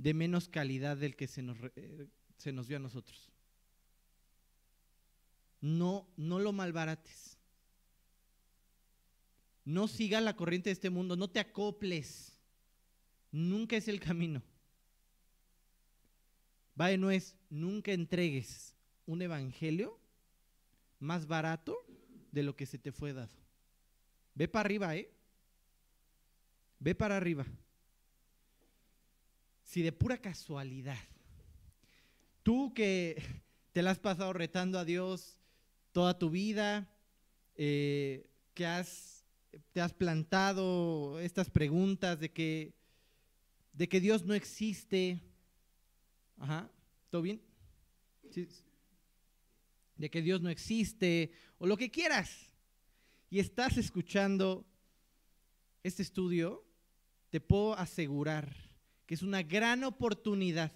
de 0.01 0.15
menos 0.15 0.49
calidad 0.49 0.97
del 0.97 1.15
que 1.15 1.27
se 1.27 1.43
nos, 1.43 1.57
eh, 1.75 2.07
se 2.37 2.51
nos 2.51 2.67
dio 2.67 2.77
a 2.77 2.79
nosotros. 2.79 3.31
No, 5.61 6.07
no 6.17 6.39
lo 6.39 6.51
malbarates. 6.51 7.37
No 9.63 9.87
sigas 9.87 10.23
la 10.23 10.35
corriente 10.35 10.69
de 10.69 10.73
este 10.73 10.89
mundo, 10.89 11.15
no 11.15 11.29
te 11.29 11.39
acoples. 11.39 12.35
Nunca 13.31 13.77
es 13.77 13.87
el 13.87 13.99
camino. 13.99 14.41
Vaya, 16.73 16.97
no 16.97 17.11
es, 17.11 17.35
nunca 17.51 17.91
entregues 17.91 18.75
un 19.05 19.21
evangelio 19.21 19.99
más 20.99 21.27
barato 21.27 21.77
de 22.31 22.41
lo 22.41 22.55
que 22.55 22.65
se 22.65 22.79
te 22.79 22.91
fue 22.91 23.13
dado. 23.13 23.37
Ve 24.33 24.47
para 24.47 24.65
arriba, 24.65 24.95
¿eh? 24.95 25.13
Ve 26.79 26.95
para 26.95 27.17
arriba. 27.17 27.45
Si 29.71 29.81
de 29.81 29.93
pura 29.93 30.17
casualidad, 30.17 30.99
tú 32.43 32.73
que 32.73 33.15
te 33.71 33.81
la 33.81 33.91
has 33.91 33.99
pasado 33.99 34.33
retando 34.33 34.77
a 34.77 34.83
Dios 34.83 35.37
toda 35.93 36.19
tu 36.19 36.29
vida, 36.29 36.89
eh, 37.55 38.27
que 38.53 38.65
has, 38.65 39.23
te 39.71 39.79
has 39.79 39.93
plantado 39.93 41.21
estas 41.21 41.49
preguntas 41.49 42.19
de 42.19 42.33
que, 42.33 42.73
de 43.71 43.87
que 43.87 44.01
Dios 44.01 44.25
no 44.25 44.33
existe, 44.33 45.21
ajá, 46.37 46.69
¿todo 47.09 47.21
bien? 47.21 47.41
De 49.95 50.09
que 50.09 50.21
Dios 50.21 50.41
no 50.41 50.49
existe, 50.49 51.31
o 51.59 51.65
lo 51.65 51.77
que 51.77 51.89
quieras, 51.89 52.51
y 53.29 53.39
estás 53.39 53.77
escuchando 53.77 54.65
este 55.81 56.01
estudio, 56.01 56.61
te 57.29 57.39
puedo 57.39 57.73
asegurar 57.77 58.60
que 59.11 59.15
es 59.15 59.23
una 59.23 59.43
gran 59.43 59.83
oportunidad 59.83 60.71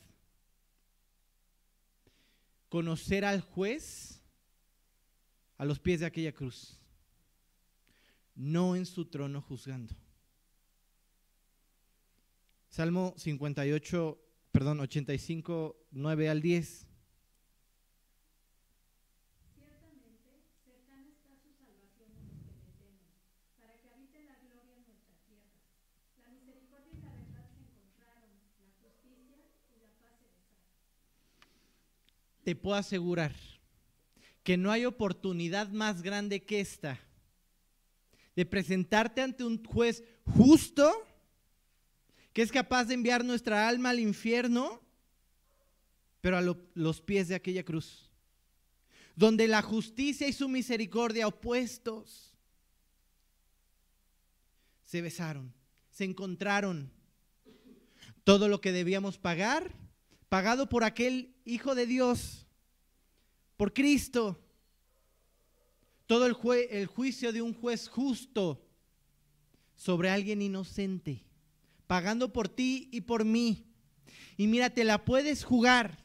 conocer 2.67 3.23
al 3.23 3.39
juez 3.39 4.21
a 5.57 5.63
los 5.63 5.79
pies 5.79 6.01
de 6.01 6.05
aquella 6.05 6.33
cruz, 6.33 6.77
no 8.35 8.75
en 8.75 8.85
su 8.85 9.05
trono 9.05 9.41
juzgando. 9.41 9.95
Salmo 12.67 13.13
58, 13.15 14.21
perdón, 14.51 14.81
85, 14.81 15.77
9 15.91 16.29
al 16.29 16.41
10. 16.41 16.87
Ciertamente, 19.55 20.11
cercana 20.65 21.07
está 21.07 21.39
su 21.39 21.55
salvación 21.55 22.11
a 22.19 22.27
los 22.27 22.43
que 22.43 22.59
le 22.59 22.67
temen, 22.75 23.15
para 23.55 23.79
que 23.79 23.87
habite 23.87 24.25
la 24.25 24.35
gloria 24.43 24.75
en 24.75 24.83
nuestra 24.91 25.15
tierra. 25.23 25.55
La 26.19 26.27
misericordia 26.27 26.99
y 26.99 27.01
la 27.01 27.15
verdad 27.15 27.47
se 27.55 27.63
encontraron, 27.63 28.27
la 28.35 28.67
justicia 28.83 29.07
y 29.07 29.23
la 29.23 29.39
paz 29.39 29.55
se 29.71 29.79
besaron. 29.79 30.35
Te 32.45 32.55
puedo 32.55 32.77
asegurar 32.77 33.33
que 34.43 34.55
no 34.55 34.71
hay 34.71 34.85
oportunidad 34.85 35.69
más 35.69 36.03
grande 36.03 36.43
que 36.43 36.59
esta 36.59 36.99
de 38.35 38.45
presentarte 38.45 39.21
ante 39.21 39.43
un 39.43 39.63
juez 39.63 40.03
justo 40.25 40.93
que 42.31 42.43
es 42.43 42.51
capaz 42.51 42.85
de 42.85 42.93
enviar 42.93 43.25
nuestra 43.25 43.67
alma 43.67 43.89
al 43.89 43.99
infierno, 43.99 44.81
pero 46.21 46.37
a 46.37 46.41
lo- 46.41 46.61
los 46.75 47.01
pies 47.01 47.29
de 47.29 47.35
aquella 47.35 47.63
cruz, 47.63 48.11
donde 49.15 49.47
la 49.47 49.61
justicia 49.61 50.27
y 50.27 50.33
su 50.33 50.47
misericordia 50.47 51.27
opuestos 51.27 52.33
se 54.83 55.01
besaron, 55.01 55.51
se 55.89 56.03
encontraron. 56.03 56.91
Todo 58.23 58.47
lo 58.49 58.59
que 58.59 58.71
debíamos 58.71 59.17
pagar, 59.17 59.71
pagado 60.35 60.67
por 60.67 60.83
aquel 60.83 61.33
Hijo 61.45 61.75
de 61.75 61.85
Dios, 61.85 62.45
por 63.55 63.71
Cristo. 63.71 64.37
Todo 66.07 66.25
el, 66.25 66.33
juicio 66.33 67.31
de 67.31 67.41
un 67.41 67.53
juez 67.53 67.87
justo 67.87 68.61
sobre 69.77 70.09
alguien 70.09 70.41
inocente, 70.41 71.23
pagando 71.87 72.33
por 72.33 72.49
ti 72.49 72.89
y 72.91 72.99
por 72.99 73.23
mí. 73.23 73.65
Y 74.35 74.47
mira, 74.47 74.69
te 74.69 74.83
la 74.83 75.05
puedes 75.05 75.45
jugar. 75.45 76.03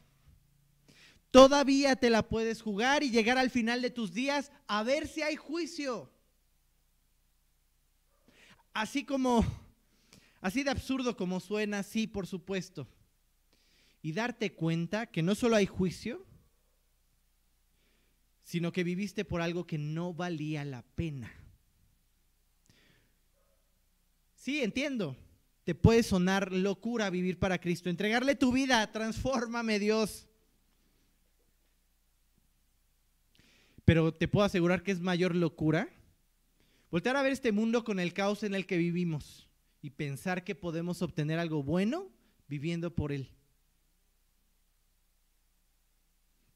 Todavía 1.29 1.97
te 1.97 2.09
la 2.09 2.29
puedes 2.29 2.61
jugar 2.61 3.03
y 3.03 3.11
llegar 3.11 3.37
al 3.37 3.49
final 3.49 3.81
de 3.81 3.89
tus 3.89 4.13
días 4.13 4.49
a 4.65 4.81
ver 4.83 5.09
si 5.09 5.23
hay 5.23 5.35
juicio. 5.35 6.09
Así 8.73 9.03
como, 9.03 9.43
así 10.39 10.63
de 10.63 10.71
absurdo 10.71 11.17
como 11.17 11.41
suena, 11.41 11.83
sí, 11.83 12.07
por 12.07 12.27
supuesto. 12.27 12.87
Y 14.01 14.13
darte 14.13 14.53
cuenta 14.53 15.07
que 15.07 15.21
no 15.21 15.35
solo 15.35 15.55
hay 15.55 15.65
juicio, 15.65 16.25
sino 18.43 18.71
que 18.71 18.83
viviste 18.83 19.23
por 19.23 19.41
algo 19.41 19.65
que 19.65 19.77
no 19.77 20.13
valía 20.13 20.65
la 20.65 20.81
pena. 20.81 21.31
Sí, 24.35 24.61
entiendo. 24.61 25.15
Te 25.63 25.75
puede 25.75 26.01
sonar 26.01 26.51
locura 26.51 27.09
vivir 27.09 27.37
para 27.37 27.61
Cristo, 27.61 27.89
entregarle 27.89 28.35
tu 28.35 28.51
vida, 28.51 28.91
transfórmame 28.91 29.77
Dios. 29.77 30.27
Pero 33.85 34.13
te 34.13 34.27
puedo 34.27 34.45
asegurar 34.45 34.83
que 34.83 34.91
es 34.91 34.99
mayor 34.99 35.35
locura 35.35 35.87
voltear 36.89 37.15
a 37.15 37.21
ver 37.21 37.31
este 37.31 37.51
mundo 37.51 37.83
con 37.83 37.99
el 37.99 38.13
caos 38.13 38.43
en 38.43 38.53
el 38.53 38.65
que 38.65 38.77
vivimos 38.77 39.47
y 39.81 39.91
pensar 39.91 40.43
que 40.43 40.55
podemos 40.55 41.01
obtener 41.01 41.39
algo 41.39 41.63
bueno 41.63 42.09
viviendo 42.47 42.93
por 42.95 43.11
él. 43.11 43.29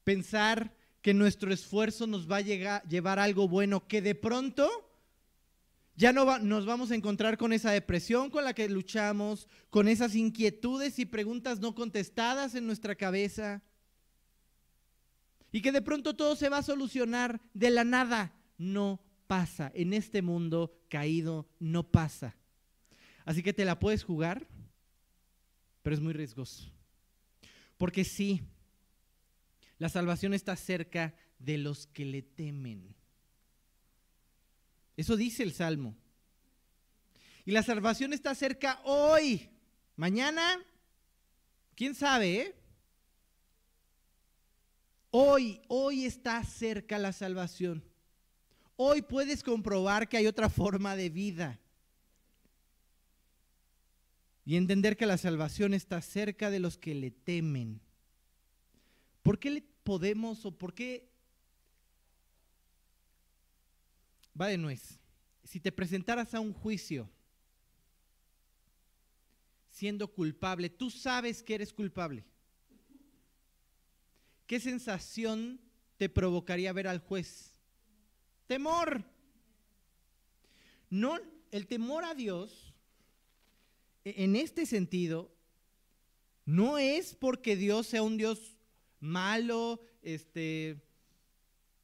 Pensar 0.06 0.72
que 1.02 1.12
nuestro 1.12 1.52
esfuerzo 1.52 2.06
nos 2.06 2.30
va 2.30 2.36
a 2.36 2.80
llevar 2.82 3.18
a 3.18 3.24
algo 3.24 3.48
bueno, 3.48 3.88
que 3.88 4.00
de 4.00 4.14
pronto 4.14 4.70
ya 5.96 6.12
no 6.12 6.38
nos 6.38 6.64
vamos 6.64 6.92
a 6.92 6.94
encontrar 6.94 7.36
con 7.36 7.52
esa 7.52 7.72
depresión 7.72 8.30
con 8.30 8.44
la 8.44 8.54
que 8.54 8.68
luchamos, 8.68 9.48
con 9.68 9.88
esas 9.88 10.14
inquietudes 10.14 11.00
y 11.00 11.06
preguntas 11.06 11.58
no 11.58 11.74
contestadas 11.74 12.54
en 12.54 12.68
nuestra 12.68 12.94
cabeza. 12.94 13.64
Y 15.50 15.60
que 15.60 15.72
de 15.72 15.82
pronto 15.82 16.14
todo 16.14 16.36
se 16.36 16.50
va 16.50 16.58
a 16.58 16.62
solucionar 16.62 17.40
de 17.52 17.70
la 17.70 17.82
nada. 17.82 18.32
No 18.58 19.02
pasa. 19.26 19.72
En 19.74 19.92
este 19.92 20.22
mundo 20.22 20.78
caído 20.88 21.48
no 21.58 21.82
pasa. 21.82 22.36
Así 23.24 23.42
que 23.42 23.52
te 23.52 23.64
la 23.64 23.80
puedes 23.80 24.04
jugar, 24.04 24.46
pero 25.82 25.96
es 25.96 26.00
muy 26.00 26.12
riesgoso. 26.12 26.70
Porque 27.76 28.04
sí, 28.04 28.44
la 29.78 29.88
salvación 29.88 30.34
está 30.34 30.56
cerca 30.56 31.14
de 31.38 31.58
los 31.58 31.86
que 31.86 32.04
le 32.04 32.22
temen. 32.22 32.94
Eso 34.96 35.16
dice 35.16 35.42
el 35.42 35.52
Salmo. 35.52 35.96
Y 37.44 37.52
la 37.52 37.62
salvación 37.62 38.12
está 38.12 38.34
cerca 38.34 38.80
hoy. 38.84 39.50
Mañana, 39.94 40.58
quién 41.74 41.94
sabe, 41.94 42.40
eh? 42.40 42.54
Hoy, 45.10 45.62
hoy 45.68 46.04
está 46.04 46.42
cerca 46.44 46.98
la 46.98 47.12
salvación. 47.12 47.84
Hoy 48.76 49.02
puedes 49.02 49.42
comprobar 49.42 50.08
que 50.08 50.16
hay 50.16 50.26
otra 50.26 50.50
forma 50.50 50.96
de 50.96 51.08
vida. 51.08 51.60
Y 54.44 54.56
entender 54.56 54.96
que 54.96 55.06
la 55.06 55.18
salvación 55.18 55.74
está 55.74 56.00
cerca 56.02 56.50
de 56.50 56.60
los 56.60 56.78
que 56.78 56.94
le 56.94 57.10
temen. 57.10 57.80
¿Por 59.26 59.40
qué 59.40 59.50
le 59.50 59.60
podemos 59.82 60.46
o 60.46 60.56
por 60.56 60.72
qué 60.72 61.10
va 64.40 64.46
de 64.46 64.56
nuez? 64.56 65.00
Si 65.42 65.58
te 65.58 65.72
presentaras 65.72 66.32
a 66.32 66.38
un 66.38 66.52
juicio 66.52 67.10
siendo 69.68 70.06
culpable, 70.06 70.70
tú 70.70 70.90
sabes 70.90 71.42
que 71.42 71.56
eres 71.56 71.72
culpable. 71.72 72.24
¿Qué 74.46 74.60
sensación 74.60 75.60
te 75.96 76.08
provocaría 76.08 76.72
ver 76.72 76.86
al 76.86 77.00
juez? 77.00 77.52
Temor. 78.46 79.02
No, 80.88 81.18
el 81.50 81.66
temor 81.66 82.04
a 82.04 82.14
Dios, 82.14 82.72
e- 84.04 84.22
en 84.22 84.36
este 84.36 84.66
sentido, 84.66 85.34
No 86.44 86.78
es 86.78 87.16
porque 87.16 87.56
Dios 87.56 87.88
sea 87.88 88.04
un 88.04 88.16
Dios 88.18 88.55
malo, 89.00 89.80
este, 90.02 90.80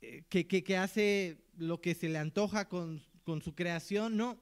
eh, 0.01 0.23
que, 0.29 0.47
que- 0.47 0.77
hace 0.77 1.39
lo 1.57 1.81
que 1.81 1.95
se 1.95 2.09
le 2.09 2.19
antoja 2.19 2.69
con, 2.69 3.03
con 3.25 3.43
su 3.43 3.55
creación, 3.55 4.17
no. 4.17 4.39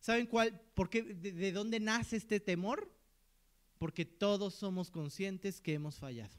¿Saben 0.00 0.26
cuál? 0.26 0.60
¿Por 0.74 0.88
qué? 0.90 1.02
De 1.02 1.52
dónde 1.52 1.80
nace 1.80 2.16
este 2.16 2.40
temor? 2.40 2.90
Porque 3.78 4.04
todos 4.04 4.54
somos 4.54 4.90
conscientes 4.90 5.60
que 5.60 5.74
hemos 5.74 5.96
fallado. 5.98 6.34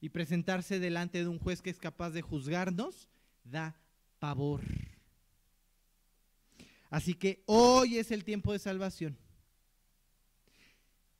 Y 0.00 0.10
presentarse 0.10 0.78
delante 0.78 1.18
de 1.18 1.28
un 1.28 1.38
juez 1.38 1.60
que 1.60 1.70
es 1.70 1.78
capaz 1.78 2.10
de 2.10 2.22
juzgarnos 2.22 3.08
da 3.44 3.76
pavor. 4.18 4.62
Así 6.90 7.14
que 7.14 7.42
hoy 7.46 7.98
es 7.98 8.10
el 8.10 8.24
tiempo 8.24 8.52
de 8.52 8.58
salvación. 8.58 9.18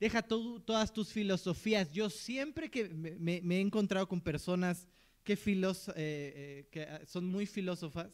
Deja 0.00 0.22
todas 0.22 0.92
tus 0.92 1.12
filosofías. 1.12 1.90
Yo 1.92 2.08
siempre 2.08 2.70
que 2.70 2.88
me, 2.88 3.56
he 3.56 3.60
encontrado 3.60 4.06
con 4.06 4.20
personas 4.20 4.86
que, 5.24 5.32
eh, 5.34 6.68
eh, 6.72 6.88
ah, 6.88 7.00
son 7.04 7.26
muy 7.26 7.46
filósofas, 7.46 8.08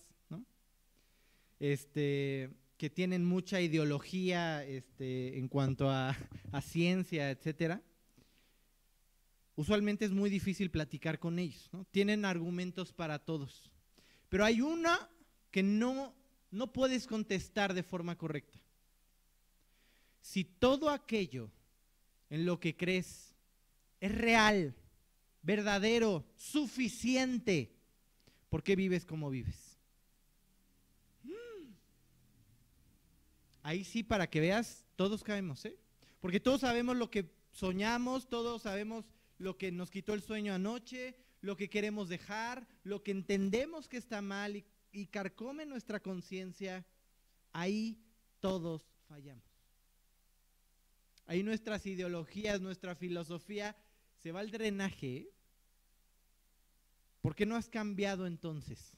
este, 1.61 2.51
que 2.77 2.90
tienen 2.90 3.25
mucha 3.25 3.61
ideología 3.61 4.64
este, 4.64 5.38
en 5.38 5.49
cuanto 5.49 5.90
a, 5.90 6.16
ciencia, 6.62 7.31
etcétera, 7.31 7.83
usualmente 9.55 10.05
es 10.05 10.11
muy 10.11 10.31
difícil 10.31 10.70
platicar 10.70 11.18
con 11.18 11.38
ellos. 11.38 11.70
Tienen 11.90 12.25
argumentos 12.25 12.92
para 12.92 13.18
todos. 13.18 13.70
Pero 14.29 14.44
hay 14.44 14.61
una 14.61 15.09
que 15.51 15.62
no, 15.62 16.14
no 16.51 16.73
puedes 16.73 17.07
contestar 17.07 17.75
de 17.75 17.83
forma 17.83 18.16
correcta. 18.16 18.59
Si 20.20 20.44
todo 20.44 20.88
aquello 20.90 21.51
en 22.35 22.47
lo 22.47 22.59
que 22.59 22.77
crees 22.77 23.33
es 24.01 24.12
real, 24.12 24.75
verdadero, 25.42 26.27
suficiente, 26.35 27.77
¿por 28.49 28.64
qué 28.64 28.75
vives 28.75 29.07
como 29.07 29.31
vives? 29.31 29.79
Mm. 31.23 31.75
Ahí 33.62 33.85
sí, 33.85 34.03
para 34.03 34.29
que 34.29 34.40
veas, 34.40 34.85
todos 34.97 35.23
caemos, 35.23 35.64
¿eh? 35.64 35.79
Porque 36.18 36.40
todos 36.40 36.62
sabemos 36.62 36.97
lo 36.97 37.09
que 37.09 37.31
soñamos, 37.53 38.29
todos 38.29 38.62
sabemos 38.62 39.05
lo 39.38 39.57
que 39.57 39.70
nos 39.70 39.92
quitó 39.92 40.12
el 40.12 40.20
sueño 40.20 40.55
anoche, 40.55 41.14
lo 41.40 41.57
que 41.57 41.70
queremos 41.70 42.09
dejar, 42.09 42.66
lo 42.83 43.05
que 43.05 43.12
entendemos 43.12 43.88
que 43.88 43.99
está 43.99 44.23
mal 44.23 44.57
y, 44.57 44.64
y 44.90 45.07
carcome 45.07 45.66
nuestra 45.66 46.01
conciencia. 46.01 46.85
Ahí 47.53 47.97
todos 48.40 48.83
fallamos. 49.07 49.54
Ahí 51.27 51.43
nuestras 51.43 51.87
ideologías, 51.87 52.61
nuestra 52.61 52.95
filosofía 52.95 53.77
se 54.23 54.33
va 54.33 54.41
al 54.41 54.51
drenaje. 54.51 55.29
¿Por 57.23 57.35
qué 57.35 57.47
no 57.47 57.57
has 57.57 57.69
cambiado 57.69 58.27
entonces? 58.27 58.93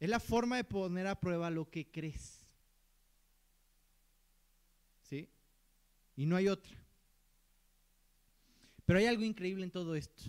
Es 0.00 0.08
la 0.08 0.20
forma 0.20 0.56
de 0.56 0.64
poner 0.64 1.06
a 1.06 1.18
prueba 1.18 1.50
lo 1.50 1.70
que 1.70 1.90
crees. 1.90 2.46
¿Sí? 5.02 5.28
Y 6.16 6.26
no 6.26 6.36
hay 6.36 6.48
otra. 6.48 6.76
Pero 8.84 8.98
hay 8.98 9.06
algo 9.06 9.24
increíble 9.24 9.64
en 9.64 9.70
todo 9.70 9.94
esto. 9.94 10.24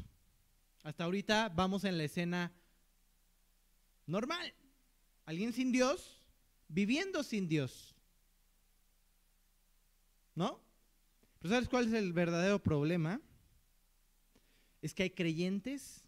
Hasta 0.84 1.04
ahorita 1.04 1.50
vamos 1.50 1.84
en 1.84 1.98
la 1.98 2.06
escena 2.06 2.52
normal. 4.08 4.54
Alguien 5.26 5.54
sin 5.54 5.72
Dios, 5.72 6.22
viviendo 6.68 7.24
sin 7.24 7.48
Dios. 7.48 7.89
¿No? 10.40 10.58
Pero 11.40 11.54
¿sabes 11.54 11.68
cuál 11.68 11.88
es 11.88 11.94
el 11.94 12.14
verdadero 12.14 12.64
problema? 12.64 13.20
Es 14.82 14.94
que 14.94 15.04
hay 15.04 15.10
creyentes, 15.10 16.06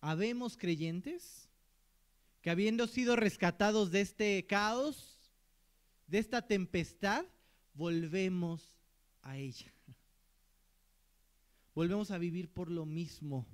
habemos 0.00 0.56
creyentes, 0.56 1.50
que 2.40 2.48
habiendo 2.48 2.86
sido 2.86 3.14
rescatados 3.14 3.90
de 3.90 4.00
este 4.00 4.46
caos, 4.46 5.30
de 6.06 6.16
esta 6.16 6.40
tempestad, 6.40 7.26
volvemos 7.74 8.80
a 9.20 9.36
ella. 9.36 9.70
Volvemos 11.74 12.10
a 12.10 12.16
vivir 12.16 12.48
por 12.48 12.70
lo 12.70 12.86
mismo. 12.86 13.46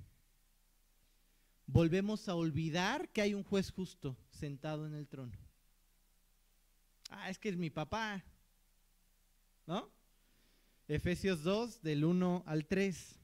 Volvemos 1.67 2.29
a 2.29 2.35
olvidar 2.35 3.09
que 3.09 3.21
hay 3.21 3.33
un 3.33 3.43
juez 3.43 3.69
justo 3.69 4.15
sentado 4.29 4.87
en 4.87 4.93
el 4.93 5.09
trono. 5.09 5.37
Ah, 7.09 7.29
es 7.29 7.37
que 7.37 7.49
es 7.49 7.57
mi 7.57 7.69
papá. 7.69 8.23
¿No? 9.67 9.91
Efesios 10.93 11.41
2, 11.43 11.83
del 11.83 12.03
1 12.03 12.43
al 12.45 12.65
3. 12.65 13.15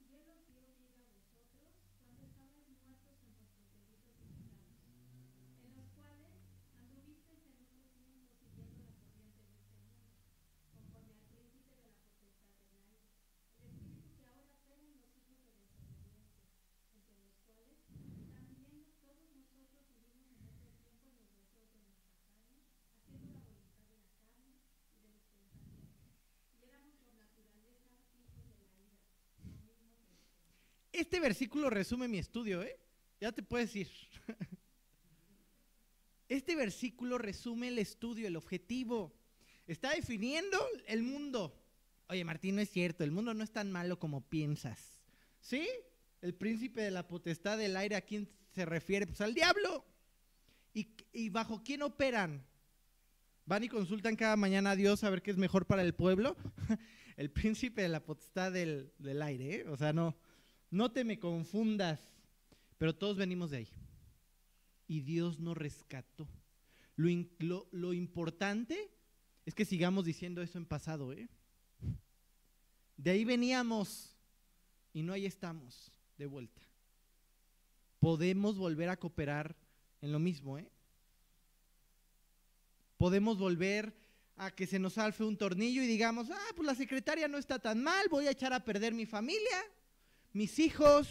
Y 0.00 0.16
Él 0.16 0.24
os 0.32 0.40
dio 0.48 0.64
vida 0.72 1.04
a 1.04 1.12
vosotros 1.12 1.84
cuando 2.00 2.24
estabais 2.24 2.64
muertos 2.72 3.20
en 3.20 3.36
vuestros 3.36 3.60
delitos 3.76 4.16
y 4.24 4.32
pecados, 4.40 5.20
en 5.68 5.76
los 5.76 5.84
cuales 5.92 6.48
anduvisteis 6.80 7.44
en 7.44 7.60
otro 7.60 7.84
tiempo 7.92 8.40
siguiendo 8.40 8.72
la 8.80 8.88
corriente 8.96 9.44
de 9.44 9.84
este 9.84 10.00
mundo, 10.00 10.32
conforme 10.64 11.12
al 11.12 11.28
príncipe 11.28 11.76
de 11.76 11.92
la 11.92 11.92
potestad 11.92 12.64
del 12.64 12.80
aire, 12.88 13.20
el 13.68 13.68
espíritu 13.68 14.16
que 14.16 14.24
ahora 14.24 14.48
opera 14.48 14.80
en 14.80 14.96
los 14.96 15.12
hijos 15.12 15.36
de 15.36 15.44
desobediencia, 15.44 16.40
entre 16.96 17.20
los 17.20 17.36
cuales 17.44 17.84
también 18.32 18.80
todos 19.04 19.28
nosotros 19.28 19.92
vivimos 20.08 20.40
en 20.56 20.56
otro 20.56 20.88
tiempo 20.88 21.20
en 21.20 21.28
los 21.28 21.36
deseos 21.36 21.68
de 21.68 21.84
nuestra 21.84 22.16
carne, 22.32 22.64
haciendo 22.96 23.36
la 23.36 23.44
voluntad 23.44 23.84
de 23.92 24.00
la 24.00 24.08
carne 24.16 24.56
y 24.96 25.04
de 25.04 25.12
los 25.12 25.20
pensamientos, 25.28 26.16
y 26.56 26.64
éramos 26.66 26.96
por 27.04 27.12
naturaleza 27.14 27.92
hijos 28.16 28.40
de 28.48 28.66
la 28.66 28.80
ira, 28.80 29.04
lo 29.36 29.52
mismo 29.60 29.76
que 29.76 29.84
los 29.84 30.00
demás. 30.00 30.85
Este 30.96 31.20
versículo 31.20 31.68
resume 31.68 32.08
mi 32.08 32.16
estudio, 32.16 32.62
¿eh? 32.62 32.74
Ya 33.20 33.30
te 33.30 33.42
puedes 33.42 33.74
ir. 33.76 33.88
Este 36.28 36.56
versículo 36.56 37.18
resume 37.18 37.68
el 37.68 37.78
estudio, 37.78 38.26
el 38.26 38.34
objetivo. 38.34 39.14
Está 39.66 39.90
definiendo 39.94 40.58
el 40.88 41.02
mundo. 41.02 41.54
Oye, 42.08 42.24
Martín, 42.24 42.56
no 42.56 42.62
es 42.62 42.70
cierto, 42.70 43.04
el 43.04 43.12
mundo 43.12 43.32
no 43.32 43.44
es 43.44 43.52
tan 43.52 43.70
malo 43.70 44.00
como 44.00 44.22
piensas. 44.22 44.98
¿Sí? 45.40 45.68
El 46.22 46.34
príncipe 46.34 46.80
de 46.80 46.90
la 46.90 47.06
potestad 47.06 47.58
del 47.58 47.76
aire, 47.76 47.94
¿a 47.94 48.00
quién 48.00 48.28
se 48.54 48.64
refiere? 48.64 49.06
Pues 49.06 49.20
al 49.20 49.34
diablo. 49.34 49.84
¿Y, 50.74 50.88
y 51.12 51.28
bajo 51.28 51.62
quién 51.62 51.82
operan? 51.82 52.44
¿Van 53.44 53.62
y 53.62 53.68
consultan 53.68 54.16
cada 54.16 54.34
mañana 54.34 54.72
a 54.72 54.76
Dios 54.76 55.04
a 55.04 55.10
ver 55.10 55.22
qué 55.22 55.30
es 55.30 55.36
mejor 55.36 55.66
para 55.66 55.82
el 55.82 55.94
pueblo? 55.94 56.36
el 57.16 57.30
príncipe 57.30 57.82
de 57.82 57.88
la 57.88 58.02
potestad 58.02 58.50
del, 58.50 58.92
del 58.98 59.22
aire, 59.22 59.56
¿eh? 59.56 59.68
O 59.68 59.76
sea, 59.76 59.92
no, 59.92 60.16
no 60.70 60.90
te 60.90 61.04
me 61.04 61.18
confundas. 61.18 62.00
Pero 62.78 62.94
todos 62.94 63.16
venimos 63.16 63.50
de 63.50 63.58
ahí. 63.58 63.68
Y 64.86 65.00
Dios 65.00 65.38
nos 65.40 65.56
rescató. 65.56 66.28
Lo, 66.96 67.92
importante 67.92 68.90
es 69.44 69.54
que 69.54 69.64
sigamos 69.64 70.04
diciendo 70.04 70.42
eso 70.42 70.58
en 70.58 70.64
pasado, 70.64 71.12
¿eh? 71.12 71.28
De 72.96 73.10
ahí 73.10 73.24
veníamos 73.24 74.14
y 74.94 75.02
no 75.02 75.12
ahí 75.12 75.26
estamos 75.26 75.92
de 76.16 76.26
vuelta. 76.26 76.62
Podemos 78.00 78.56
volver 78.56 78.88
a 78.88 78.96
cooperar 78.96 79.54
en 80.00 80.12
lo 80.12 80.18
mismo, 80.18 80.58
¿eh? 80.58 80.70
Podemos 82.96 83.38
volver 83.38 83.94
a 84.36 84.50
que 84.50 84.66
se 84.66 84.78
nos 84.78 84.96
alfe 84.96 85.24
un 85.24 85.36
tornillo 85.36 85.82
y 85.82 85.86
digamos, 85.86 86.30
ah, 86.30 86.52
pues 86.54 86.66
la 86.66 86.74
secretaria 86.74 87.28
no 87.28 87.36
está 87.36 87.58
tan 87.58 87.82
mal, 87.82 88.06
voy 88.08 88.26
a 88.26 88.30
echar 88.30 88.54
a 88.54 88.64
perder 88.64 88.94
mi 88.94 89.04
familia, 89.04 89.64
mis 90.36 90.58
hijos. 90.58 91.08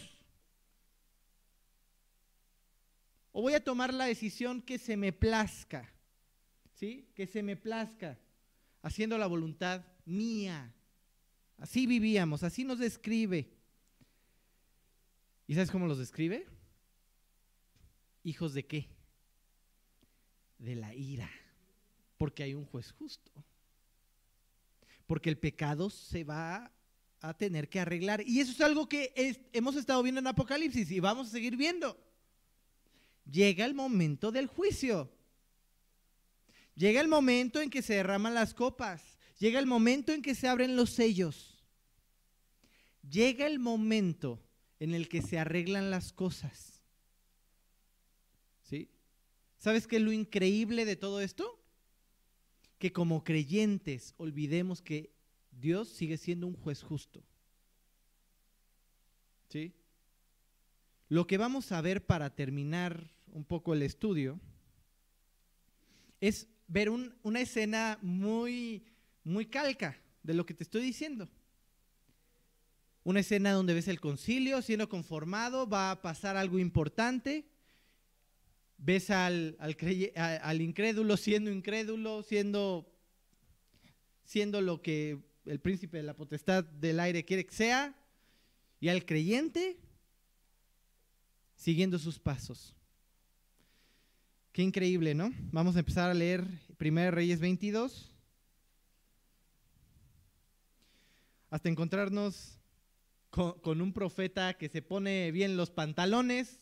O 3.32 3.42
voy 3.42 3.54
a 3.54 3.62
tomar 3.62 3.92
la 3.92 4.06
decisión 4.06 4.62
que 4.62 4.78
se 4.78 4.96
me 4.96 5.12
plazca, 5.12 5.92
¿sí? 6.74 7.10
Que 7.14 7.26
se 7.26 7.42
me 7.42 7.56
plazca, 7.56 8.18
haciendo 8.82 9.18
la 9.18 9.26
voluntad 9.26 9.84
mía. 10.06 10.72
Así 11.58 11.86
vivíamos, 11.86 12.42
así 12.42 12.64
nos 12.64 12.78
describe. 12.78 13.52
¿Y 15.46 15.54
sabes 15.54 15.70
cómo 15.70 15.86
los 15.86 15.98
describe? 15.98 16.46
¿Hijos 18.22 18.54
de 18.54 18.66
qué? 18.66 18.88
De 20.58 20.76
la 20.76 20.94
ira. 20.94 21.30
Porque 22.16 22.42
hay 22.42 22.54
un 22.54 22.64
juez 22.64 22.92
justo. 22.92 23.30
Porque 25.06 25.28
el 25.28 25.38
pecado 25.38 25.90
se 25.90 26.24
va 26.24 26.72
a 27.20 27.34
tener 27.34 27.68
que 27.68 27.80
arreglar. 27.80 28.22
Y 28.26 28.40
eso 28.40 28.52
es 28.52 28.60
algo 28.60 28.88
que 28.88 29.12
hemos 29.52 29.76
estado 29.76 30.02
viendo 30.02 30.20
en 30.20 30.26
Apocalipsis 30.26 30.90
y 30.90 31.00
vamos 31.00 31.28
a 31.28 31.30
seguir 31.30 31.56
viendo. 31.56 31.98
Llega 33.30 33.64
el 33.64 33.74
momento 33.74 34.30
del 34.30 34.46
juicio. 34.46 35.10
Llega 36.74 37.00
el 37.00 37.08
momento 37.08 37.60
en 37.60 37.70
que 37.70 37.82
se 37.82 37.94
derraman 37.94 38.34
las 38.34 38.54
copas. 38.54 39.18
Llega 39.38 39.58
el 39.58 39.66
momento 39.66 40.12
en 40.12 40.22
que 40.22 40.34
se 40.34 40.48
abren 40.48 40.76
los 40.76 40.90
sellos. 40.90 41.64
Llega 43.08 43.46
el 43.46 43.58
momento 43.58 44.42
en 44.78 44.94
el 44.94 45.08
que 45.08 45.22
se 45.22 45.38
arreglan 45.38 45.90
las 45.90 46.12
cosas. 46.12 46.82
¿Sí? 48.62 48.90
¿Sabes 49.58 49.86
qué 49.86 49.96
es 49.96 50.02
lo 50.02 50.12
increíble 50.12 50.84
de 50.84 50.96
todo 50.96 51.20
esto? 51.20 51.56
que 52.78 52.92
como 52.92 53.24
creyentes 53.24 54.14
olvidemos 54.18 54.82
que 54.82 55.15
Dios 55.58 55.88
sigue 55.88 56.16
siendo 56.18 56.46
un 56.46 56.54
juez 56.54 56.82
justo. 56.82 57.22
¿Sí? 59.48 59.72
Lo 61.08 61.26
que 61.26 61.38
vamos 61.38 61.72
a 61.72 61.80
ver 61.80 62.04
para 62.04 62.30
terminar 62.34 63.10
un 63.32 63.44
poco 63.44 63.74
el 63.74 63.82
estudio 63.82 64.40
es 66.20 66.48
ver 66.66 66.90
un- 66.90 67.14
una 67.22 67.40
escena 67.40 67.98
muy, 68.02 68.84
muy 69.24 69.46
calca 69.46 69.96
de 70.22 70.34
lo 70.34 70.44
que 70.44 70.54
te 70.54 70.64
estoy 70.64 70.82
diciendo. 70.82 71.28
Una 73.04 73.20
escena 73.20 73.52
donde 73.52 73.74
ves 73.74 73.86
el 73.86 74.00
concilio 74.00 74.60
siendo 74.62 74.88
conformado, 74.88 75.68
va 75.68 75.92
a 75.92 76.02
pasar 76.02 76.36
algo 76.36 76.58
importante. 76.58 77.46
Ves 78.78 79.10
al, 79.10 79.56
al, 79.60 79.76
al 80.42 80.60
incrédulo 80.60 81.16
siendo 81.16 81.52
incrédulo, 81.52 82.24
siendo, 82.24 82.92
siendo 84.24 84.60
lo 84.60 84.82
que 84.82 85.20
el 85.46 85.60
príncipe 85.60 85.96
de 85.96 86.02
la 86.02 86.14
potestad 86.14 86.64
del 86.64 87.00
aire 87.00 87.24
quiere 87.24 87.46
que 87.46 87.54
sea, 87.54 87.94
y 88.80 88.88
al 88.88 89.04
creyente 89.04 89.78
siguiendo 91.56 91.98
sus 91.98 92.18
pasos. 92.18 92.74
Qué 94.52 94.62
increíble, 94.62 95.14
¿no? 95.14 95.32
Vamos 95.52 95.76
a 95.76 95.80
empezar 95.80 96.10
a 96.10 96.14
leer 96.14 96.46
1 96.78 97.10
Reyes 97.10 97.40
22 97.40 98.12
hasta 101.50 101.68
encontrarnos 101.68 102.58
con, 103.30 103.80
un 103.80 103.92
profeta 103.92 104.54
que 104.54 104.68
se 104.68 104.82
pone 104.82 105.30
bien 105.30 105.56
los 105.56 105.70
pantalones 105.70 106.60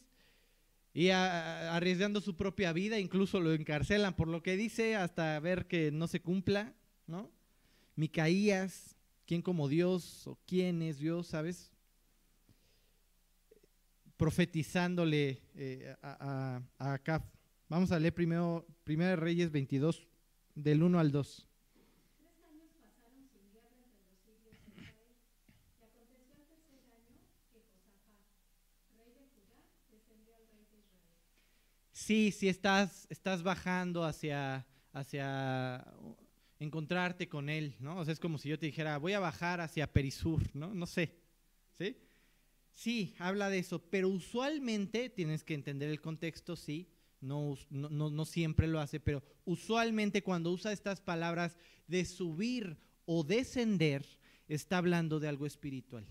y 0.92 1.10
arriesgando 1.10 2.20
su 2.20 2.36
propia 2.36 2.72
vida, 2.72 2.98
incluso 2.98 3.40
lo 3.40 3.52
encarcelan 3.52 4.14
por 4.14 4.28
lo 4.28 4.42
que 4.42 4.56
dice 4.56 4.96
hasta 4.96 5.38
ver 5.40 5.66
que 5.66 5.90
no 5.90 6.06
se 6.06 6.20
cumpla, 6.20 6.74
¿no? 7.06 7.30
Micaías, 7.96 8.96
¿quién 9.26 9.40
como 9.40 9.68
Dios 9.68 10.26
o 10.26 10.36
quién 10.46 10.82
es 10.82 10.98
Dios, 10.98 11.28
sabes? 11.28 11.70
Profetizándole 14.16 15.40
eh, 15.54 15.94
a, 16.02 16.60
a, 16.78 16.94
a. 16.94 17.24
Vamos 17.68 17.92
a 17.92 17.98
leer 17.98 18.14
primero 18.14 18.66
1 18.86 19.16
Reyes 19.16 19.50
22, 19.50 20.06
del 20.54 20.82
1 20.82 20.98
al 20.98 21.10
2. 21.12 21.48
Tres 22.14 22.26
años 22.48 22.70
pasaron 22.80 23.28
sin 23.32 23.52
guerra 23.52 23.70
entre 23.78 24.04
los 24.06 24.18
sirios 24.20 24.60
e 24.66 24.70
Israel. 24.70 25.16
Y 25.78 25.82
aconteció 25.82 26.34
el 26.34 26.46
tercer 26.50 26.80
año 26.90 27.14
que 27.14 27.38
Josafat, 27.52 28.26
rey 28.98 29.12
de 29.14 29.26
Judá, 29.34 29.62
descendió 29.90 30.34
al 30.34 30.46
rey 30.50 30.66
de 30.70 30.78
Israel. 30.78 31.14
Sí, 31.92 32.32
sí 32.32 32.48
estás, 32.48 33.06
estás 33.08 33.42
bajando 33.42 34.04
hacia, 34.04 34.66
hacia 34.92 35.84
encontrarte 36.60 37.28
con 37.28 37.48
él, 37.48 37.74
¿no? 37.80 37.98
O 37.98 38.04
sea, 38.04 38.12
es 38.12 38.20
como 38.20 38.38
si 38.38 38.48
yo 38.48 38.58
te 38.58 38.66
dijera, 38.66 38.98
voy 38.98 39.12
a 39.12 39.20
bajar 39.20 39.60
hacia 39.60 39.92
Perisur, 39.92 40.42
¿no? 40.54 40.74
No 40.74 40.86
sé, 40.86 41.14
¿sí? 41.76 41.96
Sí, 42.72 43.14
habla 43.18 43.50
de 43.50 43.58
eso, 43.58 43.78
pero 43.90 44.08
usualmente 44.08 45.08
tienes 45.08 45.44
que 45.44 45.54
entender 45.54 45.90
el 45.90 46.00
contexto, 46.00 46.56
sí, 46.56 46.88
no, 47.20 47.56
no- 47.70 48.10
no 48.10 48.24
siempre 48.24 48.66
lo 48.66 48.80
hace, 48.80 48.98
pero 49.00 49.22
usualmente 49.44 50.22
cuando 50.22 50.50
usa 50.50 50.72
estas 50.72 51.00
palabras 51.00 51.56
de 51.86 52.04
subir 52.04 52.76
o 53.06 53.22
descender, 53.22 54.04
está 54.48 54.78
hablando 54.78 55.20
de 55.20 55.28
algo 55.28 55.46
espiritual. 55.46 56.06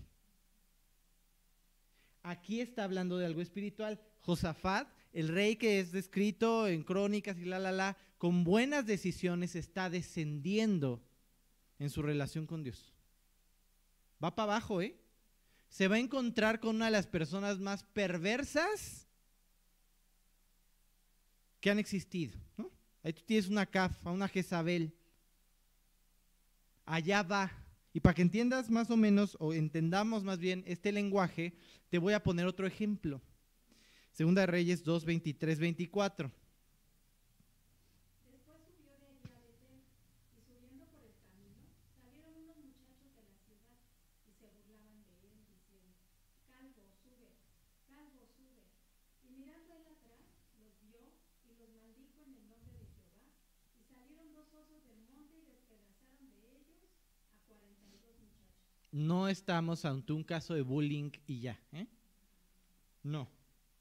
Aquí 2.22 2.60
está 2.60 2.84
hablando 2.84 3.18
de 3.18 3.26
algo 3.26 3.42
espiritual. 3.42 4.00
Josafat, 4.20 4.88
el 5.14 5.28
rey 5.28 5.54
que 5.54 5.78
es 5.78 5.92
descrito 5.92 6.66
en 6.66 6.82
crónicas 6.82 7.38
y 7.38 7.44
la, 7.44 7.60
la, 7.60 7.70
la, 7.70 7.96
con 8.18 8.42
buenas 8.42 8.84
decisiones 8.84 9.54
está 9.54 9.88
descendiendo 9.88 11.00
en 11.78 11.88
su 11.88 12.02
relación 12.02 12.46
con 12.46 12.64
Dios. 12.64 12.92
Va 14.22 14.34
para 14.34 14.52
abajo, 14.52 14.82
¿eh? 14.82 14.98
Se 15.68 15.86
va 15.86 15.96
a 15.96 16.00
encontrar 16.00 16.58
con 16.58 16.76
una 16.76 16.86
de 16.86 16.90
las 16.90 17.06
personas 17.06 17.60
más 17.60 17.84
perversas 17.84 19.06
que 21.60 21.70
han 21.70 21.78
existido, 21.78 22.38
¿no? 22.56 22.70
Ahí 23.04 23.12
tú 23.12 23.22
tienes 23.24 23.48
una 23.48 23.66
Cafa, 23.66 24.10
una 24.10 24.28
Jezabel. 24.28 24.92
Allá 26.86 27.22
va. 27.22 27.52
Y 27.92 28.00
para 28.00 28.14
que 28.14 28.22
entiendas 28.22 28.68
más 28.68 28.90
o 28.90 28.96
menos, 28.96 29.36
o 29.38 29.52
entendamos 29.54 30.24
más 30.24 30.40
bien 30.40 30.64
este 30.66 30.90
lenguaje, 30.90 31.56
te 31.88 31.98
voy 31.98 32.14
a 32.14 32.22
poner 32.22 32.46
otro 32.46 32.66
ejemplo. 32.66 33.22
Segunda 34.14 34.42
de 34.42 34.46
Reyes 34.46 34.84
2, 34.84 35.04
23, 35.04 35.58
24. 35.58 36.30
Después 38.30 38.62
subió 38.62 38.94
de 38.94 39.10
allí 39.10 39.26
a 39.26 39.42
Betel, 39.42 39.82
y 40.30 40.40
subiendo 40.46 40.86
por 40.86 41.02
el 41.02 41.18
camino, 41.18 41.66
salieron 41.98 42.30
unos 42.46 42.62
muchachos 42.62 43.10
de 43.10 43.26
la 43.26 43.34
ciudad, 43.42 43.74
y 44.30 44.38
se 44.38 44.46
burlaban 44.54 45.02
de 45.02 45.18
él, 45.18 45.34
diciendo, 45.50 45.98
Calvo, 46.46 46.94
sube, 47.02 47.42
calvo, 47.90 48.22
sube. 48.38 48.62
Y 49.26 49.34
mirando 49.34 49.74
él 49.82 49.82
atrás, 49.82 50.22
los 50.62 50.78
vio, 50.78 51.10
y 51.50 51.58
los 51.58 51.74
maldijo 51.74 52.22
en 52.22 52.38
el 52.38 52.46
nombre 52.46 52.70
de 52.78 52.86
Jehová, 52.94 53.26
y 53.74 53.82
salieron 53.82 54.30
dos 54.30 54.46
osos 54.54 54.78
del 54.86 55.02
monte, 55.10 55.42
y 55.42 55.50
despedazaron 55.50 56.30
de 56.30 56.54
ellos 56.54 56.86
a 57.34 57.42
cuarenta 57.50 57.82
y 57.90 57.98
dos 57.98 58.14
muchachos. 58.22 58.62
No 58.94 59.26
estamos 59.26 59.82
ante 59.82 60.14
un 60.14 60.22
caso 60.22 60.54
de 60.54 60.62
bullying 60.62 61.10
y 61.26 61.42
ya, 61.50 61.58
¿eh? 61.74 61.90
No. 63.02 63.26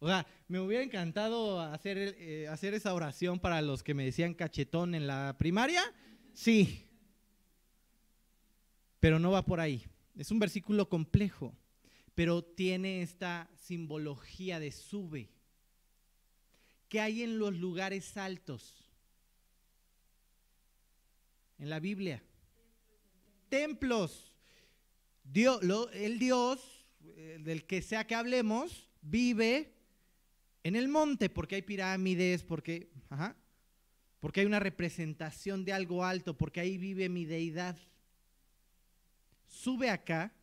O 0.04 0.08
sea, 0.08 0.28
me 0.50 0.60
hubiera 0.60 0.84
encantado 0.84 1.62
hacer, 1.62 1.98
eh, 1.98 2.46
hacer 2.50 2.74
esa 2.74 2.94
oración 2.94 3.40
para 3.40 3.62
los 3.62 3.84
que 3.84 3.94
me 3.94 4.04
decían 4.04 4.34
cachetón 4.34 4.96
en 4.96 5.08
la 5.08 5.38
primaria. 5.40 5.82
Sí. 6.34 6.90
Pero 9.00 9.18
no 9.18 9.32
va 9.32 9.46
por 9.46 9.62
ahí. 9.62 9.86
Es 10.18 10.30
un 10.30 10.40
versículo 10.40 10.90
complejo, 10.90 11.56
pero 12.16 12.44
tiene 12.44 13.02
esta 13.02 13.50
simbología 13.56 14.60
de 14.60 14.74
sube. 14.74 15.30
¿Qué 16.90 17.00
hay 17.00 17.24
en 17.24 17.40
los 17.40 17.56
lugares 17.56 18.18
altos? 18.18 18.92
En 21.58 21.70
la 21.70 21.80
Biblia. 21.80 22.22
Templos. 23.48 24.36
Dios, 25.24 25.62
el 25.94 26.20
Dios 26.20 26.60
eh, 27.06 27.38
del 27.40 27.64
que 27.66 27.82
sea 27.82 28.06
que 28.06 28.16
hablemos 28.16 28.90
vive 29.02 29.74
en 30.64 30.76
el 30.76 30.88
monte 30.88 31.30
porque 31.30 31.56
hay 31.56 31.62
pirámides, 31.62 32.44
porque, 32.44 32.90
ajá, 33.10 33.36
porque 34.20 34.40
hay 34.40 34.46
una 34.46 34.60
representación 34.60 35.66
de 35.66 35.74
algo 35.74 36.06
alto, 36.06 36.38
porque 36.38 36.62
ahí 36.62 36.78
vive 36.78 37.10
mi 37.10 37.26
deidad. 37.26 37.78
Sube 39.48 39.90
acá, 39.90 40.34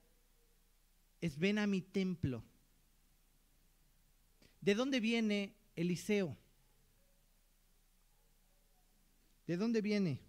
es 1.21 1.39
ven 1.39 1.59
a 1.59 1.67
mi 1.67 1.81
templo. 1.81 2.45
¿De 4.61 4.75
dónde 4.75 5.01
viene 5.01 5.55
Eliseo? 5.75 6.37
¿De 9.47 9.57
dónde 9.57 9.81
viene? 9.81 10.21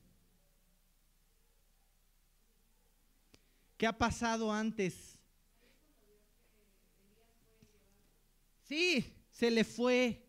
¿Qué 3.77 3.85
ha 3.85 3.97
pasado 3.97 4.51
antes? 4.51 5.17
Sí, 8.63 9.13
se 9.41 9.49
le 9.49 9.63
fue 9.63 10.23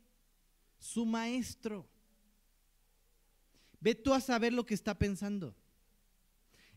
su 0.79 1.05
maestro. 1.05 1.87
Ve 3.79 3.95
tú 3.95 4.15
a 4.15 4.23
saber 4.23 4.55
lo 4.55 4.65
que 4.65 4.73
está 4.73 4.99
pensando. 4.99 5.55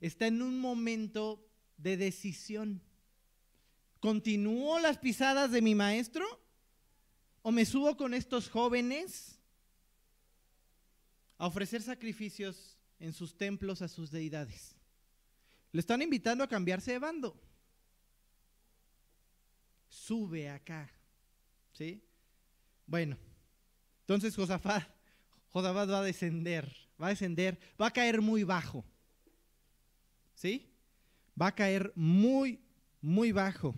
Está 0.02 0.28
en 0.28 0.42
un 0.42 0.60
momento 0.60 1.48
de 1.78 1.96
decisión. 1.96 2.82
¿Continúo 4.02 4.80
las 4.80 4.98
pisadas 4.98 5.50
de 5.52 5.62
mi 5.62 5.76
maestro? 5.76 6.26
¿O 7.42 7.54
me 7.54 7.64
subo 7.64 7.96
con 7.96 8.14
estos 8.14 8.50
jóvenes 8.50 9.40
a 11.38 11.48
ofrecer 11.48 11.82
sacrificios 11.84 12.78
en 13.00 13.14
sus 13.14 13.38
templos 13.38 13.82
a 13.82 13.88
sus 13.88 14.12
deidades? 14.12 14.76
Le 15.72 15.80
están 15.80 16.02
invitando 16.02 16.44
a 16.44 16.50
cambiarse 16.50 16.92
de 16.92 17.00
bando. 17.00 17.42
Sube 19.88 20.50
acá. 20.50 20.92
¿Sí? 21.72 22.05
Bueno, 22.88 23.18
entonces 24.02 24.36
Josafat, 24.36 24.84
Josafat 25.50 25.90
va 25.90 26.00
a 26.00 26.04
descender, 26.04 26.72
va 27.02 27.08
a 27.08 27.10
descender, 27.10 27.60
va 27.82 27.88
a 27.88 27.94
caer 27.94 28.22
muy 28.22 28.44
bajo. 28.44 28.86
¿Sí? 30.36 30.70
Va 31.40 31.48
a 31.48 31.56
caer 31.56 31.92
muy, 31.96 32.60
muy 33.02 33.32
bajo. 33.32 33.74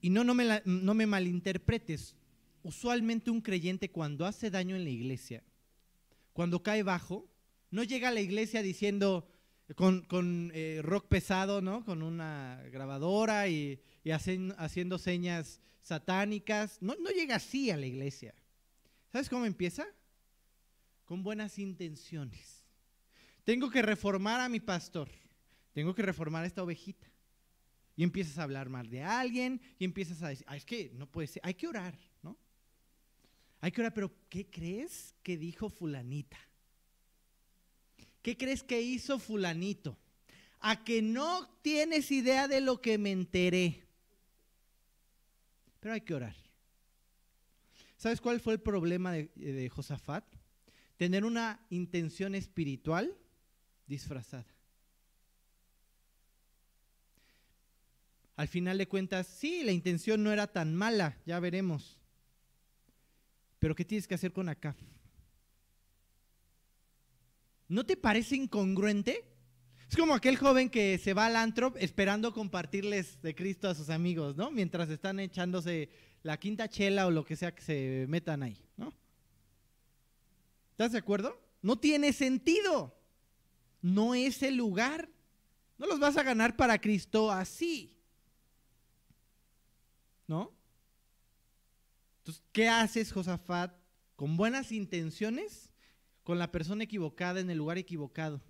Y 0.00 0.10
no, 0.10 0.24
no 0.24 0.34
me, 0.34 0.62
no 0.64 0.94
me 0.94 1.06
malinterpretes. 1.06 2.14
Usualmente 2.62 3.30
un 3.30 3.40
creyente 3.40 3.90
cuando 3.90 4.26
hace 4.26 4.50
daño 4.50 4.76
en 4.76 4.84
la 4.84 4.90
iglesia, 4.90 5.42
cuando 6.32 6.62
cae 6.62 6.82
bajo, 6.82 7.26
no 7.70 7.82
llega 7.82 8.08
a 8.08 8.12
la 8.12 8.20
iglesia 8.20 8.62
diciendo 8.62 9.28
con, 9.74 10.02
con, 10.02 10.50
eh, 10.54 10.80
rock 10.82 11.06
pesado, 11.08 11.60
¿no? 11.60 11.84
Con 11.84 12.02
una 12.02 12.62
grabadora 12.70 13.48
y, 13.48 13.80
y 14.08 14.10
hacen- 14.10 14.54
haciendo 14.56 14.96
señas 14.96 15.60
satánicas. 15.82 16.80
No, 16.80 16.94
no 16.98 17.10
llega 17.10 17.36
así 17.36 17.70
a 17.70 17.76
la 17.76 17.84
iglesia. 17.84 18.34
¿Sabes 19.12 19.28
cómo 19.28 19.44
empieza? 19.44 19.86
con 21.04 21.22
buenas 21.22 21.58
intenciones. 21.58 22.62
Tengo 23.44 23.70
que 23.70 23.80
reformar 23.80 24.42
a 24.42 24.48
mi 24.50 24.60
pastor. 24.60 25.08
Tengo 25.72 25.94
que 25.94 26.02
reformar 26.02 26.44
a 26.44 26.46
esta 26.46 26.62
ovejita. 26.62 27.06
Y 27.96 28.02
empiezas 28.02 28.36
a 28.38 28.42
hablar 28.42 28.68
mal 28.68 28.90
de 28.90 29.02
alguien 29.02 29.58
y 29.78 29.86
empiezas 29.86 30.22
a 30.22 30.28
decir, 30.28 30.44
"Ah, 30.48 30.56
es 30.58 30.66
que 30.66 30.90
no 30.96 31.06
puede 31.06 31.28
ser, 31.28 31.40
hay 31.44 31.54
que 31.54 31.66
orar, 31.66 31.98
¿no? 32.22 32.36
Hay 33.62 33.72
que 33.72 33.80
orar, 33.80 33.94
pero 33.94 34.12
¿qué 34.28 34.50
crees 34.50 35.14
que 35.22 35.38
dijo 35.38 35.70
fulanita? 35.70 36.38
¿Qué 38.20 38.36
crees 38.36 38.62
que 38.62 38.82
hizo 38.82 39.18
fulanito? 39.18 39.96
A 40.60 40.84
que 40.84 41.00
no 41.00 41.48
tienes 41.62 42.10
idea 42.10 42.48
de 42.48 42.60
lo 42.60 42.82
que 42.82 42.98
me 42.98 43.12
enteré. 43.12 43.87
Pero 45.80 45.94
hay 45.94 46.00
que 46.00 46.14
orar. 46.14 46.36
¿Sabes 47.96 48.20
cuál 48.20 48.40
fue 48.40 48.54
el 48.54 48.60
problema 48.60 49.12
de, 49.12 49.70
Josafat? 49.72 50.24
Tener 50.96 51.24
una 51.24 51.60
intención 51.70 52.34
espiritual 52.34 53.16
disfrazada. 53.86 54.46
Al 58.36 58.46
final 58.46 58.78
de 58.78 58.86
cuentas, 58.86 59.26
sí, 59.26 59.64
la 59.64 59.72
intención 59.72 60.22
no 60.22 60.32
era 60.32 60.46
tan 60.46 60.74
mala, 60.74 61.18
ya 61.26 61.40
veremos. 61.40 61.98
Pero 63.58 63.74
¿qué 63.74 63.84
tienes 63.84 64.06
que 64.06 64.14
hacer 64.14 64.32
con 64.32 64.48
Acab? 64.48 64.76
¿No 67.66 67.84
te 67.84 67.96
parece 67.96 68.36
incongruente? 68.36 69.24
Es 69.88 69.96
como 69.96 70.14
aquel 70.14 70.36
joven 70.36 70.68
que 70.68 70.98
se 70.98 71.14
va 71.14 71.26
al 71.26 71.36
antro 71.36 71.72
esperando 71.78 72.34
compartirles 72.34 73.20
de 73.22 73.34
Cristo 73.34 73.68
a 73.68 73.74
sus 73.74 73.88
amigos, 73.88 74.36
¿no? 74.36 74.50
Mientras 74.50 74.90
están 74.90 75.18
echándose 75.18 75.88
la 76.22 76.38
quinta 76.38 76.68
chela 76.68 77.06
o 77.06 77.10
lo 77.10 77.24
que 77.24 77.36
sea 77.36 77.54
que 77.54 77.62
se 77.62 78.06
metan 78.06 78.42
ahí, 78.42 78.62
¿no? 78.76 78.92
¿Estás 80.72 80.92
de 80.92 80.98
acuerdo? 80.98 81.40
No 81.62 81.78
tiene 81.78 82.12
sentido. 82.12 82.94
No 83.80 84.14
es 84.14 84.42
el 84.42 84.56
lugar. 84.56 85.08
No 85.78 85.86
los 85.86 85.98
vas 85.98 86.18
a 86.18 86.22
ganar 86.22 86.54
para 86.56 86.80
Cristo 86.80 87.32
así. 87.32 87.96
¿No? 90.26 90.52
Entonces, 92.18 92.44
¿qué 92.52 92.68
haces, 92.68 93.10
Josafat? 93.10 93.74
Con 94.16 94.36
buenas 94.36 94.70
intenciones, 94.70 95.72
con 96.24 96.38
la 96.38 96.52
persona 96.52 96.84
equivocada 96.84 97.40
en 97.40 97.48
el 97.48 97.56
lugar 97.56 97.78
equivocado. 97.78 98.42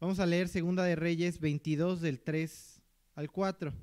Vamos 0.00 0.20
a 0.20 0.26
leer 0.26 0.46
Segunda 0.46 0.84
de 0.84 0.94
Reyes 0.94 1.40
22 1.40 2.00
del 2.00 2.20
3 2.20 2.82
al 3.16 3.32
4. 3.32 3.74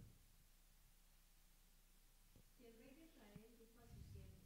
Y 2.56 2.64
el 2.64 2.72
rey 2.80 2.96
de 2.96 3.04
Israel 3.04 3.44
dijo 3.60 3.84
a 3.84 3.92
sus 3.92 4.00
siervos, 4.08 4.40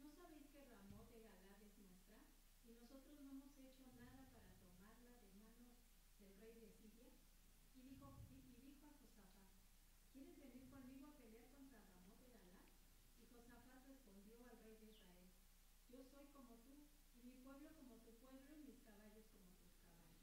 ¿no 0.00 0.08
sabéis 0.16 0.48
que 0.48 0.64
Ramón 0.64 0.96
de 0.96 1.04
Galad 1.12 1.60
es 1.60 1.76
nuestra? 1.76 2.16
Y 2.64 2.72
nosotros 2.72 3.20
no 3.20 3.28
hemos 3.28 3.52
hecho 3.60 3.84
nada 4.00 4.32
para 4.32 4.48
tomarla 4.64 5.12
de 5.12 5.28
manos 5.36 5.76
del 6.24 6.32
rey 6.40 6.56
de 6.56 6.72
Siria. 6.72 7.12
Y 7.76 7.84
dijo, 7.84 8.08
y, 8.32 8.48
y 8.48 8.72
dijo 8.72 8.88
a 8.88 8.96
Josafat, 8.96 9.44
¿quieres 10.16 10.40
venir 10.40 10.72
conmigo 10.72 11.04
a 11.04 11.20
pelear 11.20 11.52
contra 11.52 11.84
Ramón 11.84 12.16
de 12.16 12.32
Galad? 12.32 12.64
Y 13.20 13.28
Josafat 13.28 13.84
respondió 13.92 14.40
al 14.40 14.56
rey 14.64 14.80
de 14.80 14.88
Israel, 14.96 15.36
yo 15.92 16.00
soy 16.00 16.32
como 16.32 16.56
tú, 16.64 16.80
y 17.12 17.28
mi 17.28 17.36
pueblo 17.44 17.76
como 17.76 18.00
tu 18.00 18.16
pueblo, 18.24 18.40
y 18.56 18.72
mis 18.72 18.80
caballos 18.80 19.28
como 19.28 19.52
tus 19.60 19.76
caballos. 19.76 20.16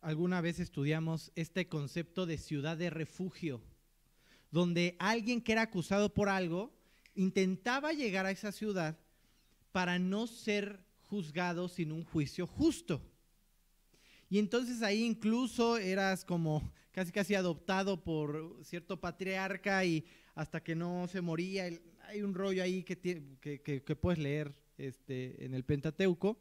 Alguna 0.00 0.40
vez 0.40 0.60
estudiamos 0.60 1.30
este 1.34 1.68
concepto 1.68 2.24
de 2.24 2.38
ciudad 2.38 2.76
de 2.76 2.88
refugio, 2.90 3.60
donde 4.50 4.96
alguien 4.98 5.42
que 5.42 5.52
era 5.52 5.62
acusado 5.62 6.14
por 6.14 6.28
algo 6.28 6.72
intentaba 7.14 7.92
llegar 7.92 8.24
a 8.24 8.30
esa 8.30 8.50
ciudad 8.50 8.98
para 9.72 9.98
no 9.98 10.26
ser 10.26 10.80
juzgado 11.02 11.68
sin 11.68 11.92
un 11.92 12.04
juicio 12.04 12.46
justo. 12.46 13.02
Y 14.30 14.38
entonces 14.38 14.82
ahí 14.82 15.04
incluso 15.04 15.76
eras 15.76 16.24
como 16.24 16.72
casi 16.92 17.12
casi 17.12 17.34
adoptado 17.34 18.02
por 18.02 18.58
cierto 18.64 19.00
patriarca 19.00 19.84
y 19.84 20.04
hasta 20.34 20.62
que 20.62 20.74
no 20.74 21.08
se 21.08 21.20
moría, 21.20 21.68
hay 22.08 22.22
un 22.22 22.32
rollo 22.34 22.62
ahí 22.62 22.82
que, 22.84 22.96
que, 22.98 23.60
que- 23.60 23.82
que 23.82 23.96
puedes 23.96 24.18
leer 24.18 24.54
este, 24.78 25.44
en 25.44 25.52
el 25.54 25.64
Pentateuco. 25.64 26.40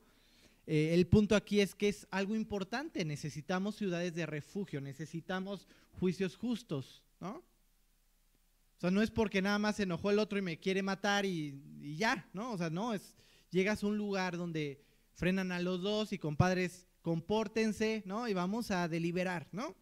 Eh, 0.72 0.94
el 0.94 1.08
punto 1.08 1.36
aquí 1.36 1.62
es 1.62 1.74
que 1.74 1.90
es 1.90 2.06
algo 2.12 2.36
importante, 2.36 3.04
necesitamos 3.04 3.76
ciudades 3.76 4.14
de 4.14 4.28
refugio, 4.28 4.80
necesitamos 4.80 5.68
juicios 6.00 6.38
justos, 6.38 7.02
¿no? 7.20 7.38
O 7.38 8.80
sea, 8.80 8.92
no 8.92 9.02
es 9.02 9.10
porque 9.10 9.42
nada 9.42 9.58
más 9.58 9.78
se 9.78 9.84
enojó 9.84 10.12
el 10.12 10.20
otro 10.20 10.38
y 10.38 10.44
me 10.44 10.60
quiere 10.60 10.84
matar 10.84 11.26
y, 11.26 11.60
ya, 11.98 12.30
¿no? 12.34 12.52
O 12.52 12.58
sea, 12.60 12.70
no, 12.70 12.94
es, 12.94 13.16
llegas 13.50 13.84
a 13.84 13.88
un 13.88 13.98
lugar 13.98 14.38
donde 14.38 14.86
frenan 15.16 15.52
a 15.52 15.60
los 15.60 15.82
dos 15.82 16.14
y 16.14 16.20
compadres, 16.20 16.86
compórtense, 17.02 18.04
¿no? 18.06 18.28
Y 18.28 18.36
vamos 18.36 18.70
a 18.70 18.88
deliberar, 18.88 19.48
¿no? 19.52 19.76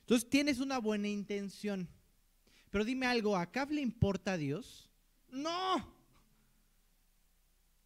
Entonces 0.00 0.28
tienes 0.28 0.60
una 0.60 0.76
buena 0.76 1.08
intención. 1.08 1.88
Pero 2.68 2.84
dime 2.84 3.06
algo, 3.06 3.34
¿a 3.34 3.48
le 3.70 3.80
importa 3.80 4.32
a 4.32 4.36
Dios? 4.36 4.90
No. 5.30 6.01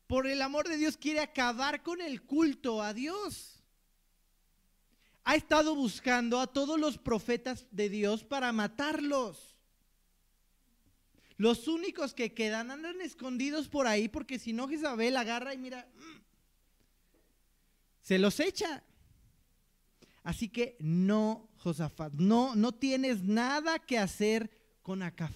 Por 0.07 0.27
el 0.27 0.41
amor 0.43 0.69
de 0.69 0.77
Dios 0.77 0.97
quiere 0.97 1.21
acabar 1.21 1.83
con 1.83 2.01
el 2.01 2.23
culto 2.23 2.83
a 2.83 2.95
Dios. 2.95 3.63
Ha 5.25 5.35
estado 5.35 5.75
buscando 5.75 6.39
a 6.39 6.47
todos 6.47 6.79
los 6.79 6.99
profetas 6.99 7.67
de 7.73 7.89
Dios 7.89 8.23
para 8.23 8.53
matarlos. 8.53 9.57
Los 11.37 11.69
únicos 11.69 12.15
que 12.15 12.33
quedan 12.33 12.71
andan 12.71 13.01
escondidos 13.01 13.69
por 13.69 13.87
ahí 13.87 14.09
porque 14.09 14.39
si 14.39 14.53
no 14.53 14.69
Jezabel 14.69 15.17
agarra 15.17 15.53
y 15.53 15.59
mira, 15.59 15.89
mm, 15.97 16.21
se 18.01 18.19
los 18.19 18.39
echa. 18.39 18.85
Así 20.23 20.49
que 20.49 20.77
no, 20.81 21.51
Josafat, 21.59 22.13
no, 22.15 22.55
no 22.55 22.73
tienes 22.73 23.23
nada 23.23 23.81
que 23.81 23.99
hacer 23.99 24.51
con 24.83 25.03
Acab. 25.03 25.33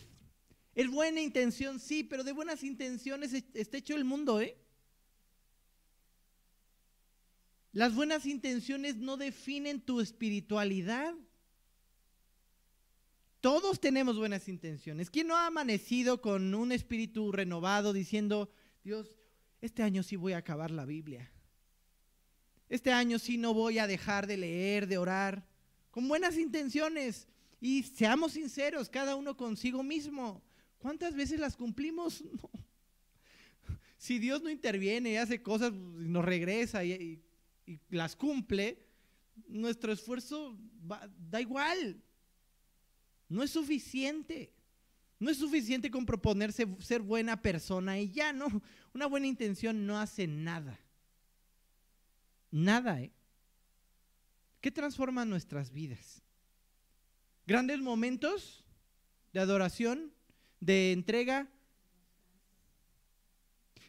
Es 0.75 0.89
buena 0.89 1.21
intención, 1.21 1.81
sí, 1.81 2.05
pero 2.05 2.23
de 2.25 2.33
buenas 2.33 2.63
intenciones 2.63 3.33
es- 3.33 3.45
está 3.55 3.79
hecho 3.79 3.97
el 3.97 4.05
mundo, 4.05 4.41
¿eh? 4.41 4.57
Las 7.73 7.95
buenas 7.95 8.27
intenciones 8.27 8.97
no 8.97 9.17
definen 9.17 9.81
tu 9.81 10.01
espiritualidad. 10.01 11.15
Todos 13.41 13.81
tenemos 13.81 14.19
buenas 14.19 14.49
intenciones. 14.49 15.09
¿Quién 15.09 15.29
no 15.29 15.37
ha 15.37 15.47
amanecido 15.47 16.21
con 16.21 16.55
un 16.55 16.73
espíritu 16.73 17.33
renovado 17.33 17.93
diciendo, 17.93 18.51
Dios, 18.85 19.19
este 19.61 19.83
año 19.83 20.03
sí 20.03 20.17
voy 20.17 20.33
a 20.33 20.39
acabar 20.39 20.71
la 20.71 20.85
Biblia? 20.85 21.31
Este 22.69 22.93
año 22.93 23.19
sí 23.19 23.39
no 23.39 23.55
voy 23.55 23.79
a 23.79 23.87
dejar 23.87 24.27
de 24.27 24.37
leer, 24.37 24.87
de 24.87 24.99
orar, 24.99 25.47
con 25.91 26.07
buenas 26.07 26.37
intenciones. 26.39 27.29
Y 27.61 27.83
seamos 27.83 28.33
sinceros, 28.33 28.89
cada 28.89 29.17
uno 29.17 29.37
consigo 29.37 29.83
mismo. 29.83 30.43
¿Cuántas 30.81 31.15
veces 31.15 31.39
las 31.39 31.57
cumplimos? 31.57 32.25
No. 32.33 32.51
Si 33.97 34.19
Dios 34.19 34.43
no 34.43 34.49
interviene 34.49 35.11
y 35.11 35.17
hace 35.17 35.43
cosas, 35.43 35.75
nos 35.75 36.25
regresa 36.25 36.83
y, 36.83 37.23
las 37.91 38.17
cumple, 38.17 38.79
nuestro 39.47 39.93
esfuerzo 39.93 40.59
da 41.31 41.39
igual. 41.39 42.03
No 43.29 43.43
es 43.43 43.51
suficiente. 43.51 44.55
No 45.19 45.31
es 45.31 45.37
suficiente 45.37 45.91
con 45.91 46.07
proponerse 46.07 46.67
ser 46.79 47.03
buena 47.03 47.43
persona 47.43 48.01
y 48.01 48.11
ya 48.11 48.33
no. 48.33 48.63
Una 48.95 49.05
buena 49.05 49.27
intención 49.27 49.87
no 49.87 50.01
hace 50.01 50.27
nada. 50.27 50.81
Nada, 52.51 53.03
¿eh? 53.03 53.13
¿Qué 54.63 54.71
transforma 54.71 55.27
nuestras 55.27 55.73
vidas? 55.73 56.23
Grandes 57.47 57.81
momentos 57.81 58.65
de 59.35 59.41
adoración, 59.41 60.15
de 60.61 60.93
entrega. 60.93 61.49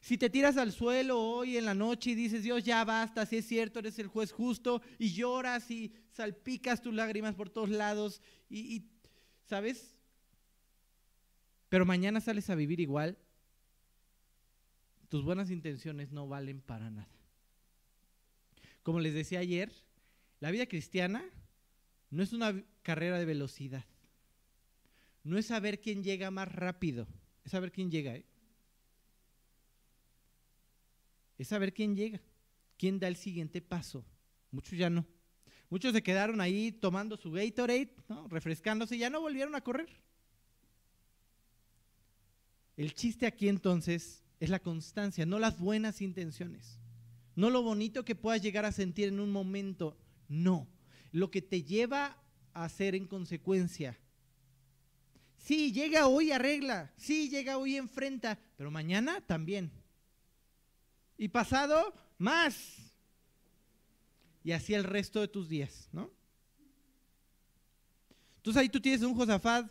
Si 0.02 0.18
te 0.18 0.30
tiras 0.30 0.58
al 0.58 0.72
suelo 0.72 1.20
hoy 1.22 1.58
en 1.58 1.66
la 1.66 1.76
noche 1.76 2.12
y 2.12 2.16
dices, 2.16 2.42
Dios, 2.42 2.64
ya 2.64 2.84
basta, 2.84 3.26
si 3.26 3.38
es 3.38 3.46
cierto, 3.46 3.80
eres 3.80 4.00
el 4.00 4.08
juez 4.08 4.32
justo, 4.32 4.82
y 4.98 5.14
lloras 5.14 5.70
y 5.70 5.94
salpicas 6.10 6.82
tus 6.82 6.94
lágrimas 6.94 7.36
por 7.36 7.50
todos 7.50 7.70
lados, 7.70 8.22
y, 8.50 8.76
y, 8.76 8.90
¿sabes? 9.46 9.96
Pero 11.70 11.86
mañana 11.86 12.20
sales 12.20 12.50
a 12.50 12.56
vivir 12.56 12.80
igual, 12.80 13.18
tus 15.08 15.24
buenas 15.24 15.52
intenciones 15.52 16.12
no 16.12 16.28
valen 16.28 16.62
para 16.62 16.90
nada. 16.90 17.08
Como 18.82 19.00
les 19.00 19.14
decía 19.14 19.40
ayer, 19.40 19.72
la 20.40 20.50
vida 20.50 20.66
cristiana 20.66 21.24
no 22.10 22.24
es 22.24 22.34
una 22.34 22.64
carrera 22.82 23.20
de 23.20 23.26
velocidad. 23.26 23.86
No 25.24 25.38
es 25.38 25.48
saber 25.48 25.80
quién 25.80 26.04
llega 26.04 26.32
más 26.32 26.52
rápido, 26.54 27.08
es 27.44 27.52
saber 27.52 27.72
quién 27.72 27.92
llega. 27.92 28.16
¿eh? 28.16 28.26
Es 31.38 31.48
saber 31.48 31.74
quién 31.74 31.96
llega, 31.96 32.22
quién 32.78 33.00
da 33.00 33.08
el 33.08 33.16
siguiente 33.16 33.62
paso. 33.62 34.06
Muchos 34.52 34.78
ya 34.78 34.90
no. 34.90 35.06
Muchos 35.70 35.94
se 35.94 36.04
quedaron 36.04 36.42
ahí 36.42 36.72
tomando 36.72 37.16
su 37.16 37.32
Gatorade, 37.32 37.96
refrescándose 38.30 38.96
y 38.96 39.00
ya 39.00 39.10
no 39.10 39.22
volvieron 39.22 39.56
a 39.56 39.62
correr. 39.62 39.90
El 42.76 42.94
chiste 42.94 43.26
aquí 43.26 43.48
entonces 43.48 44.24
es 44.40 44.50
la 44.50 44.60
constancia, 44.60 45.26
no 45.26 45.40
las 45.40 45.60
buenas 45.60 46.02
intenciones. 46.02 46.80
No 47.36 47.50
lo 47.50 47.62
bonito 47.62 48.04
que 48.04 48.16
puedas 48.16 48.42
llegar 48.42 48.66
a 48.66 48.72
sentir 48.72 49.08
en 49.08 49.20
un 49.20 49.32
momento, 49.32 49.98
no. 50.28 50.68
Lo 51.12 51.32
que 51.32 51.42
te 51.42 51.64
lleva 51.64 52.18
a 52.54 52.66
hacer 52.66 52.96
en 52.96 53.08
consecuencia. 53.08 53.98
Sí, 55.42 55.72
llega 55.72 56.08
hoy, 56.08 56.32
arregla. 56.32 56.92
Sí, 56.98 57.30
llega 57.30 57.58
hoy, 57.58 57.76
enfrenta. 57.76 58.38
Pero 58.58 58.70
mañana 58.70 59.22
también. 59.22 59.72
Y 61.18 61.28
pasado, 61.30 61.94
más. 62.18 62.56
Y 64.44 64.52
así 64.52 64.74
el 64.74 64.84
resto 64.84 65.20
de 65.20 65.28
tus 65.28 65.50
días, 65.50 65.89
¿no? 65.92 66.12
Entonces 68.38 68.62
ahí 68.62 68.70
tú 68.70 68.80
tienes 68.80 69.02
un 69.02 69.16
Josafat 69.16 69.70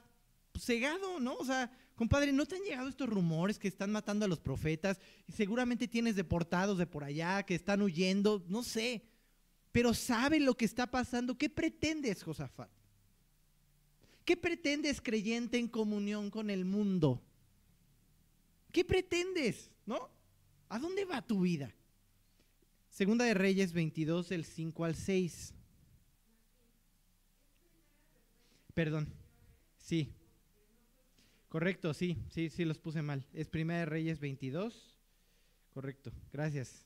pues, 0.53 0.64
cegado, 0.64 1.18
¿no? 1.18 1.35
O 1.35 1.45
sea, 1.45 1.71
compadre, 1.95 2.33
¿no 2.33 2.47
te 2.47 2.57
han 2.57 2.62
llegado 2.62 2.89
estos 2.89 3.09
rumores 3.09 3.59
que 3.59 3.68
están 3.68 3.91
matando 3.91 4.25
a 4.25 4.29
los 4.29 4.39
profetas? 4.39 5.01
Y 5.27 5.33
seguramente 5.33 5.89
tienes 5.89 6.14
deportados 6.16 6.79
de 6.79 6.87
por 6.87 7.05
allá 7.05 7.43
que 7.45 7.55
están 7.55 7.83
huyendo, 7.83 8.45
no 8.49 8.62
sé. 8.62 9.05
Pero 9.73 9.95
sabe 9.95 10.41
lo 10.41 10.57
que 10.57 10.64
está 10.64 10.89
pasando. 10.89 11.39
¿Qué 11.39 11.49
pretendes, 11.49 12.23
Josafat? 12.23 12.71
¿Qué 14.25 14.37
pretendes, 14.37 15.01
creyente, 15.01 15.59
en 15.59 15.68
comunión 15.68 16.31
con 16.31 16.51
el 16.51 16.64
mundo? 16.64 17.23
¿Qué 18.73 18.85
pretendes? 18.85 19.71
¿No? 19.87 20.09
¿A 20.68 20.79
dónde 20.79 21.05
va 21.05 21.23
tu 21.23 21.41
vida? 21.41 21.75
Segunda 22.89 23.25
de 23.25 23.35
Reyes 23.35 23.73
22, 23.73 24.29
del 24.29 24.45
5 24.45 24.85
al 24.85 24.95
6. 24.95 25.55
Perdón. 28.75 29.12
Sí. 29.79 30.12
Correcto, 31.49 31.93
sí, 31.95 32.16
sí, 32.31 32.51
sí 32.51 32.64
los 32.64 32.79
puse 32.79 33.03
mal. 33.03 33.27
Es 33.33 33.49
Primera 33.49 33.81
de 33.81 33.87
Reyes 33.87 34.21
22. 34.21 35.01
Correcto, 35.75 36.12
gracias. 36.33 36.85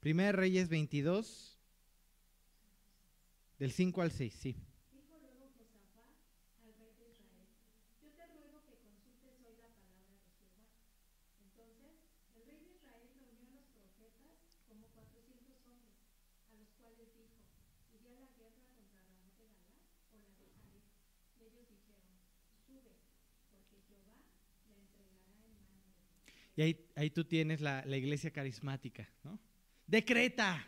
Primera 0.00 0.28
de 0.28 0.32
Reyes 0.32 0.68
22, 0.68 1.58
del 3.58 3.72
5 3.72 4.02
al 4.02 4.10
6, 4.10 4.34
sí. 4.34 4.56
Dijo 4.92 5.18
luego 5.18 5.50
Josafat 5.56 6.14
al 6.62 6.72
rey 6.78 6.94
de 6.96 7.10
Israel, 7.12 7.48
yo 8.00 8.08
te 8.12 8.26
ruego 8.28 8.62
que 8.64 8.76
consultes 8.80 9.34
hoy 9.44 9.56
la 9.60 9.68
palabra 9.74 10.14
de 10.16 10.30
Jehová. 10.36 10.64
Entonces 11.42 11.96
el 12.36 12.44
rey 12.44 12.60
de 12.60 12.70
Israel 12.76 13.08
reunió 13.18 13.50
a 13.50 13.56
los 13.56 13.68
profetas 13.72 14.38
como 14.68 14.86
cuatrocientos 14.94 15.58
hombres, 15.66 15.98
a 16.48 16.56
los 16.56 16.70
cuales 16.78 17.10
dijo, 17.16 17.42
¿iré 17.92 18.14
a 18.14 18.20
la 18.20 18.32
guerra 18.36 18.62
contra 18.70 18.96
Ramón 19.02 19.34
de 19.36 19.44
Galá 19.50 19.76
o 20.12 20.22
la 20.22 20.32
dejaré? 20.38 20.86
Y 21.34 21.50
ellos 21.50 21.66
dijeron, 21.66 22.14
sube, 22.64 22.94
porque 23.50 23.82
Jehová 23.90 24.22
la 24.70 24.78
entregará 24.78 25.34
en 25.34 25.58
mano 25.58 25.82
de 25.82 25.90
ti. 25.92 26.06
Y 26.56 26.62
ahí, 26.62 26.86
ahí 26.94 27.10
tú 27.10 27.24
tienes 27.24 27.60
la, 27.60 27.84
la 27.84 27.96
iglesia 27.96 28.32
carismática, 28.32 29.08
¿no? 29.22 29.38
Decreta, 29.86 30.66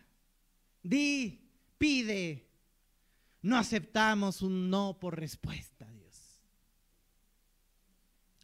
di, 0.83 1.41
pide. 1.79 2.47
No 3.41 3.57
aceptamos 3.57 4.43
un 4.43 4.69
no 4.69 4.99
por 5.01 5.19
respuesta, 5.19 5.91
Dios. 5.93 6.41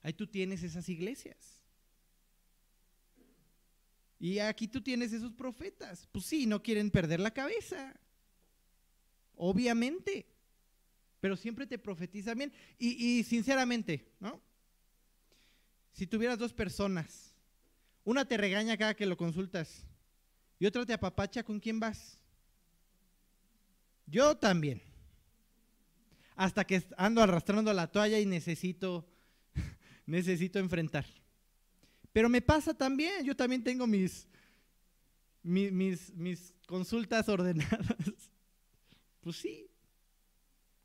Ahí 0.03 0.14
tú 0.14 0.26
tienes 0.26 0.62
esas 0.62 0.88
iglesias. 0.88 1.61
Y 4.18 4.38
aquí 4.38 4.66
tú 4.66 4.80
tienes 4.80 5.12
esos 5.12 5.32
profetas. 5.32 6.09
Pues 6.11 6.24
sí, 6.24 6.47
no 6.47 6.62
quieren 6.62 6.90
perder 6.90 7.20
la 7.20 7.32
cabeza. 7.32 7.95
Obviamente. 9.36 10.26
Pero 11.20 11.36
siempre 11.36 11.66
te 11.66 11.78
profetizan 11.78 12.38
bien. 12.38 12.53
Y, 12.78 13.18
y 13.18 13.24
sinceramente, 13.24 14.12
¿no? 14.20 14.40
Si 15.92 16.07
tuvieras 16.07 16.38
dos 16.38 16.53
personas, 16.53 17.34
una 18.05 18.24
te 18.24 18.36
regaña 18.36 18.76
cada 18.76 18.94
que 18.94 19.07
lo 19.07 19.16
consultas 19.16 19.86
y 20.59 20.66
otra 20.66 20.84
te 20.86 20.92
apapacha, 20.92 21.42
¿con 21.42 21.59
quién 21.61 21.80
vas? 21.80 22.18
Yo 24.07 24.36
también. 24.36 24.82
Hasta 26.36 26.64
que 26.66 26.82
ando 26.96 27.22
arrastrando 27.22 27.72
la 27.72 27.90
toalla 27.90 28.18
y 28.18 28.26
necesito, 28.26 29.07
necesito 30.07 30.59
enfrentar. 30.59 31.07
Pero 32.12 32.28
me 32.28 32.40
pasa 32.42 32.74
también, 32.74 33.24
yo 33.24 33.34
también 33.36 33.62
tengo 33.64 33.86
mis, 33.86 34.28
mi- 35.42 35.70
mis, 35.70 36.12
mis 36.14 36.55
consultas 36.66 37.28
ordenadas. 37.28 37.96
Pues 39.20 39.36
sí, 39.36 39.70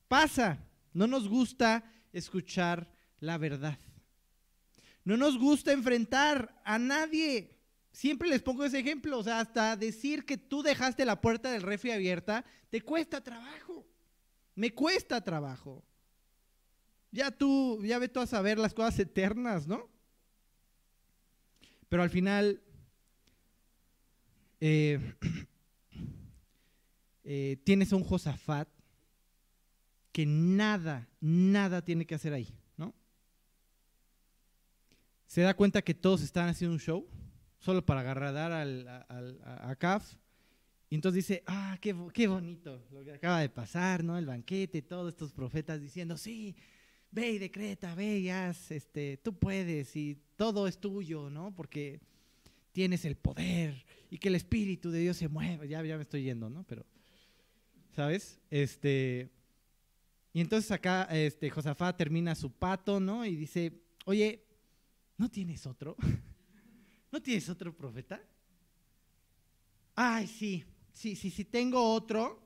pasa. 0.08 0.66
No 0.94 1.08
nos 1.08 1.28
gusta 1.28 1.84
escuchar 2.14 2.90
la 3.20 3.38
verdad. 3.38 3.78
No 5.10 5.18
nos 5.18 5.40
gusta 5.40 5.72
enfrentar 5.72 6.62
a 6.64 6.78
nadie. 6.78 7.58
Siempre 7.92 8.30
les 8.30 8.44
pongo 8.44 8.64
ese 8.64 8.78
ejemplo, 8.78 9.18
o 9.18 9.24
sea, 9.24 9.40
hasta 9.40 9.76
decir 9.76 10.24
que 10.24 10.38
tú 10.38 10.62
dejaste 10.62 11.04
la 11.04 11.20
puerta 11.20 11.50
del 11.50 11.64
refri 11.64 11.90
abierta, 11.90 12.46
te 12.70 12.82
cuesta 12.82 13.20
trabajo. 13.20 13.88
Me 14.54 14.72
cuesta 14.72 15.20
trabajo. 15.24 15.84
Ya 17.10 17.32
tú, 17.32 17.84
ya 17.84 17.98
ve 17.98 18.08
tú 18.08 18.20
a 18.20 18.28
saber 18.28 18.60
las 18.60 18.76
cosas 18.76 19.00
eternas, 19.00 19.66
¿no? 19.66 19.90
Pero 21.88 22.04
al 22.04 22.12
final, 22.12 22.62
eh, 24.60 25.16
eh, 27.24 27.58
tienes 27.64 27.92
a 27.92 27.96
un 27.96 28.04
Josafat 28.04 28.70
que 30.12 30.28
nada, 30.28 31.10
nada 31.20 31.84
tiene 31.84 32.06
que 32.06 32.14
hacer 32.14 32.32
ahí. 32.32 32.59
Se 35.30 35.42
da 35.42 35.54
cuenta 35.54 35.84
que 35.84 35.94
todos 35.94 36.24
están 36.24 36.50
haciendo 36.50 36.74
un 36.74 36.80
show, 36.80 37.08
solo 37.60 37.86
para 37.86 38.00
agarrar 38.00 38.36
al, 38.36 38.88
al, 38.88 39.40
a, 39.44 39.70
a 39.70 39.76
Caf. 39.76 40.16
Y 40.90 40.96
entonces 40.96 41.28
dice, 41.28 41.44
ah, 41.46 41.78
qué, 41.80 41.96
qué 42.16 42.28
bonito 42.28 42.84
lo 42.90 43.04
que 43.04 43.12
acaba 43.12 43.40
de 43.40 43.50
pasar, 43.50 44.04
¿no? 44.04 44.18
El 44.18 44.26
banquete, 44.26 44.82
todos 44.82 45.10
estos 45.10 45.32
profetas 45.32 45.80
diciendo, 45.80 46.18
sí, 46.18 46.56
ve 47.12 47.34
y 47.34 47.38
decreta, 47.38 47.94
ve 47.94 48.18
y 48.18 48.30
haz, 48.30 48.72
este, 48.72 49.18
tú 49.18 49.38
puedes 49.38 49.96
y 49.96 50.18
todo 50.36 50.68
es 50.68 50.80
tuyo, 50.80 51.30
¿no? 51.30 51.54
Porque 51.54 52.00
tienes 52.72 53.06
el 53.06 53.16
poder 53.16 53.86
y 54.10 54.18
que 54.18 54.30
el 54.30 54.36
Espíritu 54.36 54.90
de 54.90 55.02
Dios 55.02 55.18
se 55.18 55.28
mueva. 55.28 55.64
Ya, 55.66 55.84
ya 55.84 55.96
me 55.98 56.02
estoy 56.02 56.24
yendo, 56.24 56.50
¿no? 56.50 56.64
Pero, 56.64 56.88
¿sabes? 57.96 58.40
Este, 58.50 59.30
y 60.34 60.42
entonces 60.42 60.72
acá, 60.72 61.04
este, 61.12 61.52
Josafat 61.52 61.96
termina 61.98 62.34
su 62.34 62.52
pato, 62.52 63.00
¿no? 63.00 63.28
Y 63.28 63.36
dice, 63.36 63.74
oye, 64.06 64.49
¿no 65.20 65.30
tienes 65.30 65.68
otro? 65.68 65.96
¿No 67.12 67.22
tienes 67.22 67.48
otro 67.50 67.76
profeta? 67.76 68.20
Ay, 69.94 70.26
sí, 70.28 70.64
sí, 70.94 71.16
sí, 71.16 71.30
sí, 71.30 71.46
tengo 71.46 71.94
otro. 71.94 72.42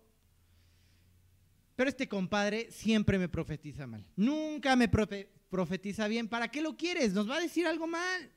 Pero 1.76 1.90
este 1.90 2.08
compadre 2.08 2.72
siempre 2.72 3.18
me 3.18 3.30
profetiza 3.30 3.88
mal. 3.88 4.06
Nunca 4.16 4.76
me 4.76 4.90
profe- 4.90 5.28
profetiza 5.50 6.08
bien. 6.08 6.28
¿Para 6.28 6.50
qué 6.50 6.62
lo 6.62 6.76
quieres? 6.76 7.14
Nos 7.14 7.30
va 7.30 7.38
a 7.38 7.42
decir 7.42 7.66
algo 7.68 7.88
mal. 7.88 8.32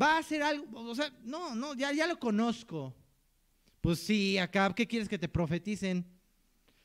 Va 0.00 0.14
a 0.14 0.18
hacer 0.18 0.42
algo. 0.42 0.80
O 0.80 0.94
sea, 0.94 1.12
no, 1.22 1.54
no, 1.54 1.74
ya, 1.74 1.92
ya 1.92 2.06
lo 2.06 2.18
conozco. 2.18 2.94
Pues 3.80 3.98
sí, 4.00 4.36
acá, 4.38 4.72
¿qué 4.74 4.86
quieres 4.86 5.08
que 5.08 5.18
te 5.18 5.28
profeticen? 5.28 6.04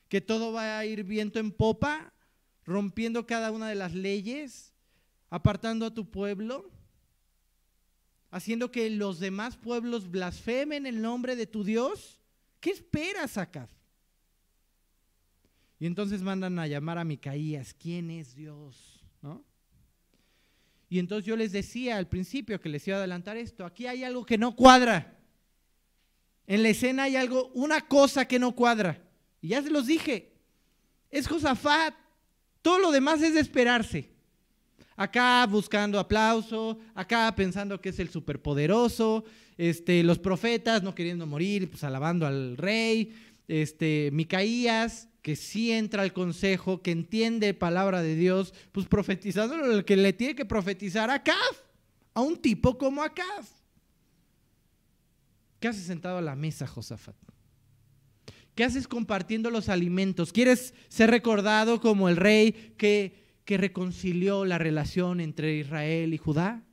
¿Que 0.08 0.22
todo 0.22 0.52
va 0.54 0.78
a 0.80 0.86
ir 0.86 1.04
viento 1.04 1.40
en 1.40 1.52
popa? 1.52 2.14
¿Rompiendo 2.64 3.26
cada 3.26 3.52
una 3.52 3.68
de 3.70 3.76
las 3.76 3.94
leyes? 3.94 4.71
¿Apartando 5.32 5.86
a 5.86 5.94
tu 5.94 6.12
pueblo? 6.12 6.70
¿Haciendo 8.30 8.70
que 8.70 8.90
los 8.90 9.20
demás 9.20 9.56
pueblos 9.56 10.12
blasfemen 10.12 10.86
el 10.86 11.02
nombre 11.02 11.36
de 11.36 11.48
tu 11.48 11.64
Dios? 11.64 12.20
¿Qué 12.60 12.70
esperas, 12.70 13.38
Acab? 13.38 13.70
Y 15.80 15.86
entonces 15.86 16.22
mandan 16.22 16.60
a 16.60 16.68
llamar 16.68 16.98
a 16.98 17.06
Micaías, 17.06 17.74
¿quién 17.74 18.12
es 18.12 18.36
Dios? 18.36 19.04
¿No? 19.22 19.44
Y 20.90 21.00
entonces 21.00 21.26
yo 21.26 21.38
les 21.38 21.54
decía 21.54 21.98
al 21.98 22.10
principio 22.10 22.60
que 22.60 22.70
les 22.70 22.86
iba 22.86 22.98
a 22.98 23.00
adelantar 23.00 23.38
esto, 23.38 23.66
aquí 23.66 23.88
hay 23.88 24.04
algo 24.04 24.26
que 24.26 24.38
no 24.38 24.56
cuadra. 24.56 25.18
En 26.46 26.62
la 26.62 26.70
escena 26.70 27.04
hay 27.04 27.16
algo, 27.16 27.48
una 27.54 27.80
cosa 27.88 28.28
que 28.28 28.38
no 28.38 28.54
cuadra. 28.54 29.02
Y 29.40 29.50
ya 29.50 29.64
se 29.64 29.72
los 29.72 29.88
dije, 29.88 30.34
es 31.10 31.26
Josafat. 31.26 31.96
Todo 32.62 32.80
lo 32.80 32.92
demás 32.92 33.22
es 33.22 33.34
de 33.34 33.40
esperarse. 33.40 34.11
Acá 35.02 35.48
buscando 35.48 35.98
aplauso, 35.98 36.78
acá 36.94 37.34
pensando 37.36 37.82
que 37.82 37.90
es 37.90 37.98
el 37.98 38.10
superpoderoso, 38.10 39.26
este, 39.58 40.04
los 40.04 40.20
profetas 40.20 40.84
no 40.84 40.94
queriendo 40.94 41.26
morir, 41.26 41.72
pues 41.72 41.84
alabando 41.84 42.28
al 42.28 42.56
rey, 42.56 43.12
este, 43.48 44.12
Micaías, 44.14 45.10
que 45.24 45.36
sí 45.36 45.72
entra 45.72 46.04
al 46.04 46.14
consejo, 46.14 46.84
que 46.84 46.92
entiende 46.92 47.56
palabra 47.56 48.04
de 48.04 48.16
Dios, 48.16 48.54
pues 48.72 48.86
profetizando 48.86 49.58
lo 49.58 49.84
que 49.84 49.98
le 49.98 50.14
tiene 50.14 50.36
que 50.36 50.46
profetizar 50.46 51.10
a 51.10 51.16
Acab, 51.16 51.56
a 52.14 52.22
un 52.22 52.38
tipo 52.38 52.78
como 52.78 53.02
Acab. 53.02 53.44
¿Qué 55.60 55.68
haces 55.68 55.86
sentado 55.86 56.20
a 56.20 56.22
la 56.22 56.36
mesa, 56.36 56.68
Josafat? 56.68 57.16
¿Qué 58.54 58.64
haces 58.64 58.88
compartiendo 58.88 59.50
los 59.50 59.68
alimentos? 59.68 60.32
¿Quieres 60.32 60.76
ser 60.90 61.10
recordado 61.10 61.82
como 61.82 62.08
el 62.08 62.18
rey 62.18 62.76
que, 62.78 63.31
que 63.46 63.58
reconcilió 63.58 64.46
la 64.46 64.58
relación 64.58 65.20
entre 65.20 65.56
Israel 65.56 66.14
y 66.14 66.18
Judá? 66.18 66.64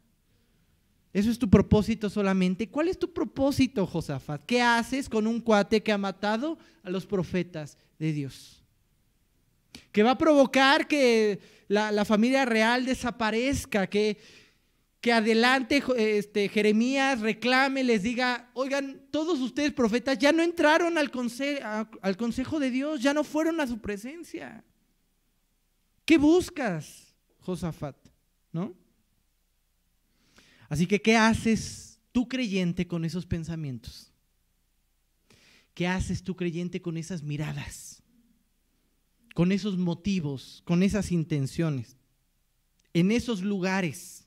¿Eso 1.13 1.31
es 1.31 1.39
tu 1.39 1.49
propósito 1.49 2.11
solamente? 2.11 2.69
¿Cuál 2.69 2.89
es 2.89 2.99
tu 2.99 3.13
propósito, 3.13 3.87
Josafat? 3.87 4.45
¿Qué 4.45 4.61
haces 4.61 5.09
con 5.09 5.27
un 5.27 5.41
cuate 5.41 5.83
que 5.83 5.93
ha 5.93 5.99
matado 5.99 6.59
a 6.83 6.91
los 6.91 7.07
profetas 7.07 7.79
de 7.99 8.13
Dios? 8.13 8.63
Que 9.91 10.03
va 10.03 10.13
a 10.13 10.19
provocar 10.19 10.87
que 10.87 11.41
la, 11.67 12.05
familia 12.05 12.45
real 12.45 12.85
desaparezca, 12.85 13.87
que, 13.87 14.19
que 15.01 15.13
adelante 15.13 15.83
este, 15.97 16.49
Jeremías 16.49 17.21
reclame, 17.21 17.83
les 17.85 18.03
diga, 18.03 18.51
oigan, 18.53 19.01
todos 19.11 19.41
ustedes 19.41 19.73
profetas 19.73 20.19
ya 20.19 20.31
no 20.31 20.43
entraron 20.43 20.99
al, 20.99 21.11
al 22.03 22.17
consejo 22.17 22.61
de 22.61 22.71
Dios, 22.71 23.01
ya 23.03 23.15
no 23.15 23.25
fueron 23.25 23.61
a 23.61 23.67
su 23.67 23.79
presencia. 23.81 24.63
¿Qué 26.09 26.17
buscas, 26.17 27.15
Josafat? 27.41 27.95
¿No? 28.51 28.75
Así 30.71 30.87
que, 30.87 31.03
¿qué 31.03 31.19
haces 31.19 32.01
tú 32.13 32.27
creyente 32.27 32.89
con 32.89 33.05
esos 33.05 33.27
pensamientos? 33.27 34.11
¿Qué 35.75 35.87
haces 35.87 36.23
tú 36.23 36.35
creyente 36.35 36.81
con 36.81 36.97
esas 36.97 37.23
miradas? 37.23 38.03
Con 39.35 39.53
esos 39.53 39.77
motivos, 39.77 40.63
con 40.65 40.83
esas 40.83 41.13
intenciones, 41.13 41.99
en 42.95 43.11
esos 43.11 43.43
lugares. 43.43 44.27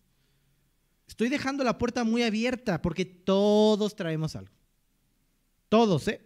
Estoy 1.07 1.29
dejando 1.29 1.63
la 1.63 1.79
puerta 1.79 2.03
muy 2.03 2.21
abierta 2.21 2.79
porque 2.79 3.05
todos 3.05 3.95
traemos 3.95 4.35
algo. 4.35 4.53
Todos, 5.67 6.07
¿eh? 6.09 6.21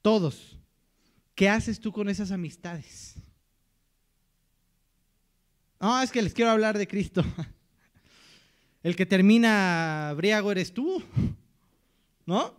Todos. 0.00 0.56
¿Qué 1.34 1.50
haces 1.50 1.78
tú 1.78 1.92
con 1.92 2.08
esas 2.08 2.30
amistades? 2.30 3.16
No, 5.84 6.00
es 6.00 6.10
que 6.10 6.22
les 6.22 6.32
quiero 6.32 6.50
hablar 6.50 6.78
de 6.78 6.88
Cristo. 6.88 7.22
El 8.82 8.96
que 8.96 9.04
termina 9.04 10.14
briago 10.16 10.50
eres 10.50 10.72
tú, 10.72 11.02
¿no? 12.26 12.54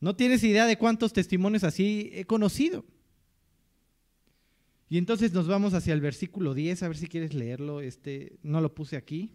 No 0.00 0.16
tienes 0.16 0.42
idea 0.42 0.66
de 0.66 0.76
cuántos 0.76 1.12
testimonios 1.12 1.62
así 1.62 2.10
he 2.12 2.24
conocido. 2.24 2.84
Y 4.88 4.98
entonces 4.98 5.32
nos 5.32 5.46
vamos 5.46 5.72
hacia 5.72 5.94
el 5.94 6.00
versículo 6.00 6.52
10, 6.52 6.82
a 6.82 6.88
ver 6.88 6.96
si 6.96 7.06
quieres 7.06 7.32
leerlo. 7.32 7.80
Este, 7.80 8.40
no 8.42 8.60
lo 8.60 8.74
puse 8.74 8.96
aquí. 8.96 9.30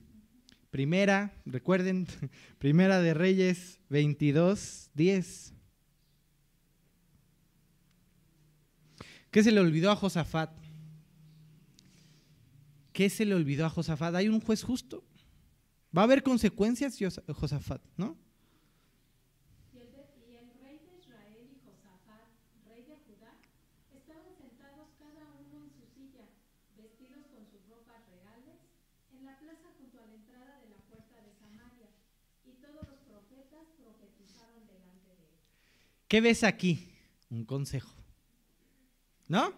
Primera, 0.69 1.31
recuerden, 1.45 2.07
Primera 2.59 2.99
de 2.99 3.13
Reyes 3.13 3.79
22, 3.87 4.89
10. 4.95 5.53
¿Qué 9.31 9.43
se 9.43 9.53
le 9.53 9.61
olvidó 9.61 9.91
a 9.91 9.95
Josafat? 9.95 10.66
¿Qué 12.97 13.11
se 13.11 13.25
le 13.25 13.35
olvidó 13.35 13.63
a 13.63 13.69
Josafat? 13.69 14.15
Hay 14.15 14.27
un 14.27 14.41
juez 14.41 14.63
justo. 14.63 15.03
Va 15.95 16.01
a 16.01 16.05
haber 16.05 16.23
consecuencias, 16.23 16.97
Josafat, 17.27 17.79
¿no? 17.95 18.17
Y 19.71 19.77
el, 19.77 19.85
y 20.25 20.33
el 20.33 20.49
rey 20.65 20.81
de 20.81 20.97
Israel 20.97 21.45
y 21.45 21.61
Josafat, 21.61 22.25
rey 22.65 22.81
de 22.89 22.97
Judá, 23.05 23.37
estaban 23.93 24.33
sentados 24.41 24.89
cada 24.97 25.29
uno 25.29 25.61
en 25.61 25.69
su 25.77 25.85
silla, 25.93 26.25
vestidos 26.75 27.21
con 27.29 27.45
sus 27.45 27.61
ropas 27.69 28.01
reales, 28.09 28.65
en 29.13 29.25
la 29.29 29.37
plaza 29.37 29.69
junto 29.77 30.01
a 30.01 30.07
la 30.07 30.15
entrada 30.15 30.57
de 30.65 30.69
la 30.73 30.81
puerta 30.89 31.21
de 31.21 31.37
Samaria, 31.37 31.93
y 32.49 32.57
todos 32.57 32.81
los 32.81 32.97
profetas 33.05 33.77
profetizaron 33.77 34.65
delante 34.65 35.13
de 35.13 35.21
él. 35.21 35.37
¿Qué 36.07 36.19
ves 36.19 36.43
aquí? 36.43 36.89
Un 37.29 37.45
consejo. 37.45 37.93
¿No? 39.27 39.53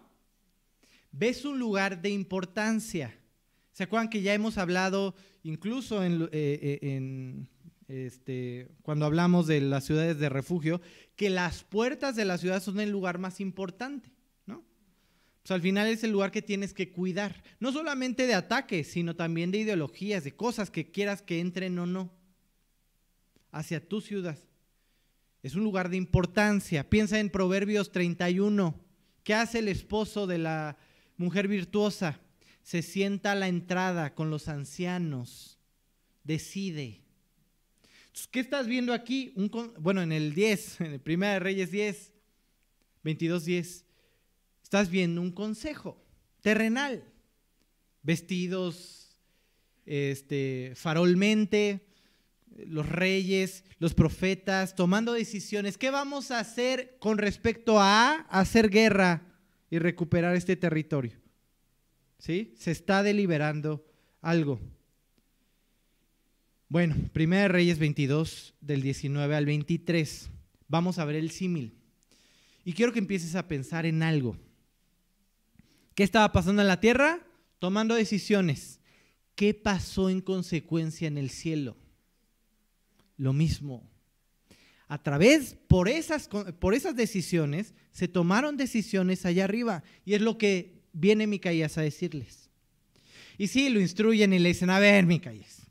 ¿Ves 1.10 1.46
un 1.46 1.58
lugar 1.58 2.02
de 2.02 2.10
importancia? 2.10 3.16
¿Se 3.72 3.84
acuerdan 3.84 4.10
que 4.10 4.22
ya 4.22 4.34
hemos 4.34 4.58
hablado 4.58 5.14
incluso 5.42 6.04
en, 6.04 6.22
eh, 6.24 6.28
eh, 6.32 6.78
en, 6.82 7.48
este, 7.90 8.68
cuando 8.82 9.04
hablamos 9.04 9.46
de 9.46 9.60
las 9.60 9.84
ciudades 9.84 10.18
de 10.18 10.28
refugio, 10.28 10.80
que 11.16 11.28
las 11.28 11.64
puertas 11.64 12.14
de 12.14 12.24
la 12.24 12.38
ciudad 12.38 12.62
son 12.62 12.78
el 12.80 12.90
lugar 12.90 13.18
más 13.18 13.40
importante, 13.40 14.12
¿no? 14.46 14.64
Pues 15.42 15.50
al 15.50 15.60
final 15.60 15.88
es 15.88 16.04
el 16.04 16.12
lugar 16.12 16.30
que 16.30 16.42
tienes 16.42 16.72
que 16.72 16.92
cuidar, 16.92 17.42
no 17.58 17.72
solamente 17.72 18.26
de 18.26 18.34
ataques, 18.34 18.88
sino 18.88 19.16
también 19.16 19.50
de 19.50 19.58
ideologías, 19.58 20.22
de 20.24 20.36
cosas 20.36 20.70
que 20.70 20.90
quieras 20.90 21.22
que 21.22 21.40
entren 21.40 21.78
o 21.78 21.86
no 21.86 22.12
hacia 23.50 23.86
tu 23.86 24.00
ciudad. 24.00 24.38
Es 25.42 25.54
un 25.54 25.64
lugar 25.64 25.88
de 25.88 25.96
importancia. 25.96 26.88
Piensa 26.88 27.18
en 27.18 27.30
Proverbios 27.30 27.90
31. 27.90 28.74
¿Qué 29.24 29.34
hace 29.34 29.60
el 29.60 29.68
esposo 29.68 30.26
de 30.26 30.38
la 30.38 30.76
mujer 31.16 31.48
virtuosa? 31.48 32.20
Se 32.62 32.82
sienta 32.82 33.32
a 33.32 33.34
la 33.34 33.48
entrada 33.48 34.14
con 34.14 34.30
los 34.30 34.48
ancianos, 34.48 35.58
decide. 36.24 37.02
¿Qué 38.30 38.40
estás 38.40 38.66
viendo 38.66 38.92
aquí? 38.92 39.32
Un, 39.36 39.50
bueno, 39.78 40.02
en 40.02 40.12
el 40.12 40.34
10, 40.34 40.80
en 40.82 40.92
el 40.92 41.00
Primera 41.00 41.34
de 41.34 41.40
Reyes 41.40 41.70
10, 41.70 42.12
22, 43.02 43.44
10, 43.44 43.84
estás 44.62 44.90
viendo 44.90 45.20
un 45.20 45.32
consejo 45.32 46.00
terrenal, 46.40 47.04
vestidos 48.02 49.16
este, 49.86 50.72
farolmente, 50.76 51.86
los 52.66 52.88
reyes, 52.88 53.64
los 53.78 53.94
profetas, 53.94 54.74
tomando 54.74 55.12
decisiones. 55.12 55.78
¿Qué 55.78 55.90
vamos 55.90 56.30
a 56.30 56.40
hacer 56.40 56.96
con 56.98 57.18
respecto 57.18 57.80
a 57.80 58.26
hacer 58.30 58.70
guerra 58.70 59.22
y 59.70 59.78
recuperar 59.78 60.36
este 60.36 60.56
territorio? 60.56 61.19
¿Sí? 62.20 62.54
Se 62.56 62.70
está 62.70 63.02
deliberando 63.02 63.84
algo. 64.20 64.60
Bueno, 66.68 66.94
Primera 67.12 67.48
Reyes 67.48 67.80
22, 67.80 68.54
del 68.60 68.82
19 68.82 69.34
al 69.34 69.46
23. 69.46 70.30
Vamos 70.68 70.98
a 70.98 71.04
ver 71.04 71.16
el 71.16 71.32
símil. 71.32 71.74
Y 72.64 72.74
quiero 72.74 72.92
que 72.92 73.00
empieces 73.00 73.34
a 73.34 73.48
pensar 73.48 73.86
en 73.86 74.04
algo. 74.04 74.36
¿Qué 75.96 76.04
estaba 76.04 76.30
pasando 76.30 76.62
en 76.62 76.68
la 76.68 76.78
tierra? 76.78 77.26
Tomando 77.58 77.96
decisiones. 77.96 78.78
¿Qué 79.34 79.54
pasó 79.54 80.10
en 80.10 80.20
consecuencia 80.20 81.08
en 81.08 81.18
el 81.18 81.30
cielo? 81.30 81.76
Lo 83.16 83.32
mismo. 83.32 83.82
A 84.86 85.02
través, 85.02 85.56
por 85.66 85.88
esas, 85.88 86.28
por 86.28 86.74
esas 86.74 86.94
decisiones, 86.94 87.74
se 87.92 88.06
tomaron 88.06 88.56
decisiones 88.56 89.24
allá 89.24 89.44
arriba. 89.44 89.82
Y 90.04 90.14
es 90.14 90.20
lo 90.20 90.38
que 90.38 90.79
viene 90.92 91.26
Micaías 91.26 91.78
a 91.78 91.82
decirles. 91.82 92.48
Y 93.38 93.48
sí, 93.48 93.70
lo 93.70 93.80
instruyen 93.80 94.32
y 94.32 94.38
le 94.38 94.50
dicen, 94.50 94.70
a 94.70 94.78
ver, 94.78 95.04
Micaías, 95.06 95.62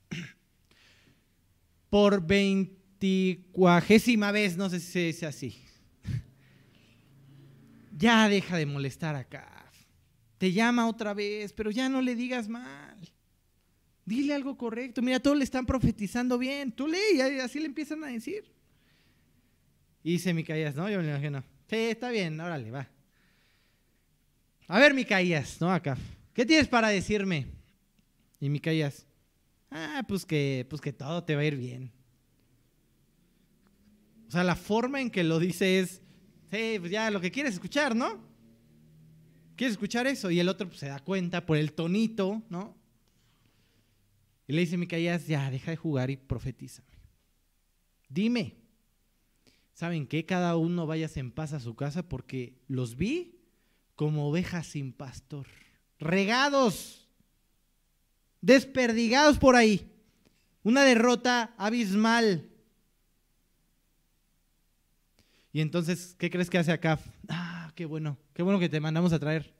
por 1.89 2.25
veinticuagésima 2.25 4.31
vez, 4.31 4.57
no 4.57 4.69
sé 4.69 4.79
si 4.79 4.91
se 4.91 4.99
dice 4.99 5.25
así, 5.25 5.61
ya 7.95 8.29
deja 8.29 8.57
de 8.57 8.65
molestar 8.65 9.15
acá. 9.15 9.71
Te 10.37 10.51
llama 10.53 10.87
otra 10.87 11.13
vez, 11.13 11.51
pero 11.51 11.69
ya 11.69 11.89
no 11.89 12.01
le 12.01 12.15
digas 12.15 12.47
mal. 12.47 12.97
Dile 14.05 14.33
algo 14.33 14.57
correcto. 14.57 15.01
Mira, 15.01 15.19
todos 15.19 15.37
le 15.37 15.43
están 15.43 15.65
profetizando 15.65 16.37
bien. 16.37 16.71
Tú 16.71 16.87
lee 16.87 17.17
y 17.17 17.21
así 17.39 17.59
le 17.59 17.65
empiezan 17.65 18.01
a 18.05 18.07
decir. 18.07 18.45
Y 20.01 20.13
dice 20.13 20.33
Micaías, 20.33 20.75
¿no? 20.75 20.89
Yo 20.89 21.01
me 21.01 21.09
imagino. 21.09 21.43
Sí, 21.69 21.75
está 21.75 22.09
bien, 22.09 22.39
órale, 22.39 22.71
va. 22.71 22.87
A 24.71 24.77
ver, 24.77 24.93
Micaías, 24.93 25.59
¿no? 25.59 25.73
Acá. 25.73 25.97
¿Qué 26.31 26.45
tienes 26.45 26.67
para 26.67 26.89
decirme? 26.89 27.47
Y 28.39 28.49
Micaías, 28.49 29.07
ah, 29.71 30.03
pues 30.07 30.27
que, 30.27 30.67
pues 30.69 30.79
que 30.79 30.93
todo 30.93 31.23
te 31.23 31.33
va 31.33 31.41
a 31.41 31.45
ir 31.45 31.57
bien. 31.57 31.91
O 34.27 34.31
sea, 34.31 34.43
la 34.43 34.55
forma 34.55 35.01
en 35.01 35.09
que 35.09 35.23
lo 35.23 35.39
dice 35.39 35.79
es, 35.79 36.03
sí, 36.51 36.77
pues 36.79 36.91
ya 36.91 37.09
lo 37.09 37.19
que 37.19 37.31
quieres 37.31 37.55
escuchar, 37.55 37.95
¿no? 37.95 38.23
¿Quieres 39.55 39.71
escuchar 39.71 40.05
eso? 40.05 40.29
Y 40.29 40.39
el 40.39 40.47
otro 40.47 40.67
pues, 40.67 40.79
se 40.79 40.87
da 40.87 40.99
cuenta 40.99 41.47
por 41.47 41.57
el 41.57 41.73
tonito, 41.73 42.43
¿no? 42.47 42.77
Y 44.47 44.53
le 44.53 44.61
dice 44.61 44.77
Micaías, 44.77 45.25
ya, 45.25 45.49
deja 45.49 45.71
de 45.71 45.77
jugar 45.77 46.11
y 46.11 46.17
profetízame. 46.17 46.93
Dime, 48.07 48.55
¿saben 49.73 50.05
qué? 50.05 50.27
Cada 50.27 50.55
uno 50.57 50.85
vayas 50.85 51.17
en 51.17 51.31
paz 51.31 51.53
a 51.53 51.59
su 51.59 51.75
casa 51.75 52.07
porque 52.07 52.53
los 52.67 52.95
vi 52.97 53.38
como 53.99 54.29
ovejas 54.29 54.65
sin 54.65 54.93
pastor, 54.93 55.45
regados, 55.99 57.05
desperdigados 58.39 59.37
por 59.37 59.57
ahí. 59.57 59.91
Una 60.63 60.83
derrota 60.83 61.53
abismal. 61.57 62.49
Y 65.51 65.59
entonces, 65.59 66.15
¿qué 66.17 66.29
crees 66.29 66.49
que 66.49 66.59
hace 66.59 66.71
acá? 66.71 66.97
Ah, 67.27 67.73
qué 67.75 67.85
bueno, 67.85 68.17
qué 68.33 68.41
bueno 68.41 68.57
que 68.57 68.69
te 68.69 68.79
mandamos 68.79 69.11
a 69.11 69.19
traer. 69.19 69.53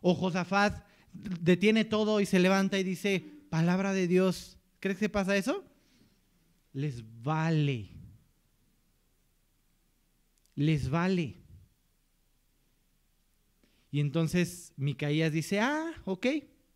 O 0.00 0.14
Josafat 0.14 0.86
detiene 1.12 1.84
todo 1.84 2.20
y 2.20 2.26
se 2.26 2.38
levanta 2.38 2.78
y 2.78 2.84
dice, 2.84 3.18
palabra 3.50 3.92
de 3.92 4.06
Dios. 4.06 4.60
¿Crees 4.78 4.98
que 4.98 5.08
pasa 5.08 5.36
eso? 5.36 5.64
Les 6.72 7.02
vale. 7.20 7.88
Les 10.54 10.88
vale. 10.88 11.45
Y 13.96 14.00
entonces 14.00 14.74
Micaías 14.76 15.32
dice, 15.32 15.58
ah, 15.58 15.90
ok, 16.04 16.26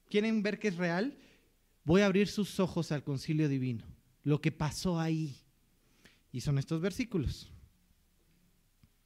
¿quieren 0.08 0.42
ver 0.42 0.58
que 0.58 0.68
es 0.68 0.76
real? 0.76 1.18
Voy 1.84 2.00
a 2.00 2.06
abrir 2.06 2.28
sus 2.28 2.58
ojos 2.58 2.92
al 2.92 3.04
concilio 3.04 3.46
divino. 3.46 3.84
lo 4.22 4.40
que 4.40 4.50
pasó 4.50 4.98
ahí. 4.98 5.36
Y 6.32 6.40
son 6.40 6.56
estos 6.56 6.80
versículos. 6.80 7.52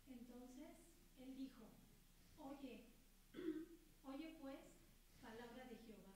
Entonces 0.06 0.78
él 1.18 1.34
dijo, 1.36 1.66
oye, 2.38 2.84
oye 4.04 4.36
pues, 4.40 4.60
palabra 5.20 5.66
de 5.68 5.76
Jehová. 5.84 6.14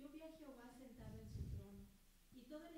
Yo 0.00 0.08
vi 0.14 0.22
a 0.22 0.32
Jehová 0.38 0.72
sentado 0.78 1.20
en 1.20 1.28
su 1.28 1.42
trono, 1.52 1.84
y 2.32 2.48
todo 2.48 2.64
el 2.64 2.76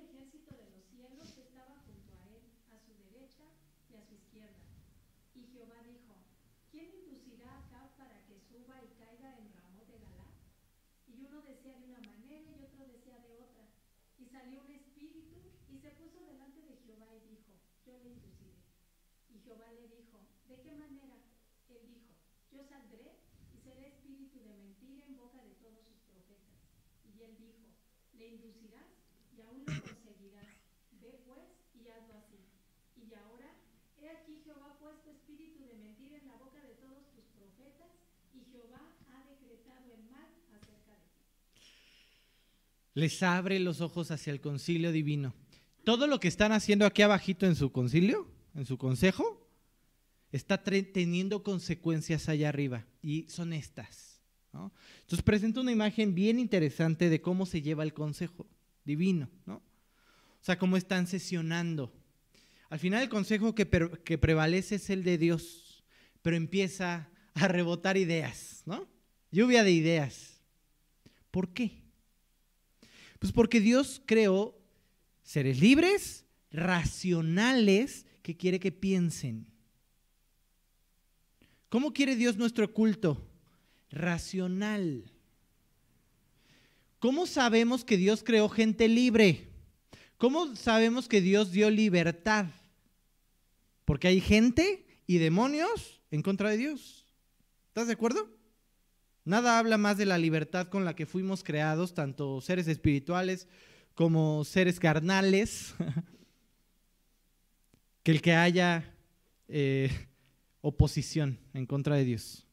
suba 8.58 8.82
y 8.82 8.90
caiga 8.98 9.38
en 9.38 9.54
Ramón 9.54 9.86
de 9.86 9.98
Galá? 9.98 10.26
Y 11.06 11.22
uno 11.22 11.42
decía 11.42 11.78
de 11.78 11.84
una 11.86 12.00
manera 12.00 12.50
y 12.50 12.64
otro 12.64 12.86
decía 12.86 13.18
de 13.22 13.38
otra. 13.38 13.70
Y 14.18 14.26
salió 14.26 14.62
un 14.62 14.72
espíritu 14.72 15.38
y 15.70 15.78
se 15.78 15.90
puso 15.92 16.18
delante 16.26 16.60
de 16.62 16.76
Jehová 16.82 17.14
y 17.14 17.20
dijo, 17.30 17.54
yo 17.86 17.98
le 18.02 18.10
induciré. 18.10 18.58
Y 19.30 19.38
Jehová 19.46 19.70
le 19.72 19.86
dijo, 19.88 20.18
¿de 20.48 20.60
qué 20.60 20.74
manera? 20.74 21.14
Él 21.68 21.86
dijo, 21.86 22.10
yo 22.50 22.64
saldré 22.64 23.14
y 23.54 23.58
seré 23.62 23.88
espíritu 23.94 24.42
de 24.42 24.54
mentira 24.54 25.06
en 25.06 25.16
boca 25.16 25.38
de 25.42 25.54
todos 25.62 25.86
sus 25.86 25.98
profetas. 26.10 26.58
Y 27.14 27.22
él 27.22 27.38
dijo, 27.38 27.68
le 28.18 28.26
inducirás 28.26 28.90
y 29.36 29.40
aún 29.42 29.62
lo 29.66 29.82
conseguirás. 29.82 30.50
Ve 31.00 31.22
pues 31.26 31.46
y 31.78 31.88
hazlo 31.88 32.14
así. 32.14 32.42
Y 32.96 33.14
ahora, 33.14 33.54
he 34.02 34.10
aquí 34.10 34.42
Jehová 34.42 34.72
ha 34.72 34.78
puesto 34.78 35.10
espíritu 35.10 35.64
de 35.64 35.74
mentira 35.74 36.18
en 36.18 36.26
la 36.26 36.36
boca 36.36 36.60
de 36.62 36.74
todos 36.74 37.06
tus 37.14 37.24
profetas, 37.38 37.90
y 38.34 38.44
Jehová 38.52 38.80
ha 39.08 39.24
decretado 39.26 39.92
el 39.94 40.02
mal 40.10 40.28
acerca 40.52 40.92
de 40.92 41.06
ti. 41.14 41.24
Les 42.98 43.22
abre 43.22 43.60
los 43.60 43.80
ojos 43.80 44.10
hacia 44.10 44.32
el 44.32 44.40
concilio 44.40 44.90
divino. 44.90 45.32
Todo 45.84 46.08
lo 46.08 46.18
que 46.18 46.26
están 46.26 46.50
haciendo 46.50 46.84
aquí 46.84 47.02
abajito 47.02 47.46
en 47.46 47.54
su 47.54 47.70
concilio, 47.70 48.26
en 48.56 48.66
su 48.66 48.76
consejo, 48.76 49.48
está 50.32 50.64
teniendo 50.64 51.44
consecuencias 51.44 52.28
allá 52.28 52.48
arriba. 52.48 52.86
Y 53.00 53.28
son 53.28 53.52
estas. 53.52 54.20
¿no? 54.52 54.72
Entonces 55.02 55.22
presenta 55.22 55.60
una 55.60 55.70
imagen 55.70 56.12
bien 56.16 56.40
interesante 56.40 57.08
de 57.08 57.20
cómo 57.20 57.46
se 57.46 57.62
lleva 57.62 57.84
el 57.84 57.94
consejo 57.94 58.48
divino. 58.84 59.30
¿no? 59.46 59.58
O 59.58 60.42
sea, 60.44 60.58
cómo 60.58 60.76
están 60.76 61.06
sesionando. 61.06 61.92
Al 62.68 62.80
final 62.80 63.04
el 63.04 63.08
consejo 63.08 63.54
que, 63.54 63.68
que 64.04 64.18
prevalece 64.18 64.74
es 64.74 64.90
el 64.90 65.04
de 65.04 65.18
Dios, 65.18 65.84
pero 66.20 66.34
empieza 66.34 67.10
a 67.34 67.46
rebotar 67.46 67.96
ideas, 67.96 68.64
¿no? 68.66 68.88
Lluvia 69.30 69.62
de 69.62 69.70
ideas. 69.70 70.40
¿Por 71.30 71.52
qué? 71.52 71.77
Pues 73.18 73.32
porque 73.32 73.60
Dios 73.60 74.00
creó 74.06 74.56
seres 75.22 75.60
libres, 75.60 76.24
racionales, 76.50 78.06
que 78.22 78.36
quiere 78.36 78.60
que 78.60 78.72
piensen. 78.72 79.46
¿Cómo 81.68 81.92
quiere 81.92 82.16
Dios 82.16 82.36
nuestro 82.36 82.72
culto? 82.72 83.26
Racional. 83.90 85.10
¿Cómo 86.98 87.26
sabemos 87.26 87.84
que 87.84 87.96
Dios 87.96 88.22
creó 88.24 88.48
gente 88.48 88.88
libre? 88.88 89.48
¿Cómo 90.16 90.56
sabemos 90.56 91.08
que 91.08 91.20
Dios 91.20 91.52
dio 91.52 91.70
libertad? 91.70 92.46
Porque 93.84 94.08
hay 94.08 94.20
gente 94.20 94.86
y 95.06 95.18
demonios 95.18 96.00
en 96.10 96.22
contra 96.22 96.50
de 96.50 96.56
Dios. 96.56 97.06
¿Estás 97.68 97.86
de 97.86 97.92
acuerdo? 97.92 98.37
Nada 99.28 99.58
habla 99.58 99.76
más 99.76 99.98
de 99.98 100.06
la 100.06 100.16
libertad 100.16 100.68
con 100.68 100.86
la 100.86 100.96
que 100.96 101.04
fuimos 101.04 101.44
creados, 101.44 101.92
tanto 101.92 102.40
seres 102.40 102.66
espirituales 102.66 103.46
como 103.92 104.42
seres 104.42 104.80
carnales, 104.80 105.74
que 108.02 108.10
el 108.10 108.22
que 108.22 108.32
haya 108.32 108.90
eh, 109.48 109.90
oposición 110.62 111.38
en 111.52 111.66
contra 111.66 111.96
de 111.96 112.06
Dios. 112.06 112.46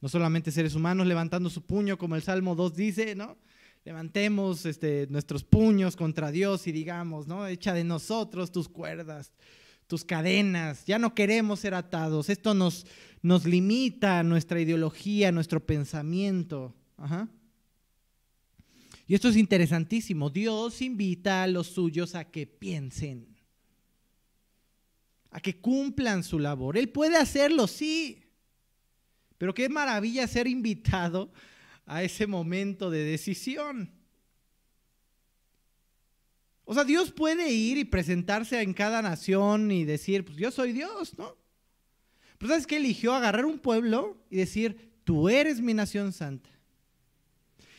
No 0.00 0.08
solamente 0.08 0.50
seres 0.50 0.74
humanos 0.74 1.06
levantando 1.06 1.50
su 1.50 1.66
puño, 1.66 1.98
como 1.98 2.16
el 2.16 2.22
Salmo 2.22 2.54
2 2.54 2.74
dice, 2.74 3.14
¿no? 3.14 3.36
Levantemos 3.84 4.64
este, 4.64 5.08
nuestros 5.10 5.44
puños 5.44 5.96
contra 5.96 6.30
Dios 6.30 6.66
y 6.66 6.72
digamos, 6.72 7.26
¿no? 7.26 7.46
Echa 7.46 7.74
de 7.74 7.84
nosotros 7.84 8.50
tus 8.50 8.70
cuerdas, 8.70 9.34
tus 9.86 10.04
cadenas. 10.04 10.84
Ya 10.86 10.98
no 10.98 11.14
queremos 11.14 11.60
ser 11.60 11.74
atados. 11.74 12.28
Esto 12.28 12.54
nos, 12.54 12.86
nos 13.22 13.44
limita 13.44 14.22
nuestra 14.22 14.60
ideología, 14.60 15.32
nuestro 15.32 15.64
pensamiento. 15.64 16.74
Ajá. 16.96 17.28
Y 19.06 19.14
esto 19.14 19.28
es 19.28 19.36
interesantísimo. 19.36 20.30
Dios 20.30 20.82
invita 20.82 21.44
a 21.44 21.46
los 21.46 21.68
suyos 21.68 22.14
a 22.14 22.24
que 22.24 22.46
piensen, 22.46 23.36
a 25.30 25.40
que 25.40 25.60
cumplan 25.60 26.24
su 26.24 26.38
labor. 26.38 26.76
Él 26.76 26.88
puede 26.88 27.16
hacerlo, 27.16 27.68
sí. 27.68 28.22
Pero 29.38 29.54
qué 29.54 29.68
maravilla 29.68 30.26
ser 30.26 30.48
invitado 30.48 31.30
a 31.84 32.02
ese 32.02 32.26
momento 32.26 32.90
de 32.90 33.04
decisión. 33.04 33.95
O 36.66 36.74
sea, 36.74 36.84
Dios 36.84 37.12
puede 37.12 37.52
ir 37.52 37.78
y 37.78 37.84
presentarse 37.84 38.60
en 38.60 38.74
cada 38.74 39.00
nación 39.00 39.70
y 39.70 39.84
decir, 39.84 40.24
pues 40.24 40.36
yo 40.36 40.50
soy 40.50 40.72
Dios, 40.72 41.16
¿no? 41.16 41.36
Pero 42.38 42.50
¿sabes 42.50 42.66
qué? 42.66 42.76
Eligió 42.76 43.14
agarrar 43.14 43.46
un 43.46 43.60
pueblo 43.60 44.18
y 44.28 44.36
decir, 44.36 44.92
tú 45.04 45.28
eres 45.28 45.60
mi 45.60 45.74
nación 45.74 46.12
santa. 46.12 46.50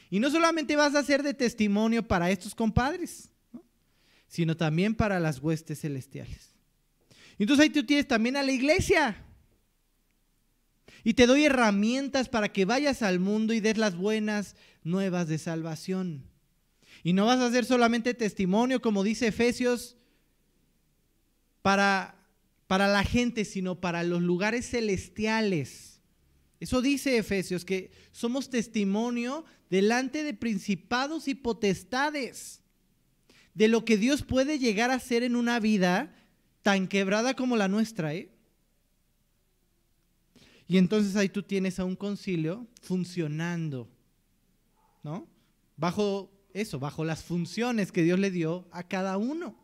Y 0.09 0.21
no 0.21 0.31
solamente 0.31 0.77
vas 0.77 0.95
a 0.95 1.03
ser 1.03 1.21
de 1.21 1.33
testimonio 1.33 2.07
para 2.07 2.31
estos 2.31 2.55
compadres, 2.55 3.29
¿no? 3.51 3.61
sino 4.29 4.55
también 4.55 4.95
para 4.95 5.19
las 5.19 5.39
huestes 5.39 5.81
celestiales. 5.81 6.55
Y 7.37 7.43
entonces 7.43 7.65
ahí 7.65 7.69
tú 7.69 7.85
tienes 7.85 8.07
también 8.07 8.37
a 8.37 8.43
la 8.43 8.53
iglesia. 8.53 9.21
Y 11.03 11.13
te 11.13 11.27
doy 11.27 11.43
herramientas 11.43 12.29
para 12.29 12.53
que 12.53 12.63
vayas 12.63 13.01
al 13.01 13.19
mundo 13.19 13.53
y 13.53 13.59
des 13.59 13.77
las 13.77 13.97
buenas 13.97 14.55
nuevas 14.83 15.27
de 15.27 15.37
salvación. 15.37 16.23
Y 17.07 17.13
no 17.13 17.25
vas 17.25 17.39
a 17.39 17.49
ser 17.49 17.63
solamente 17.63 18.13
testimonio, 18.13 18.81
como 18.81 19.01
dice 19.01 19.27
Efesios, 19.27 19.95
para, 21.61 22.19
para 22.67 22.89
la 22.89 23.05
gente, 23.05 23.45
sino 23.45 23.79
para 23.79 24.03
los 24.03 24.21
lugares 24.21 24.69
celestiales. 24.69 26.01
Eso 26.59 26.81
dice 26.81 27.17
Efesios, 27.17 27.63
que 27.63 27.91
somos 28.11 28.49
testimonio 28.49 29.45
delante 29.69 30.21
de 30.21 30.33
principados 30.33 31.29
y 31.29 31.35
potestades, 31.35 32.61
de 33.53 33.69
lo 33.69 33.85
que 33.85 33.95
Dios 33.95 34.21
puede 34.23 34.59
llegar 34.59 34.91
a 34.91 34.95
hacer 34.95 35.23
en 35.23 35.37
una 35.37 35.61
vida 35.61 36.13
tan 36.61 36.89
quebrada 36.89 37.37
como 37.37 37.55
la 37.55 37.69
nuestra. 37.69 38.15
¿eh? 38.15 38.29
Y 40.67 40.77
entonces 40.77 41.15
ahí 41.15 41.29
tú 41.29 41.41
tienes 41.41 41.79
a 41.79 41.85
un 41.85 41.95
concilio 41.95 42.67
funcionando, 42.81 43.87
¿no? 45.03 45.25
Bajo 45.77 46.36
eso, 46.61 46.79
bajo 46.79 47.03
las 47.03 47.23
funciones 47.23 47.91
que 47.91 48.03
Dios 48.03 48.19
le 48.19 48.31
dio 48.31 48.67
a 48.71 48.83
cada 48.83 49.17
uno. 49.17 49.55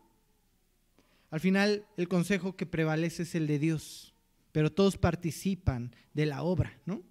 Al 1.30 1.40
final, 1.40 1.84
el 1.96 2.08
consejo 2.08 2.56
que 2.56 2.66
prevalece 2.66 3.24
es 3.24 3.34
el 3.34 3.46
de 3.46 3.58
Dios, 3.58 4.14
pero 4.52 4.72
todos 4.72 4.96
participan 4.96 5.94
de 6.12 6.26
la 6.26 6.42
obra, 6.42 6.78
¿no? 6.86 7.02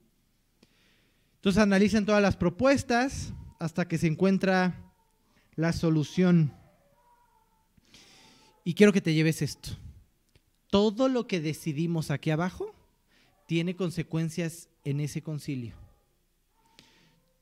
Entonces 1.36 1.62
analizan 1.62 2.06
todas 2.06 2.22
las 2.22 2.38
propuestas 2.38 3.34
hasta 3.60 3.88
que 3.88 3.98
se 3.98 4.08
encuentra 4.08 4.94
la 5.56 5.74
solución. 5.74 6.54
Y 8.64 8.76
quiero 8.76 8.94
que 8.94 9.02
te 9.02 9.14
lleves 9.14 9.42
esto. 9.42 9.72
Todo 10.70 11.10
lo 11.10 11.28
que 11.28 11.42
decidimos 11.42 12.12
aquí 12.12 12.32
abajo 12.32 12.74
tiene 13.46 13.76
consecuencias 13.76 14.70
en 14.86 15.02
ese 15.02 15.22
concilio. 15.22 15.83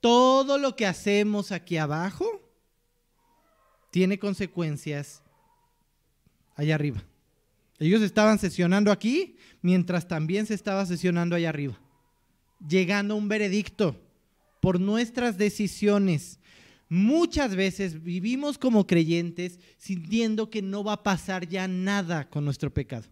Todo 0.01 0.57
lo 0.57 0.75
que 0.75 0.85
hacemos 0.85 1.51
aquí 1.51 1.77
abajo 1.77 2.25
tiene 3.91 4.19
consecuencias 4.19 5.21
allá 6.55 6.75
arriba. 6.75 7.03
Ellos 7.79 8.01
estaban 8.01 8.39
sesionando 8.39 8.91
aquí 8.91 9.37
mientras 9.61 10.07
también 10.07 10.45
se 10.45 10.53
estaba 10.53 10.85
sesionando 10.85 11.35
allá 11.35 11.49
arriba, 11.49 11.79
llegando 12.67 13.13
a 13.13 13.17
un 13.17 13.27
veredicto 13.27 13.95
por 14.59 14.79
nuestras 14.79 15.37
decisiones. 15.37 16.39
Muchas 16.89 17.55
veces 17.55 18.03
vivimos 18.03 18.57
como 18.57 18.85
creyentes 18.85 19.59
sintiendo 19.77 20.49
que 20.49 20.61
no 20.61 20.83
va 20.83 20.93
a 20.93 21.03
pasar 21.03 21.47
ya 21.47 21.67
nada 21.67 22.29
con 22.29 22.43
nuestro 22.43 22.73
pecado. 22.73 23.07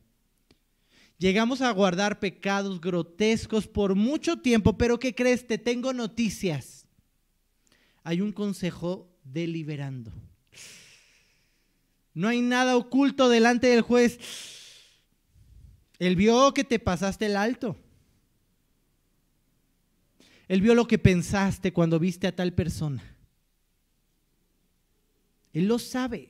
Llegamos 1.18 1.62
a 1.62 1.72
guardar 1.72 2.20
pecados 2.20 2.80
grotescos 2.80 3.68
por 3.68 3.96
mucho 3.96 4.38
tiempo, 4.38 4.78
pero 4.78 5.00
¿qué 5.00 5.14
crees? 5.14 5.46
Te 5.46 5.58
tengo 5.58 5.92
noticias. 5.94 6.79
Hay 8.10 8.22
un 8.22 8.32
consejo 8.32 9.08
deliberando. 9.24 10.12
No 12.16 12.28
hay 12.28 12.42
nada 12.42 12.76
oculto 12.76 13.30
delante 13.30 13.68
del 13.68 13.84
juez. 13.84 14.18
Él 16.00 16.16
vio 16.16 16.52
que 16.56 16.64
te 16.64 16.80
pasaste 16.80 17.28
el 17.28 17.36
alto. 17.36 17.78
Él 20.48 20.60
vio 20.60 20.74
lo 20.74 20.88
que 20.88 20.98
pensaste 20.98 21.72
cuando 21.72 22.00
viste 22.00 22.26
a 22.26 22.36
tal 22.36 22.52
persona. 22.52 23.04
Él 25.54 25.68
lo 25.68 25.78
sabe. 25.78 26.30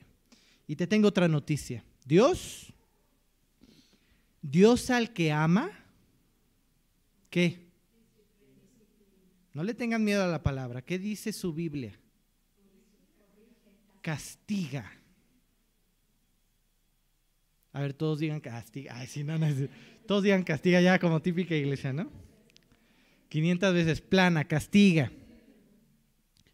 Y 0.68 0.76
te 0.76 0.86
tengo 0.86 1.08
otra 1.08 1.30
noticia. 1.30 1.86
Dios, 2.04 2.74
Dios 4.42 4.90
al 4.90 5.14
que 5.14 5.32
ama, 5.32 5.72
¿qué? 7.30 7.69
No 9.60 9.66
le 9.66 9.74
tengan 9.74 10.06
miedo 10.06 10.24
a 10.24 10.28
la 10.28 10.42
palabra. 10.42 10.82
¿Qué 10.82 10.98
dice 10.98 11.34
su 11.34 11.52
Biblia? 11.52 11.92
Castiga. 14.00 14.90
A 17.74 17.82
ver, 17.82 17.94
todos 17.94 18.20
digan 18.20 18.40
castiga. 18.40 18.98
Ay, 18.98 19.08
sí, 19.08 19.26
no, 19.26 19.38
no, 19.38 19.48
todos 20.08 20.24
digan 20.24 20.44
castiga 20.46 20.80
ya 20.80 20.98
como 20.98 21.22
típica 21.22 21.56
iglesia, 21.56 21.92
¿no? 21.92 22.10
500 23.28 23.74
veces 23.74 24.00
plana, 24.00 24.46
castiga. 24.46 25.12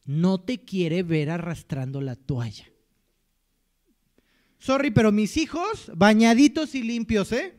No 0.05 0.41
te 0.41 0.61
quiere 0.65 1.03
ver 1.03 1.29
arrastrando 1.29 2.01
la 2.01 2.15
toalla. 2.15 2.65
Sorry, 4.57 4.89
pero 4.89 5.11
mis 5.11 5.37
hijos 5.37 5.91
bañaditos 5.95 6.73
y 6.73 6.81
limpios, 6.81 7.31
¿eh? 7.33 7.53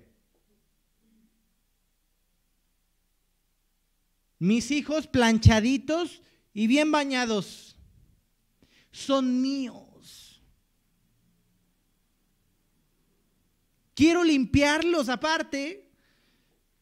Mis 4.39 4.71
hijos 4.71 5.07
planchaditos 5.07 6.23
y 6.53 6.67
bien 6.67 6.91
bañados. 6.91 7.77
Son 8.91 9.41
míos. 9.41 10.43
Quiero 13.95 14.25
limpiarlos 14.25 15.09
aparte. 15.09 15.91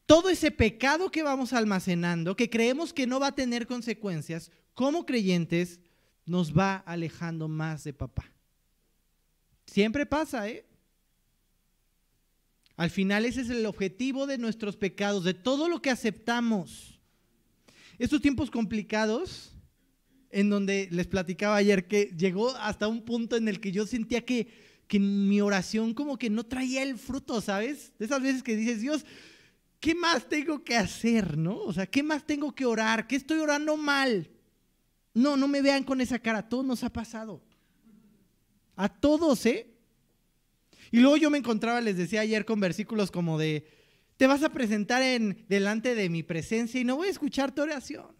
Todo 0.05 0.29
ese 0.29 0.51
pecado 0.51 1.09
que 1.09 1.23
vamos 1.23 1.51
almacenando, 1.51 2.35
que 2.35 2.49
creemos 2.49 2.93
que 2.93 3.07
no 3.07 3.19
va 3.19 3.27
a 3.27 3.35
tener 3.35 3.65
consecuencias, 3.65 4.51
como 4.75 5.05
creyentes, 5.05 5.79
nos 6.25 6.55
va 6.55 6.75
alejando 6.85 7.47
más 7.47 7.83
de 7.83 7.93
papá. 7.93 8.31
Siempre 9.65 10.05
pasa, 10.05 10.47
¿eh? 10.47 10.65
Al 12.77 12.89
final 12.89 13.25
ese 13.25 13.41
es 13.41 13.49
el 13.49 13.65
objetivo 13.65 14.27
de 14.27 14.37
nuestros 14.37 14.75
pecados, 14.75 15.23
de 15.23 15.33
todo 15.33 15.69
lo 15.69 15.81
que 15.81 15.89
aceptamos. 15.89 16.94
Estos 17.97 18.21
tiempos 18.21 18.51
complicados, 18.51 19.55
en 20.29 20.49
donde 20.49 20.89
les 20.91 21.07
platicaba 21.07 21.55
ayer 21.55 21.87
que 21.87 22.13
llegó 22.17 22.49
hasta 22.57 22.87
un 22.87 23.03
punto 23.03 23.37
en 23.37 23.47
el 23.47 23.59
que 23.59 23.71
yo 23.71 23.85
sentía 23.85 24.25
que, 24.25 24.47
que 24.87 24.99
mi 24.99 25.39
oración 25.41 25.93
como 25.93 26.17
que 26.17 26.29
no 26.29 26.43
traía 26.45 26.83
el 26.83 26.97
fruto, 26.97 27.39
¿sabes? 27.41 27.93
De 27.97 28.05
esas 28.05 28.21
veces 28.21 28.43
que 28.43 28.57
dices, 28.57 28.81
Dios, 28.81 29.05
¿qué 29.79 29.95
más 29.95 30.27
tengo 30.27 30.63
que 30.63 30.75
hacer, 30.75 31.37
no? 31.37 31.57
O 31.59 31.71
sea, 31.71 31.85
¿qué 31.85 32.03
más 32.03 32.25
tengo 32.25 32.53
que 32.53 32.65
orar? 32.65 33.07
¿Qué 33.07 33.15
estoy 33.15 33.39
orando 33.39 33.77
mal? 33.77 34.29
No, 35.13 35.37
no 35.37 35.47
me 35.47 35.61
vean 35.61 35.83
con 35.83 36.01
esa 36.01 36.19
cara, 36.19 36.39
a 36.39 36.49
todos 36.49 36.65
nos 36.65 36.83
ha 36.83 36.91
pasado. 36.91 37.41
A 38.75 38.89
todos, 38.89 39.45
¿eh? 39.45 39.73
Y 40.91 40.99
luego 40.99 41.15
yo 41.15 41.29
me 41.29 41.37
encontraba, 41.37 41.79
les 41.79 41.95
decía 41.95 42.21
ayer, 42.21 42.43
con 42.43 42.59
versículos 42.59 43.09
como 43.09 43.37
de, 43.37 43.65
te 44.17 44.27
vas 44.27 44.43
a 44.43 44.49
presentar 44.49 45.01
en 45.01 45.45
delante 45.49 45.95
de 45.95 46.09
mi 46.09 46.23
presencia 46.23 46.79
y 46.79 46.83
no 46.83 46.95
voy 46.95 47.07
a 47.07 47.11
escuchar 47.11 47.53
tu 47.53 47.61
oración. 47.61 48.15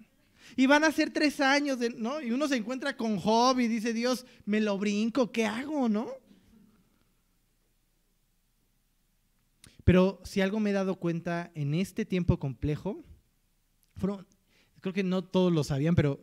Y 0.56 0.68
van 0.68 0.84
a 0.84 0.92
ser 0.92 1.12
tres 1.12 1.40
años, 1.40 1.80
¿no? 1.98 2.22
Y 2.22 2.32
uno 2.32 2.48
se 2.48 2.56
encuentra 2.56 2.96
con 2.96 3.18
Job 3.18 3.60
y 3.60 3.68
dice, 3.68 3.94
Dios, 3.94 4.26
me 4.46 4.62
lo 4.62 4.78
brinco, 4.78 5.32
¿qué 5.32 5.46
hago, 5.46 5.90
no? 5.90 6.08
Pero 9.84 10.22
si 10.24 10.42
algo 10.42 10.60
me 10.60 10.72
he 10.72 10.74
dado 10.74 10.96
cuenta 10.96 11.52
en 11.56 11.74
este 11.74 12.06
tiempo 12.06 12.40
complejo, 12.40 13.04
fueron, 13.96 14.26
creo 14.82 14.94
que 14.94 15.04
no 15.04 15.24
todos 15.24 15.52
lo 15.54 15.64
sabían, 15.64 15.96
pero 15.96 16.20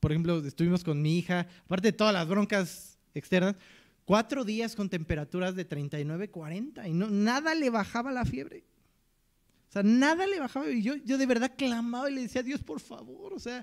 por 0.00 0.12
ejemplo, 0.12 0.38
estuvimos 0.44 0.84
con 0.84 1.00
mi 1.00 1.18
hija, 1.18 1.48
aparte 1.64 1.88
de 1.88 1.92
todas 1.92 2.12
las 2.12 2.28
broncas 2.28 2.98
externas, 3.14 3.56
cuatro 4.04 4.44
días 4.44 4.76
con 4.76 4.88
temperaturas 4.88 5.54
de 5.56 5.64
39, 5.64 6.30
40 6.30 6.88
y 6.88 6.92
no, 6.92 7.08
nada 7.08 7.54
le 7.54 7.70
bajaba 7.70 8.12
la 8.12 8.24
fiebre. 8.24 8.64
Sea, 9.76 9.82
nada 9.82 10.26
le 10.26 10.40
bajaba. 10.40 10.70
Y 10.70 10.82
yo, 10.82 10.96
yo 10.96 11.18
de 11.18 11.26
verdad 11.26 11.52
clamaba 11.54 12.10
y 12.10 12.14
le 12.14 12.22
decía, 12.22 12.42
Dios, 12.42 12.62
por 12.62 12.80
favor. 12.80 13.34
O 13.34 13.38
sea, 13.38 13.62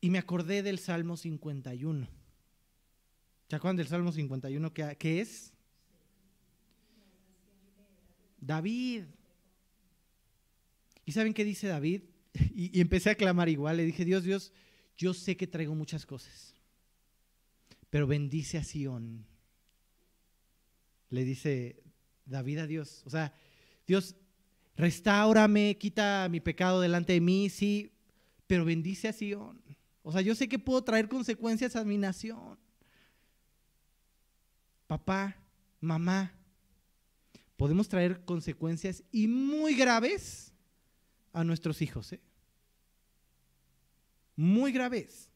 y 0.00 0.10
me 0.10 0.18
acordé 0.18 0.64
del 0.64 0.80
Salmo 0.80 1.16
51. 1.16 2.08
¿Se 3.48 3.54
acuerdan 3.54 3.76
del 3.76 3.86
Salmo 3.86 4.10
51? 4.10 4.74
¿Qué, 4.74 4.96
qué 4.98 5.20
es? 5.20 5.52
David. 8.40 9.04
¿Y 11.04 11.12
saben 11.12 11.34
qué 11.34 11.44
dice 11.44 11.68
David? 11.68 12.02
Y, 12.52 12.76
y 12.76 12.80
empecé 12.80 13.10
a 13.10 13.14
clamar 13.14 13.48
igual. 13.48 13.76
Le 13.76 13.84
dije, 13.84 14.04
Dios, 14.04 14.24
Dios, 14.24 14.52
yo 14.96 15.14
sé 15.14 15.36
que 15.36 15.46
traigo 15.46 15.76
muchas 15.76 16.04
cosas, 16.04 16.56
pero 17.90 18.08
bendice 18.08 18.58
a 18.58 18.64
Sión. 18.64 19.24
Le 21.10 21.22
dice 21.22 21.80
David 22.26 22.58
a 22.58 22.66
Dios. 22.66 23.04
O 23.06 23.10
sea, 23.10 23.32
Dios, 23.86 24.16
restáurame, 24.78 25.76
quita 25.76 26.28
mi 26.30 26.40
pecado 26.40 26.80
delante 26.80 27.12
de 27.12 27.20
mí, 27.20 27.50
sí, 27.50 27.92
pero 28.46 28.64
bendice 28.64 29.08
a 29.08 29.12
Sión. 29.12 29.60
O 30.02 30.12
sea, 30.12 30.22
yo 30.22 30.34
sé 30.34 30.48
que 30.48 30.58
puedo 30.58 30.82
traer 30.82 31.08
consecuencias 31.08 31.76
a 31.76 31.84
mi 31.84 31.98
nación. 31.98 32.56
Papá, 34.86 35.36
mamá, 35.80 36.32
podemos 37.56 37.88
traer 37.88 38.24
consecuencias 38.24 39.02
y 39.10 39.26
muy 39.26 39.74
graves 39.74 40.54
a 41.32 41.44
nuestros 41.44 41.82
hijos, 41.82 42.12
¿eh? 42.12 42.20
Muy 44.36 44.70
graves. 44.70 45.28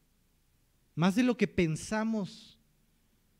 Más 0.95 1.15
de 1.15 1.23
lo 1.23 1.35
que 1.35 1.47
pensamos. 1.47 2.57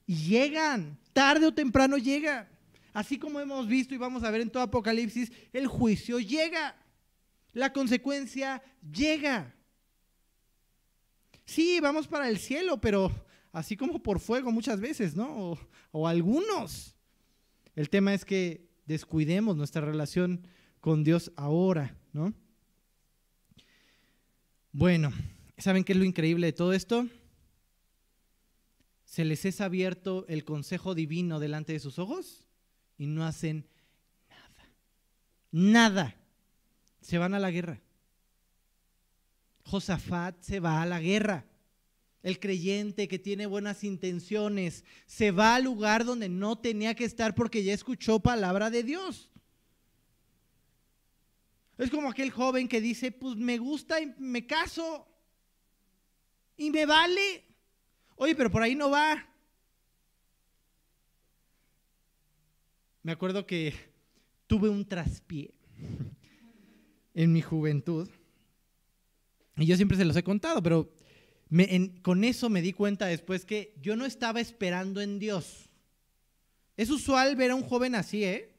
Y 0.05 0.17
llegan, 0.17 0.99
tarde 1.13 1.47
o 1.47 1.53
temprano 1.53 1.97
llegan. 1.97 2.52
Así 2.93 3.17
como 3.17 3.39
hemos 3.39 3.67
visto 3.67 3.95
y 3.95 3.97
vamos 3.97 4.23
a 4.23 4.29
ver 4.29 4.41
en 4.41 4.51
todo 4.51 4.61
Apocalipsis, 4.61 5.31
el 5.51 5.67
juicio 5.67 6.19
llega. 6.19 6.75
La 7.51 7.73
consecuencia 7.73 8.61
llega. 8.91 9.55
Sí, 11.45 11.79
vamos 11.81 12.07
para 12.07 12.29
el 12.29 12.37
cielo, 12.37 12.79
pero 12.79 13.11
así 13.51 13.75
como 13.75 14.01
por 14.01 14.19
fuego 14.19 14.51
muchas 14.51 14.79
veces, 14.79 15.15
¿no? 15.15 15.57
O, 15.91 16.07
algunos. 16.07 16.95
El 17.75 17.89
tema 17.89 18.13
es 18.13 18.25
que 18.25 18.69
descuidemos 18.85 19.57
nuestra 19.57 19.81
relación 19.81 20.47
con 20.79 21.03
Dios 21.03 21.31
ahora, 21.35 21.97
¿no? 22.11 22.33
Bueno, 24.71 25.11
¿saben 25.57 25.83
qué 25.83 25.93
es 25.93 25.99
lo 25.99 26.05
increíble 26.05 26.47
de 26.47 26.53
todo 26.53 26.73
esto? 26.73 27.07
Se 29.05 29.25
les 29.25 29.45
es 29.45 29.61
abierto 29.61 30.25
el 30.27 30.45
consejo 30.45 30.95
divino 30.95 31.39
delante 31.39 31.73
de 31.73 31.79
sus 31.79 31.99
ojos 31.99 32.42
y 33.03 33.05
no 33.05 33.25
hacen 33.25 33.67
nada. 34.29 34.69
Nada. 35.51 36.15
Se 37.01 37.17
van 37.17 37.33
a 37.33 37.39
la 37.39 37.51
guerra. 37.51 37.81
Josafat 39.65 40.41
se 40.41 40.61
va 40.61 40.81
a 40.81 40.85
la 40.85 41.01
guerra. 41.01 41.45
El 42.21 42.39
creyente 42.39 43.09
que 43.09 43.19
tiene 43.19 43.45
buenas 43.45 43.83
intenciones 43.83 44.85
se 45.05 45.31
va 45.31 45.55
al 45.55 45.65
lugar 45.65 46.05
donde 46.05 46.29
no 46.29 46.57
tenía 46.57 46.95
que 46.95 47.03
estar 47.03 47.35
porque 47.35 47.65
ya 47.65 47.73
escuchó 47.73 48.21
palabra 48.21 48.69
de 48.69 48.83
Dios. 48.83 49.29
Es 51.77 51.89
como 51.89 52.09
aquel 52.09 52.31
joven 52.31 52.69
que 52.69 52.79
dice, 52.79 53.11
pues 53.11 53.35
me 53.35 53.57
gusta 53.57 53.99
y 53.99 54.13
me 54.17 54.47
caso 54.47 55.05
y 56.55 56.71
me 56.71 56.85
vale. 56.85 57.43
Oye, 58.15 58.33
pero 58.33 58.49
por 58.49 58.61
ahí 58.61 58.75
no 58.75 58.89
va. 58.89 59.27
Me 63.03 63.11
acuerdo 63.11 63.45
que 63.45 63.73
tuve 64.47 64.69
un 64.69 64.85
traspié 64.85 65.53
en 67.13 67.33
mi 67.33 67.41
juventud. 67.41 68.09
Y 69.57 69.65
yo 69.65 69.75
siempre 69.75 69.97
se 69.97 70.05
los 70.05 70.15
he 70.15 70.23
contado, 70.23 70.63
pero 70.63 70.93
con 72.01 72.23
eso 72.23 72.49
me 72.49 72.61
di 72.61 72.73
cuenta 72.73 73.05
después 73.05 73.45
que 73.45 73.75
yo 73.81 73.95
no 73.95 74.05
estaba 74.05 74.39
esperando 74.39 75.01
en 75.01 75.19
Dios. 75.19 75.69
Es 76.77 76.89
usual 76.89 77.35
ver 77.35 77.51
a 77.51 77.55
un 77.55 77.63
joven 77.63 77.93
así, 77.93 78.23
¿eh? 78.23 78.55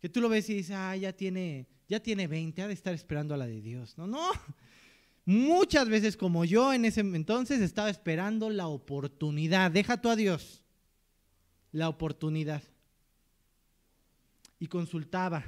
Que 0.00 0.08
tú 0.08 0.20
lo 0.20 0.28
ves 0.28 0.48
y 0.50 0.54
dices, 0.54 0.74
ah, 0.74 0.96
ya 0.96 1.12
tiene, 1.12 1.68
ya 1.88 2.00
tiene 2.00 2.26
20, 2.26 2.62
ha 2.62 2.66
de 2.66 2.74
estar 2.74 2.94
esperando 2.94 3.34
a 3.34 3.36
la 3.36 3.46
de 3.46 3.60
Dios. 3.60 3.96
No, 3.98 4.06
no. 4.06 4.30
Muchas 5.24 5.88
veces 5.88 6.16
como 6.16 6.44
yo 6.44 6.72
en 6.72 6.84
ese 6.84 7.00
entonces 7.00 7.60
estaba 7.60 7.90
esperando 7.90 8.50
la 8.50 8.66
oportunidad. 8.66 9.70
Deja 9.70 10.00
tú 10.00 10.08
a 10.08 10.16
Dios. 10.16 10.64
La 11.70 11.88
oportunidad. 11.88 12.62
Y 14.62 14.68
consultaba. 14.68 15.44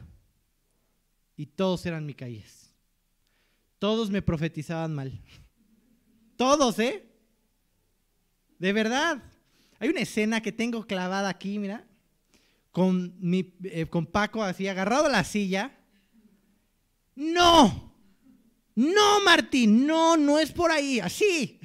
Y 1.37 1.47
todos 1.47 1.87
eran 1.87 2.05
Micaías. 2.05 2.75
Todos 3.79 4.11
me 4.11 4.23
profetizaban 4.23 4.93
mal. 4.93 5.23
Todos, 6.37 6.81
¿eh? 6.81 7.07
De 8.59 8.73
verdad. 8.73 9.23
Hay 9.79 9.89
una 9.89 10.01
escena 10.01 10.41
que 10.41 10.51
tengo 10.51 10.85
clavada 10.85 11.29
aquí, 11.29 11.61
mira. 11.61 11.87
Con, 12.73 13.15
mi, 13.21 13.55
eh, 13.63 13.87
con 13.87 14.05
Paco 14.05 14.43
así 14.43 14.67
agarrado 14.67 15.07
a 15.07 15.11
la 15.11 15.23
silla. 15.23 15.79
No. 17.15 17.95
No, 18.75 19.23
Martín. 19.25 19.87
No, 19.87 20.17
no 20.17 20.41
es 20.41 20.51
por 20.51 20.73
ahí. 20.73 20.99
Así. 20.99 21.61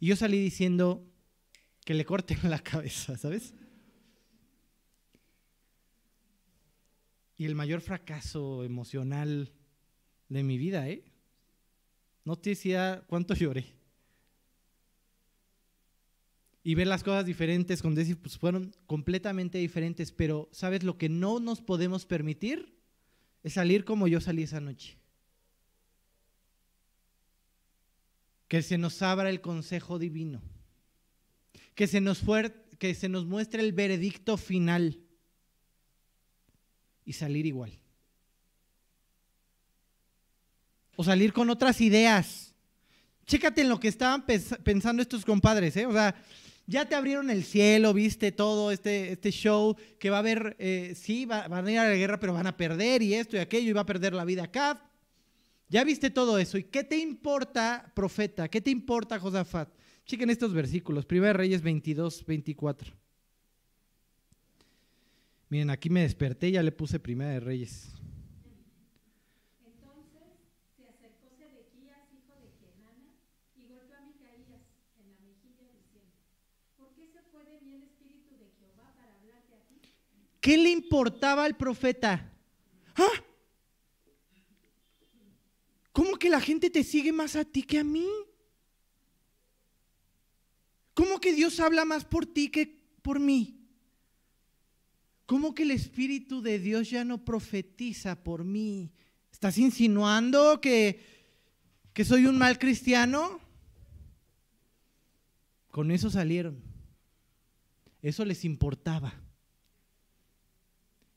Y 0.00 0.08
yo 0.08 0.16
salí 0.16 0.40
diciendo, 0.40 1.06
que 1.84 1.94
le 1.94 2.04
corten 2.04 2.38
la 2.50 2.58
cabeza, 2.58 3.16
¿sabes? 3.16 3.54
Y 7.36 7.44
el 7.44 7.54
mayor 7.54 7.80
fracaso 7.80 8.64
emocional 8.64 9.52
de 10.28 10.42
mi 10.42 10.58
vida, 10.58 10.88
¿eh? 10.88 11.04
No 12.24 12.36
te 12.36 12.50
decía 12.50 13.04
cuánto 13.06 13.34
lloré. 13.34 13.76
Y 16.66 16.74
ver 16.74 16.88
las 16.88 17.04
cosas 17.04 17.24
diferentes 17.24 17.80
con 17.80 17.94
Desi, 17.94 18.16
pues 18.16 18.36
fueron 18.36 18.74
completamente 18.86 19.58
diferentes, 19.58 20.10
pero 20.10 20.48
¿sabes 20.50 20.82
lo 20.82 20.98
que 20.98 21.08
no 21.08 21.38
nos 21.38 21.60
podemos 21.60 22.06
permitir? 22.06 22.74
Es 23.44 23.52
salir 23.52 23.84
como 23.84 24.08
yo 24.08 24.20
salí 24.20 24.42
esa 24.42 24.60
noche. 24.60 24.98
Que 28.48 28.62
se 28.62 28.78
nos 28.78 29.00
abra 29.02 29.30
el 29.30 29.40
consejo 29.40 30.00
divino. 30.00 30.42
Que 31.76 31.86
se 31.86 32.00
nos, 32.00 32.24
que 32.80 32.94
se 32.96 33.08
nos 33.08 33.26
muestre 33.26 33.62
el 33.62 33.72
veredicto 33.72 34.36
final. 34.36 35.05
Y 37.06 37.14
salir 37.14 37.46
igual. 37.46 37.72
O 40.96 41.04
salir 41.04 41.32
con 41.32 41.48
otras 41.48 41.80
ideas. 41.80 42.54
Chécate 43.26 43.62
en 43.62 43.70
lo 43.70 43.80
que 43.80 43.88
estaban 43.88 44.26
pensando 44.26 45.00
estos 45.00 45.24
compadres, 45.24 45.76
¿eh? 45.78 45.86
O 45.86 45.92
sea, 45.92 46.14
ya 46.66 46.84
te 46.84 46.94
abrieron 46.94 47.30
el 47.30 47.44
cielo, 47.44 47.94
viste 47.94 48.32
todo 48.32 48.70
este, 48.70 49.12
este 49.12 49.30
show, 49.30 49.76
que 49.98 50.10
va 50.10 50.16
a 50.16 50.20
haber, 50.20 50.56
eh, 50.58 50.94
sí, 50.96 51.24
van 51.24 51.52
a 51.52 51.72
ir 51.72 51.78
a 51.78 51.88
la 51.88 51.94
guerra, 51.94 52.20
pero 52.20 52.34
van 52.34 52.46
a 52.46 52.56
perder 52.56 53.02
y 53.02 53.14
esto 53.14 53.36
y 53.36 53.38
aquello, 53.38 53.70
y 53.70 53.72
va 53.72 53.82
a 53.82 53.86
perder 53.86 54.12
la 54.12 54.24
vida 54.24 54.44
acá. 54.44 54.82
Ya 55.68 55.84
viste 55.84 56.10
todo 56.10 56.38
eso. 56.38 56.58
¿Y 56.58 56.64
qué 56.64 56.84
te 56.84 56.98
importa, 56.98 57.90
profeta? 57.94 58.48
¿Qué 58.48 58.60
te 58.60 58.70
importa, 58.70 59.18
Josafat? 59.18 59.68
Chequen 60.04 60.30
estos 60.30 60.52
versículos. 60.52 61.06
Primera 61.06 61.32
Reyes 61.32 61.62
22, 61.62 62.24
24. 62.24 63.05
Miren, 65.48 65.70
aquí 65.70 65.90
me 65.90 66.02
desperté 66.02 66.48
y 66.48 66.52
ya 66.52 66.62
le 66.62 66.72
puse 66.72 66.98
Primera 66.98 67.30
de 67.30 67.40
Reyes. 67.40 67.92
¿Qué 80.40 80.56
le 80.56 80.70
importaba 80.70 81.44
al 81.44 81.56
profeta? 81.56 82.32
¿Ah? 82.94 83.24
¿Cómo 85.90 86.16
que 86.18 86.30
la 86.30 86.40
gente 86.40 86.70
te 86.70 86.84
sigue 86.84 87.10
más 87.10 87.34
a 87.34 87.44
ti 87.44 87.64
que 87.64 87.80
a 87.80 87.84
mí? 87.84 88.08
¿Cómo 90.94 91.18
que 91.18 91.32
Dios 91.32 91.58
habla 91.58 91.84
más 91.84 92.04
por 92.04 92.26
ti 92.26 92.48
que 92.48 92.80
por 93.02 93.18
mí? 93.18 93.55
¿Cómo 95.26 95.54
que 95.54 95.64
el 95.64 95.72
Espíritu 95.72 96.40
de 96.40 96.60
Dios 96.60 96.88
ya 96.88 97.04
no 97.04 97.24
profetiza 97.24 98.22
por 98.22 98.44
mí? 98.44 98.92
¿Estás 99.32 99.58
insinuando 99.58 100.60
que, 100.60 101.00
que 101.92 102.04
soy 102.04 102.26
un 102.26 102.38
mal 102.38 102.60
cristiano? 102.60 103.40
Con 105.72 105.90
eso 105.90 106.10
salieron. 106.10 106.62
Eso 108.02 108.24
les 108.24 108.44
importaba. 108.44 109.12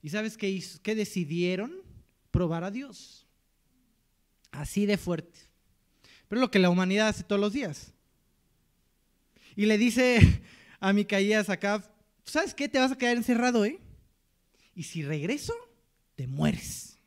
¿Y 0.02 0.10
sabes 0.10 0.38
qué, 0.38 0.62
qué 0.82 0.96
decidieron? 0.96 1.72
Probar 2.32 2.64
a 2.64 2.72
Dios. 2.72 3.28
Así 4.52 4.88
de 4.88 4.98
fuerte. 4.98 5.40
Pero 6.28 6.42
lo 6.42 6.50
que 6.50 6.58
la 6.58 6.72
humanidad 6.72 7.10
hace 7.10 7.24
todos 7.24 7.40
los 7.40 7.54
días. 7.54 7.94
Y 9.56 9.68
le 9.68 9.78
dice 9.78 10.42
a 10.80 10.94
Micaías 10.94 11.50
acá, 11.50 11.84
¿sabes 12.26 12.56
qué? 12.56 12.68
Te 12.68 12.80
vas 12.80 12.92
a 12.92 12.98
quedar 12.98 13.16
encerrado, 13.16 13.66
¿eh? 13.66 13.80
Y 14.80 14.84
si 14.84 15.04
regreso, 15.04 15.54
te 16.16 16.26
mueres. 16.26 16.98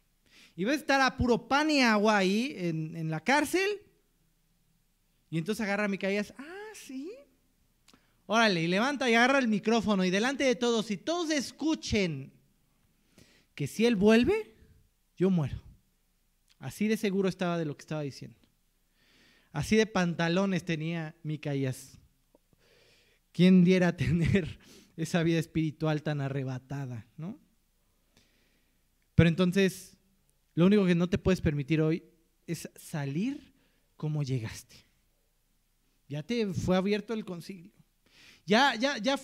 Y 0.55 0.65
vas 0.65 0.75
a 0.75 0.77
estar 0.77 1.01
a 1.01 1.17
puro 1.17 1.49
pan 1.49 1.71
y 1.71 1.81
agua 1.81 2.19
ahí 2.19 2.55
en, 2.59 3.11
la 3.11 3.21
cárcel. 3.21 3.81
Y 5.31 5.39
entonces 5.39 5.63
agarra 5.65 5.87
a 5.87 5.89
Micaías, 5.89 6.35
ah, 6.37 6.71
sí. 6.75 7.11
Órale, 8.27 8.63
y 8.63 8.67
levanta 8.67 9.09
y 9.09 9.15
agarra 9.15 9.39
el 9.39 9.49
micrófono 9.49 10.05
y 10.05 10.11
delante 10.11 10.45
de 10.45 10.55
todos, 10.55 10.91
y 10.91 10.99
todos 10.99 11.31
escuchen 11.31 12.35
que 13.55 13.67
si 13.67 13.87
él 13.87 13.97
vuelve, 13.97 14.55
yo 15.17 15.31
muero. 15.31 15.63
Así 16.59 16.89
de 16.89 16.99
seguro 16.99 17.31
estaba 17.31 17.57
de 17.57 17.65
lo 17.65 17.75
que 17.75 17.85
estaba 17.85 18.03
diciendo. 18.03 18.37
Así 19.51 19.77
de 19.77 19.87
pantalones 19.87 20.67
tenía 20.67 21.17
Micaías. 21.23 21.99
¿Quién 23.33 23.65
diera 23.65 23.97
tener 23.97 24.59
esa 24.95 25.23
vida 25.23 25.39
espiritual 25.39 26.03
tan 26.03 26.21
arrebatada, 26.21 27.07
no? 27.17 27.41
Pero 29.15 29.29
entonces, 29.29 29.97
lo 30.55 30.67
único 30.67 30.87
que 30.87 30.95
no 30.95 31.09
te 31.09 31.19
puedes 31.19 31.41
permitir 31.41 31.81
hoy 31.81 32.03
es 32.47 32.69
salir 32.77 33.55
como 33.97 34.23
llegaste. 34.23 34.77
Ya 36.09 36.23
te 36.23 36.53
fue 36.53 36.77
abierto 36.77 37.15
el 37.15 37.25
concilio. 37.25 37.73
Ya, 38.45 38.75
ya, 38.75 38.99
ya 38.99 39.17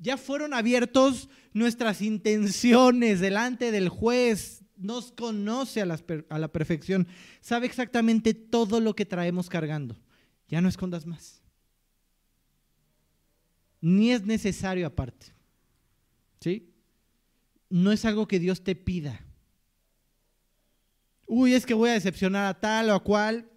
ya 0.00 0.16
fueron 0.16 0.54
abiertos 0.54 1.28
nuestras 1.52 2.02
intenciones 2.02 3.20
delante 3.20 3.70
del 3.70 3.88
juez, 3.88 4.62
nos 4.76 5.12
conoce 5.12 5.80
a 5.82 5.86
la, 5.86 5.98
a 6.28 6.38
la, 6.38 6.48
perfección, 6.48 7.08
sabe 7.40 7.66
exactamente 7.66 8.32
todo 8.32 8.80
lo 8.80 8.94
que 8.94 9.04
traemos 9.04 9.48
cargando. 9.48 9.98
Ya 10.48 10.60
no 10.60 10.68
escondas 10.68 11.04
más. 11.04 11.42
Ni 13.80 14.12
es 14.12 14.24
necesario 14.24 14.86
aparte. 14.86 15.26
¿Sí? 16.40 16.67
No 17.70 17.92
es 17.92 18.04
algo 18.04 18.26
que 18.26 18.38
Dios 18.38 18.62
te 18.62 18.74
pida. 18.74 19.24
Uy, 21.26 21.52
es 21.54 21.66
que 21.66 21.74
voy 21.74 21.90
a 21.90 21.94
decepcionar 21.94 22.46
a 22.46 22.60
tal 22.60 22.90
o 22.90 22.94
a 22.94 23.02
cual. 23.04 23.50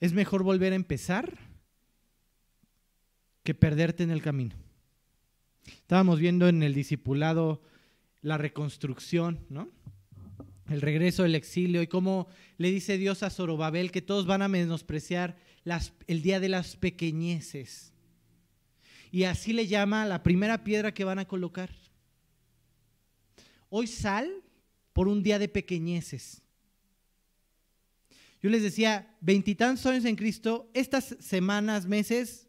Es 0.00 0.12
mejor 0.12 0.42
volver 0.42 0.72
a 0.72 0.76
empezar 0.76 1.38
que 3.42 3.54
perderte 3.54 4.02
en 4.02 4.10
el 4.10 4.22
camino. 4.22 4.56
Estábamos 5.66 6.18
viendo 6.18 6.48
en 6.48 6.62
el 6.62 6.74
discipulado 6.74 7.62
la 8.20 8.36
reconstrucción, 8.36 9.46
¿no? 9.48 9.70
El 10.68 10.80
regreso 10.82 11.22
del 11.22 11.34
exilio 11.34 11.80
y 11.80 11.86
cómo 11.86 12.28
le 12.58 12.70
dice 12.70 12.98
Dios 12.98 13.22
a 13.22 13.30
Zorobabel 13.30 13.90
que 13.90 14.02
todos 14.02 14.26
van 14.26 14.42
a 14.42 14.48
menospreciar 14.48 15.38
el 16.06 16.22
día 16.22 16.40
de 16.40 16.48
las 16.48 16.76
pequeñeces. 16.76 17.92
Y 19.10 19.24
así 19.24 19.52
le 19.52 19.66
llama 19.66 20.06
la 20.06 20.22
primera 20.22 20.64
piedra 20.64 20.92
que 20.92 21.04
van 21.04 21.18
a 21.18 21.26
colocar. 21.26 21.70
Hoy 23.70 23.86
sal 23.86 24.42
por 24.92 25.08
un 25.08 25.22
día 25.22 25.38
de 25.38 25.48
pequeñeces. 25.48 26.42
Yo 28.40 28.50
les 28.50 28.62
decía, 28.62 29.16
veintitantos 29.20 29.84
años 29.86 30.04
en 30.04 30.16
Cristo, 30.16 30.70
estas 30.72 31.16
semanas, 31.20 31.86
meses, 31.86 32.46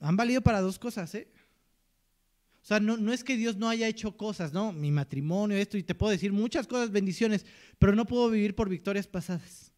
han 0.00 0.16
valido 0.16 0.40
para 0.40 0.60
dos 0.60 0.78
cosas, 0.78 1.14
¿eh? 1.14 1.28
O 2.62 2.64
sea, 2.64 2.78
no, 2.78 2.96
no, 2.96 3.12
es 3.12 3.24
que 3.24 3.36
Dios 3.36 3.56
no 3.56 3.68
haya 3.68 3.88
hecho 3.88 4.16
cosas, 4.16 4.52
¿no? 4.52 4.72
Mi 4.72 4.90
matrimonio, 4.90 5.56
esto, 5.56 5.76
y 5.76 5.82
te 5.82 5.94
puedo 5.94 6.12
decir 6.12 6.32
muchas 6.32 6.66
cosas, 6.66 6.92
bendiciones, 6.92 7.44
pero 7.78 7.94
no 7.94 8.06
puedo 8.06 8.30
vivir 8.30 8.54
por 8.54 8.68
victorias 8.68 9.06
pasadas. 9.06 9.72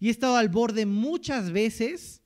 Y 0.00 0.08
he 0.08 0.10
estado 0.10 0.36
al 0.36 0.48
borde 0.48 0.84
muchas 0.84 1.50
veces 1.50 2.22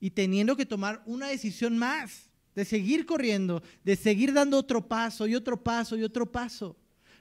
y 0.00 0.10
teniendo 0.10 0.56
que 0.56 0.66
tomar 0.66 1.02
una 1.06 1.28
decisión 1.28 1.78
más, 1.78 2.30
de 2.54 2.64
seguir 2.64 3.06
corriendo, 3.06 3.62
de 3.84 3.94
seguir 3.94 4.32
dando 4.32 4.58
otro 4.58 4.88
paso 4.88 5.26
y 5.26 5.34
otro 5.34 5.62
paso 5.62 5.96
y 5.96 6.02
otro 6.02 6.30
paso. 6.30 6.76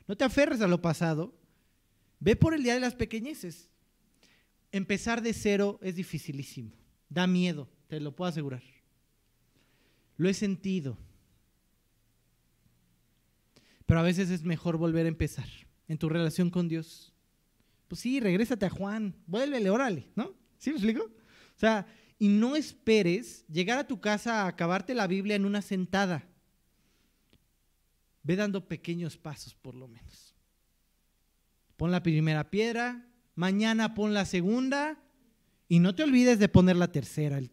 No 0.07 0.18
te 0.18 0.23
aferres 0.23 0.61
a 0.61 0.68
lo 0.68 0.81
pasado, 0.81 1.34
ve 2.19 2.35
por 2.35 2.53
el 2.53 2.64
día 2.64 2.73
de 2.73 2.80
las 2.80 2.95
pequeñeces. 2.95 3.69
Empezar 4.72 5.22
de 5.22 5.34
cero 5.34 5.80
es 5.84 5.95
dificilísimo, 5.95 6.72
da 7.10 7.27
miedo 7.27 7.69
te 7.89 7.99
lo 7.99 8.15
puedo 8.15 8.30
asegurar. 8.30 8.61
Lo 10.15 10.30
he 10.30 10.34
sentido. 10.34 10.97
Pero 13.85 13.99
a 13.99 14.03
veces 14.03 14.30
es 14.30 14.43
mejor 14.43 14.77
volver 14.77 15.07
a 15.07 15.10
empezar 15.10 15.47
en 15.88 15.97
tu 15.97 16.07
relación 16.07 16.51
con 16.51 16.69
Dios. 16.69 17.11
Pues 17.88 18.01
sí, 18.01 18.19
regrésate 18.19 18.68
a 18.68 18.69
Juan, 18.69 19.15
vuélvele, 19.26 19.72
órale, 19.72 20.07
¿no? 20.15 20.35
¿Sí 20.60 20.69
me 20.69 20.76
explico? 20.76 21.03
O 21.03 21.60
sea, 21.60 21.88
y 22.19 22.27
no 22.27 22.57
esperes 22.57 23.45
llegar 23.47 23.79
a 23.79 23.87
tu 23.87 24.01
casa 24.01 24.43
a 24.43 24.47
acabarte 24.47 24.93
la 24.93 25.07
Biblia 25.07 25.37
en 25.37 25.45
una 25.45 25.61
sentada. 25.61 26.27
Ve 28.23 28.35
dando 28.35 28.67
pequeños 28.67 29.17
pasos 29.17 29.55
por 29.55 29.73
lo 29.73 29.87
menos. 29.87 30.35
Pon 31.77 31.91
la 31.91 32.03
primera 32.03 32.51
piedra, 32.51 33.07
mañana 33.35 33.95
pon 33.95 34.13
la 34.13 34.25
segunda 34.25 35.01
y 35.69 35.79
no 35.79 35.95
te 35.95 36.03
olvides 36.03 36.39
de 36.39 36.49
poner 36.49 36.75
la 36.75 36.91
tercera, 36.91 37.37
el 37.37 37.51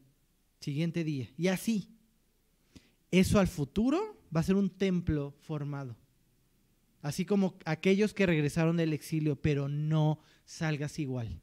siguiente 0.61 1.05
día. 1.05 1.31
Y 1.39 1.47
así. 1.47 1.93
Eso 3.13 3.39
al 3.39 3.47
futuro 3.47 4.21
va 4.35 4.41
a 4.41 4.45
ser 4.45 4.57
un 4.57 4.69
templo 4.69 5.37
formado. 5.43 5.97
Así 7.03 7.25
como 7.25 7.57
aquellos 7.65 8.13
que 8.13 8.27
regresaron 8.27 8.77
del 8.77 8.93
exilio, 8.93 9.41
pero 9.41 9.69
no 9.69 10.19
salgas 10.45 10.99
igual. 10.99 11.41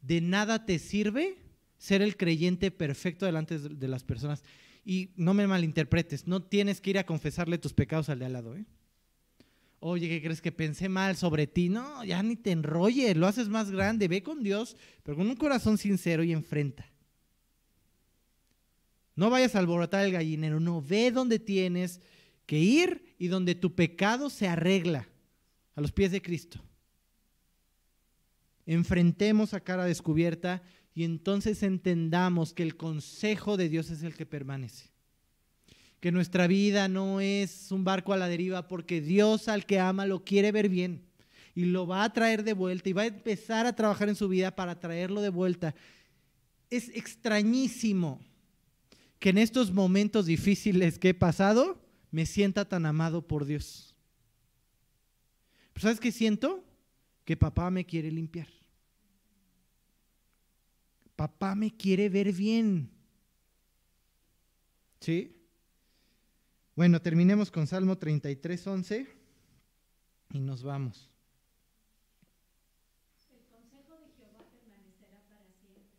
De 0.00 0.22
nada 0.22 0.64
te 0.64 0.78
sirve 0.78 1.36
ser 1.82 2.00
el 2.00 2.16
creyente 2.16 2.70
perfecto 2.70 3.26
delante 3.26 3.58
de 3.58 3.88
las 3.88 4.04
personas. 4.04 4.44
Y 4.84 5.10
no 5.16 5.34
me 5.34 5.48
malinterpretes, 5.48 6.28
no 6.28 6.40
tienes 6.40 6.80
que 6.80 6.90
ir 6.90 6.98
a 6.98 7.04
confesarle 7.04 7.58
tus 7.58 7.72
pecados 7.72 8.08
al 8.08 8.20
de 8.20 8.26
al 8.26 8.32
lado. 8.34 8.56
¿eh? 8.56 8.64
Oye, 9.80 10.08
¿qué 10.08 10.22
crees 10.22 10.40
que 10.40 10.52
pensé 10.52 10.88
mal 10.88 11.16
sobre 11.16 11.48
ti? 11.48 11.68
No, 11.68 12.04
ya 12.04 12.22
ni 12.22 12.36
te 12.36 12.52
enrolles, 12.52 13.16
lo 13.16 13.26
haces 13.26 13.48
más 13.48 13.72
grande, 13.72 14.06
ve 14.06 14.22
con 14.22 14.44
Dios, 14.44 14.76
pero 15.02 15.16
con 15.16 15.28
un 15.28 15.34
corazón 15.34 15.76
sincero 15.76 16.22
y 16.22 16.30
enfrenta. 16.30 16.88
No 19.16 19.28
vayas 19.28 19.56
a 19.56 19.58
alborotar 19.58 20.04
el 20.04 20.12
gallinero, 20.12 20.60
no, 20.60 20.80
ve 20.80 21.10
donde 21.10 21.40
tienes 21.40 22.00
que 22.46 22.60
ir 22.60 23.16
y 23.18 23.26
donde 23.26 23.56
tu 23.56 23.74
pecado 23.74 24.30
se 24.30 24.46
arregla, 24.46 25.08
a 25.74 25.80
los 25.80 25.90
pies 25.90 26.12
de 26.12 26.22
Cristo. 26.22 26.62
Enfrentemos 28.66 29.52
a 29.52 29.60
cara 29.60 29.84
descubierta 29.84 30.62
y 30.94 31.04
entonces 31.04 31.62
entendamos 31.62 32.52
que 32.52 32.62
el 32.62 32.76
consejo 32.76 33.56
de 33.56 33.68
Dios 33.68 33.90
es 33.90 34.02
el 34.02 34.14
que 34.14 34.26
permanece. 34.26 34.90
Que 36.00 36.12
nuestra 36.12 36.46
vida 36.46 36.88
no 36.88 37.20
es 37.20 37.70
un 37.70 37.84
barco 37.84 38.12
a 38.12 38.16
la 38.16 38.28
deriva 38.28 38.68
porque 38.68 39.00
Dios 39.00 39.48
al 39.48 39.64
que 39.64 39.78
ama 39.78 40.04
lo 40.04 40.24
quiere 40.24 40.52
ver 40.52 40.68
bien 40.68 41.02
y 41.54 41.66
lo 41.66 41.86
va 41.86 42.04
a 42.04 42.12
traer 42.12 42.44
de 42.44 42.52
vuelta 42.52 42.88
y 42.88 42.92
va 42.92 43.02
a 43.02 43.06
empezar 43.06 43.66
a 43.66 43.74
trabajar 43.74 44.08
en 44.08 44.16
su 44.16 44.28
vida 44.28 44.54
para 44.54 44.80
traerlo 44.80 45.20
de 45.20 45.28
vuelta. 45.28 45.74
Es 46.70 46.88
extrañísimo 46.88 48.20
que 49.18 49.30
en 49.30 49.38
estos 49.38 49.70
momentos 49.70 50.26
difíciles 50.26 50.98
que 50.98 51.10
he 51.10 51.14
pasado 51.14 51.80
me 52.10 52.26
sienta 52.26 52.64
tan 52.68 52.84
amado 52.84 53.26
por 53.26 53.44
Dios. 53.44 53.94
¿Pero 55.72 55.82
¿Sabes 55.82 56.00
qué 56.00 56.12
siento? 56.12 56.64
Que 57.24 57.36
papá 57.36 57.70
me 57.70 57.86
quiere 57.86 58.10
limpiar. 58.10 58.48
Papá 61.22 61.54
me 61.54 61.70
quiere 61.70 62.08
ver 62.08 62.32
bien. 62.32 62.90
¿Sí? 64.98 65.36
Bueno, 66.74 67.00
terminemos 67.00 67.48
con 67.48 67.68
Salmo 67.68 67.96
33, 67.96 68.66
11 68.66 69.06
y 70.32 70.40
nos 70.40 70.64
vamos. 70.64 71.08
El 73.30 73.38
consejo 73.46 74.00
de 74.00 74.10
Jehová 74.16 74.50
permanecerá 74.50 75.22
para 75.28 75.46
siempre, 75.60 75.94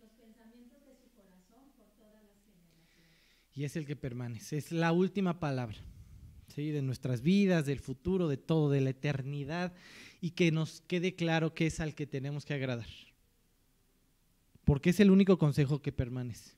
los 0.00 0.12
pensamientos 0.12 0.80
de 0.86 0.96
su 0.96 1.10
corazón 1.14 1.68
por 1.76 1.86
todas 1.98 2.22
las 2.24 2.40
generaciones. 2.46 3.20
Y 3.54 3.64
es 3.64 3.76
el 3.76 3.84
que 3.84 3.96
permanece, 3.96 4.56
es 4.56 4.72
la 4.72 4.92
última 4.92 5.40
palabra. 5.40 5.76
¿sí? 6.54 6.70
De 6.70 6.80
nuestras 6.80 7.20
vidas, 7.20 7.66
del 7.66 7.80
futuro, 7.80 8.28
de 8.28 8.38
todo, 8.38 8.70
de 8.70 8.80
la 8.80 8.88
eternidad, 8.88 9.74
y 10.22 10.30
que 10.30 10.50
nos 10.52 10.80
quede 10.80 11.14
claro 11.14 11.52
que 11.52 11.66
es 11.66 11.80
al 11.80 11.94
que 11.94 12.06
tenemos 12.06 12.46
que 12.46 12.54
agradar. 12.54 12.88
Porque 14.64 14.90
es 14.90 15.00
el 15.00 15.10
único 15.10 15.38
consejo 15.38 15.82
que 15.82 15.92
permanece. 15.92 16.56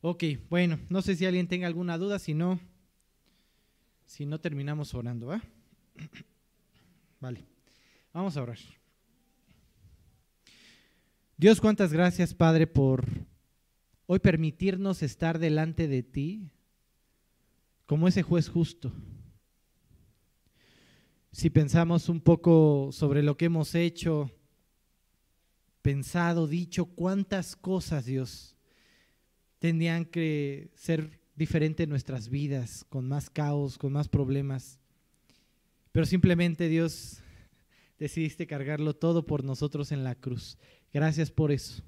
Ok, 0.00 0.24
bueno, 0.50 0.80
no 0.88 1.00
sé 1.00 1.14
si 1.14 1.26
alguien 1.26 1.46
tenga 1.46 1.66
alguna 1.66 1.96
duda, 1.96 2.18
si 2.18 2.34
no, 2.34 2.58
si 4.04 4.26
no 4.26 4.40
terminamos 4.40 4.94
orando, 4.94 5.28
¿va? 5.28 5.42
Vale, 7.20 7.44
vamos 8.12 8.36
a 8.36 8.42
orar. 8.42 8.58
Dios, 11.36 11.60
cuántas 11.60 11.92
gracias, 11.92 12.34
Padre, 12.34 12.66
por 12.66 13.06
hoy 14.06 14.18
permitirnos 14.18 15.02
estar 15.02 15.38
delante 15.38 15.86
de 15.86 16.02
ti 16.02 16.50
como 17.86 18.08
ese 18.08 18.22
juez 18.22 18.48
justo. 18.48 18.92
Si 21.30 21.48
pensamos 21.48 22.08
un 22.08 22.20
poco 22.20 22.90
sobre 22.92 23.22
lo 23.22 23.36
que 23.36 23.46
hemos 23.46 23.74
hecho, 23.74 24.30
pensado, 25.82 26.46
dicho, 26.46 26.86
cuántas 26.86 27.56
cosas, 27.56 28.06
Dios, 28.06 28.56
tendrían 29.58 30.04
que 30.04 30.70
ser 30.74 31.20
diferentes 31.34 31.84
en 31.84 31.90
nuestras 31.90 32.28
vidas, 32.28 32.84
con 32.88 33.08
más 33.08 33.28
caos, 33.28 33.78
con 33.78 33.92
más 33.92 34.08
problemas. 34.08 34.78
Pero 35.90 36.06
simplemente, 36.06 36.68
Dios, 36.68 37.18
decidiste 37.98 38.46
cargarlo 38.46 38.94
todo 38.94 39.26
por 39.26 39.44
nosotros 39.44 39.92
en 39.92 40.04
la 40.04 40.14
cruz. 40.14 40.56
Gracias 40.92 41.30
por 41.30 41.52
eso. 41.52 41.82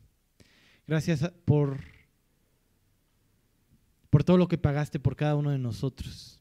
Gracias 0.86 1.30
por, 1.44 1.80
por 4.10 4.24
todo 4.24 4.36
lo 4.36 4.48
que 4.48 4.58
pagaste 4.58 4.98
por 4.98 5.16
cada 5.16 5.36
uno 5.36 5.50
de 5.50 5.58
nosotros. 5.58 6.40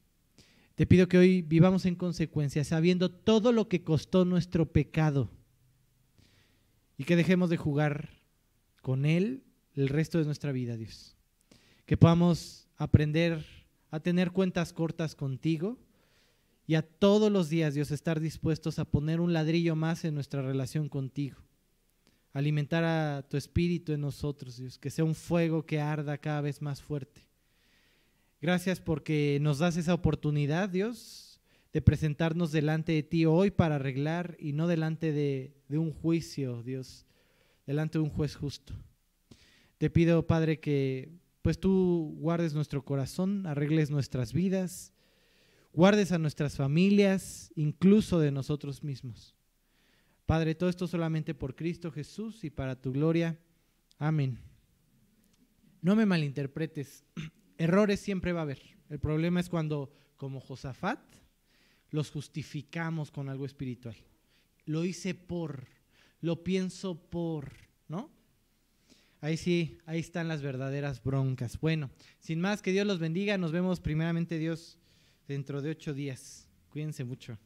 Te 0.76 0.88
pido 0.88 1.08
que 1.08 1.20
hoy 1.20 1.42
vivamos 1.44 1.86
en 1.86 1.96
consecuencia, 1.96 2.64
sabiendo 2.64 3.12
todo 3.12 3.52
lo 3.52 3.70
que 3.70 3.84
costó 3.84 4.26
nuestro 4.26 4.72
pecado 4.72 5.30
y 6.98 7.04
que 7.04 7.16
dejemos 7.16 7.50
de 7.50 7.58
jugar 7.58 8.10
con 8.82 9.06
Él 9.06 9.44
el 9.76 9.90
resto 9.90 10.20
de 10.20 10.26
nuestra 10.26 10.52
vida, 10.52 10.78
Dios. 10.78 11.16
Que 11.86 11.98
podamos 11.98 12.68
aprender 12.78 13.46
a 13.92 14.00
tener 14.00 14.32
cuentas 14.32 14.74
cortas 14.74 15.16
contigo 15.16 15.78
y 16.66 16.76
a 16.76 16.82
todos 16.82 17.32
los 17.32 17.50
días, 17.50 17.74
Dios, 17.74 17.92
estar 17.92 18.20
dispuestos 18.20 18.80
a 18.80 18.86
poner 18.86 19.20
un 19.20 19.34
ladrillo 19.34 19.76
más 19.76 20.06
en 20.06 20.16
nuestra 20.16 20.42
relación 20.42 20.88
contigo. 20.88 21.38
Alimentar 22.32 22.84
a 22.84 23.28
tu 23.30 23.38
espíritu 23.38 23.92
en 23.92 24.02
nosotros, 24.02 24.58
Dios, 24.58 24.80
que 24.80 24.90
sea 24.90 25.06
un 25.06 25.14
fuego 25.14 25.66
que 25.66 25.80
arda 25.80 26.18
cada 26.18 26.42
vez 26.42 26.62
más 26.62 26.82
fuerte. 26.82 27.22
Gracias 28.42 28.80
porque 28.80 29.38
nos 29.42 29.60
das 29.60 29.78
esa 29.78 29.94
oportunidad, 29.94 30.70
Dios, 30.70 31.33
de 31.74 31.82
presentarnos 31.82 32.52
delante 32.52 32.92
de 32.92 33.04
ti 33.04 33.26
hoy 33.26 33.50
para 33.50 33.76
arreglar 33.76 34.38
y 34.40 34.54
no 34.54 34.68
delante 34.68 35.12
de, 35.12 35.56
de 35.68 35.80
un 35.80 35.92
juicio, 35.92 36.62
Dios, 36.62 37.08
delante 37.66 37.98
de 37.98 38.04
un 38.04 38.12
juez 38.12 38.36
justo. 38.36 38.74
Te 39.80 39.90
pido, 39.90 40.28
Padre, 40.28 40.60
que 40.60 41.12
pues 41.42 41.60
tú 41.60 42.16
guardes 42.20 42.54
nuestro 42.54 42.86
corazón, 42.86 43.48
arregles 43.48 43.90
nuestras 43.90 44.32
vidas, 44.32 44.94
guardes 45.74 46.12
a 46.12 46.20
nuestras 46.20 46.56
familias, 46.56 47.52
incluso 47.56 48.20
de 48.20 48.32
nosotros 48.32 48.84
mismos. 48.84 49.36
Padre, 50.26 50.56
todo 50.56 50.70
esto 50.70 50.88
solamente 50.88 51.34
por 51.34 51.56
Cristo 51.56 51.92
Jesús 51.92 52.44
y 52.44 52.50
para 52.50 52.80
tu 52.80 52.94
gloria. 52.94 53.38
Amén. 53.98 54.40
No 55.82 55.96
me 55.96 56.06
malinterpretes, 56.06 57.04
errores 57.58 58.00
siempre 58.00 58.32
va 58.32 58.42
a 58.42 58.44
haber. 58.44 58.62
El 58.90 59.00
problema 59.00 59.40
es 59.40 59.50
cuando, 59.50 59.92
como 60.16 60.40
Josafat, 60.40 61.02
los 61.94 62.10
justificamos 62.10 63.12
con 63.12 63.30
algo 63.30 63.46
espiritual. 63.46 63.96
Lo 64.66 64.84
hice 64.84 65.14
por, 65.14 65.68
lo 66.22 66.44
pienso 66.44 66.96
por, 66.96 67.54
¿no? 67.88 68.10
Ahí 69.22 69.38
sí, 69.38 69.78
ahí 69.86 70.00
están 70.00 70.28
las 70.28 70.42
verdaderas 70.42 71.04
broncas. 71.04 71.60
Bueno, 71.62 71.92
sin 72.20 72.42
más, 72.42 72.64
que 72.64 72.72
Dios 72.72 72.88
los 72.88 72.98
bendiga. 72.98 73.38
Nos 73.38 73.52
vemos 73.52 73.80
primeramente 73.80 74.40
Dios 74.40 74.80
dentro 75.28 75.62
de 75.62 75.70
ocho 75.70 75.94
días. 75.94 76.50
Cuídense 76.72 77.04
mucho. 77.04 77.38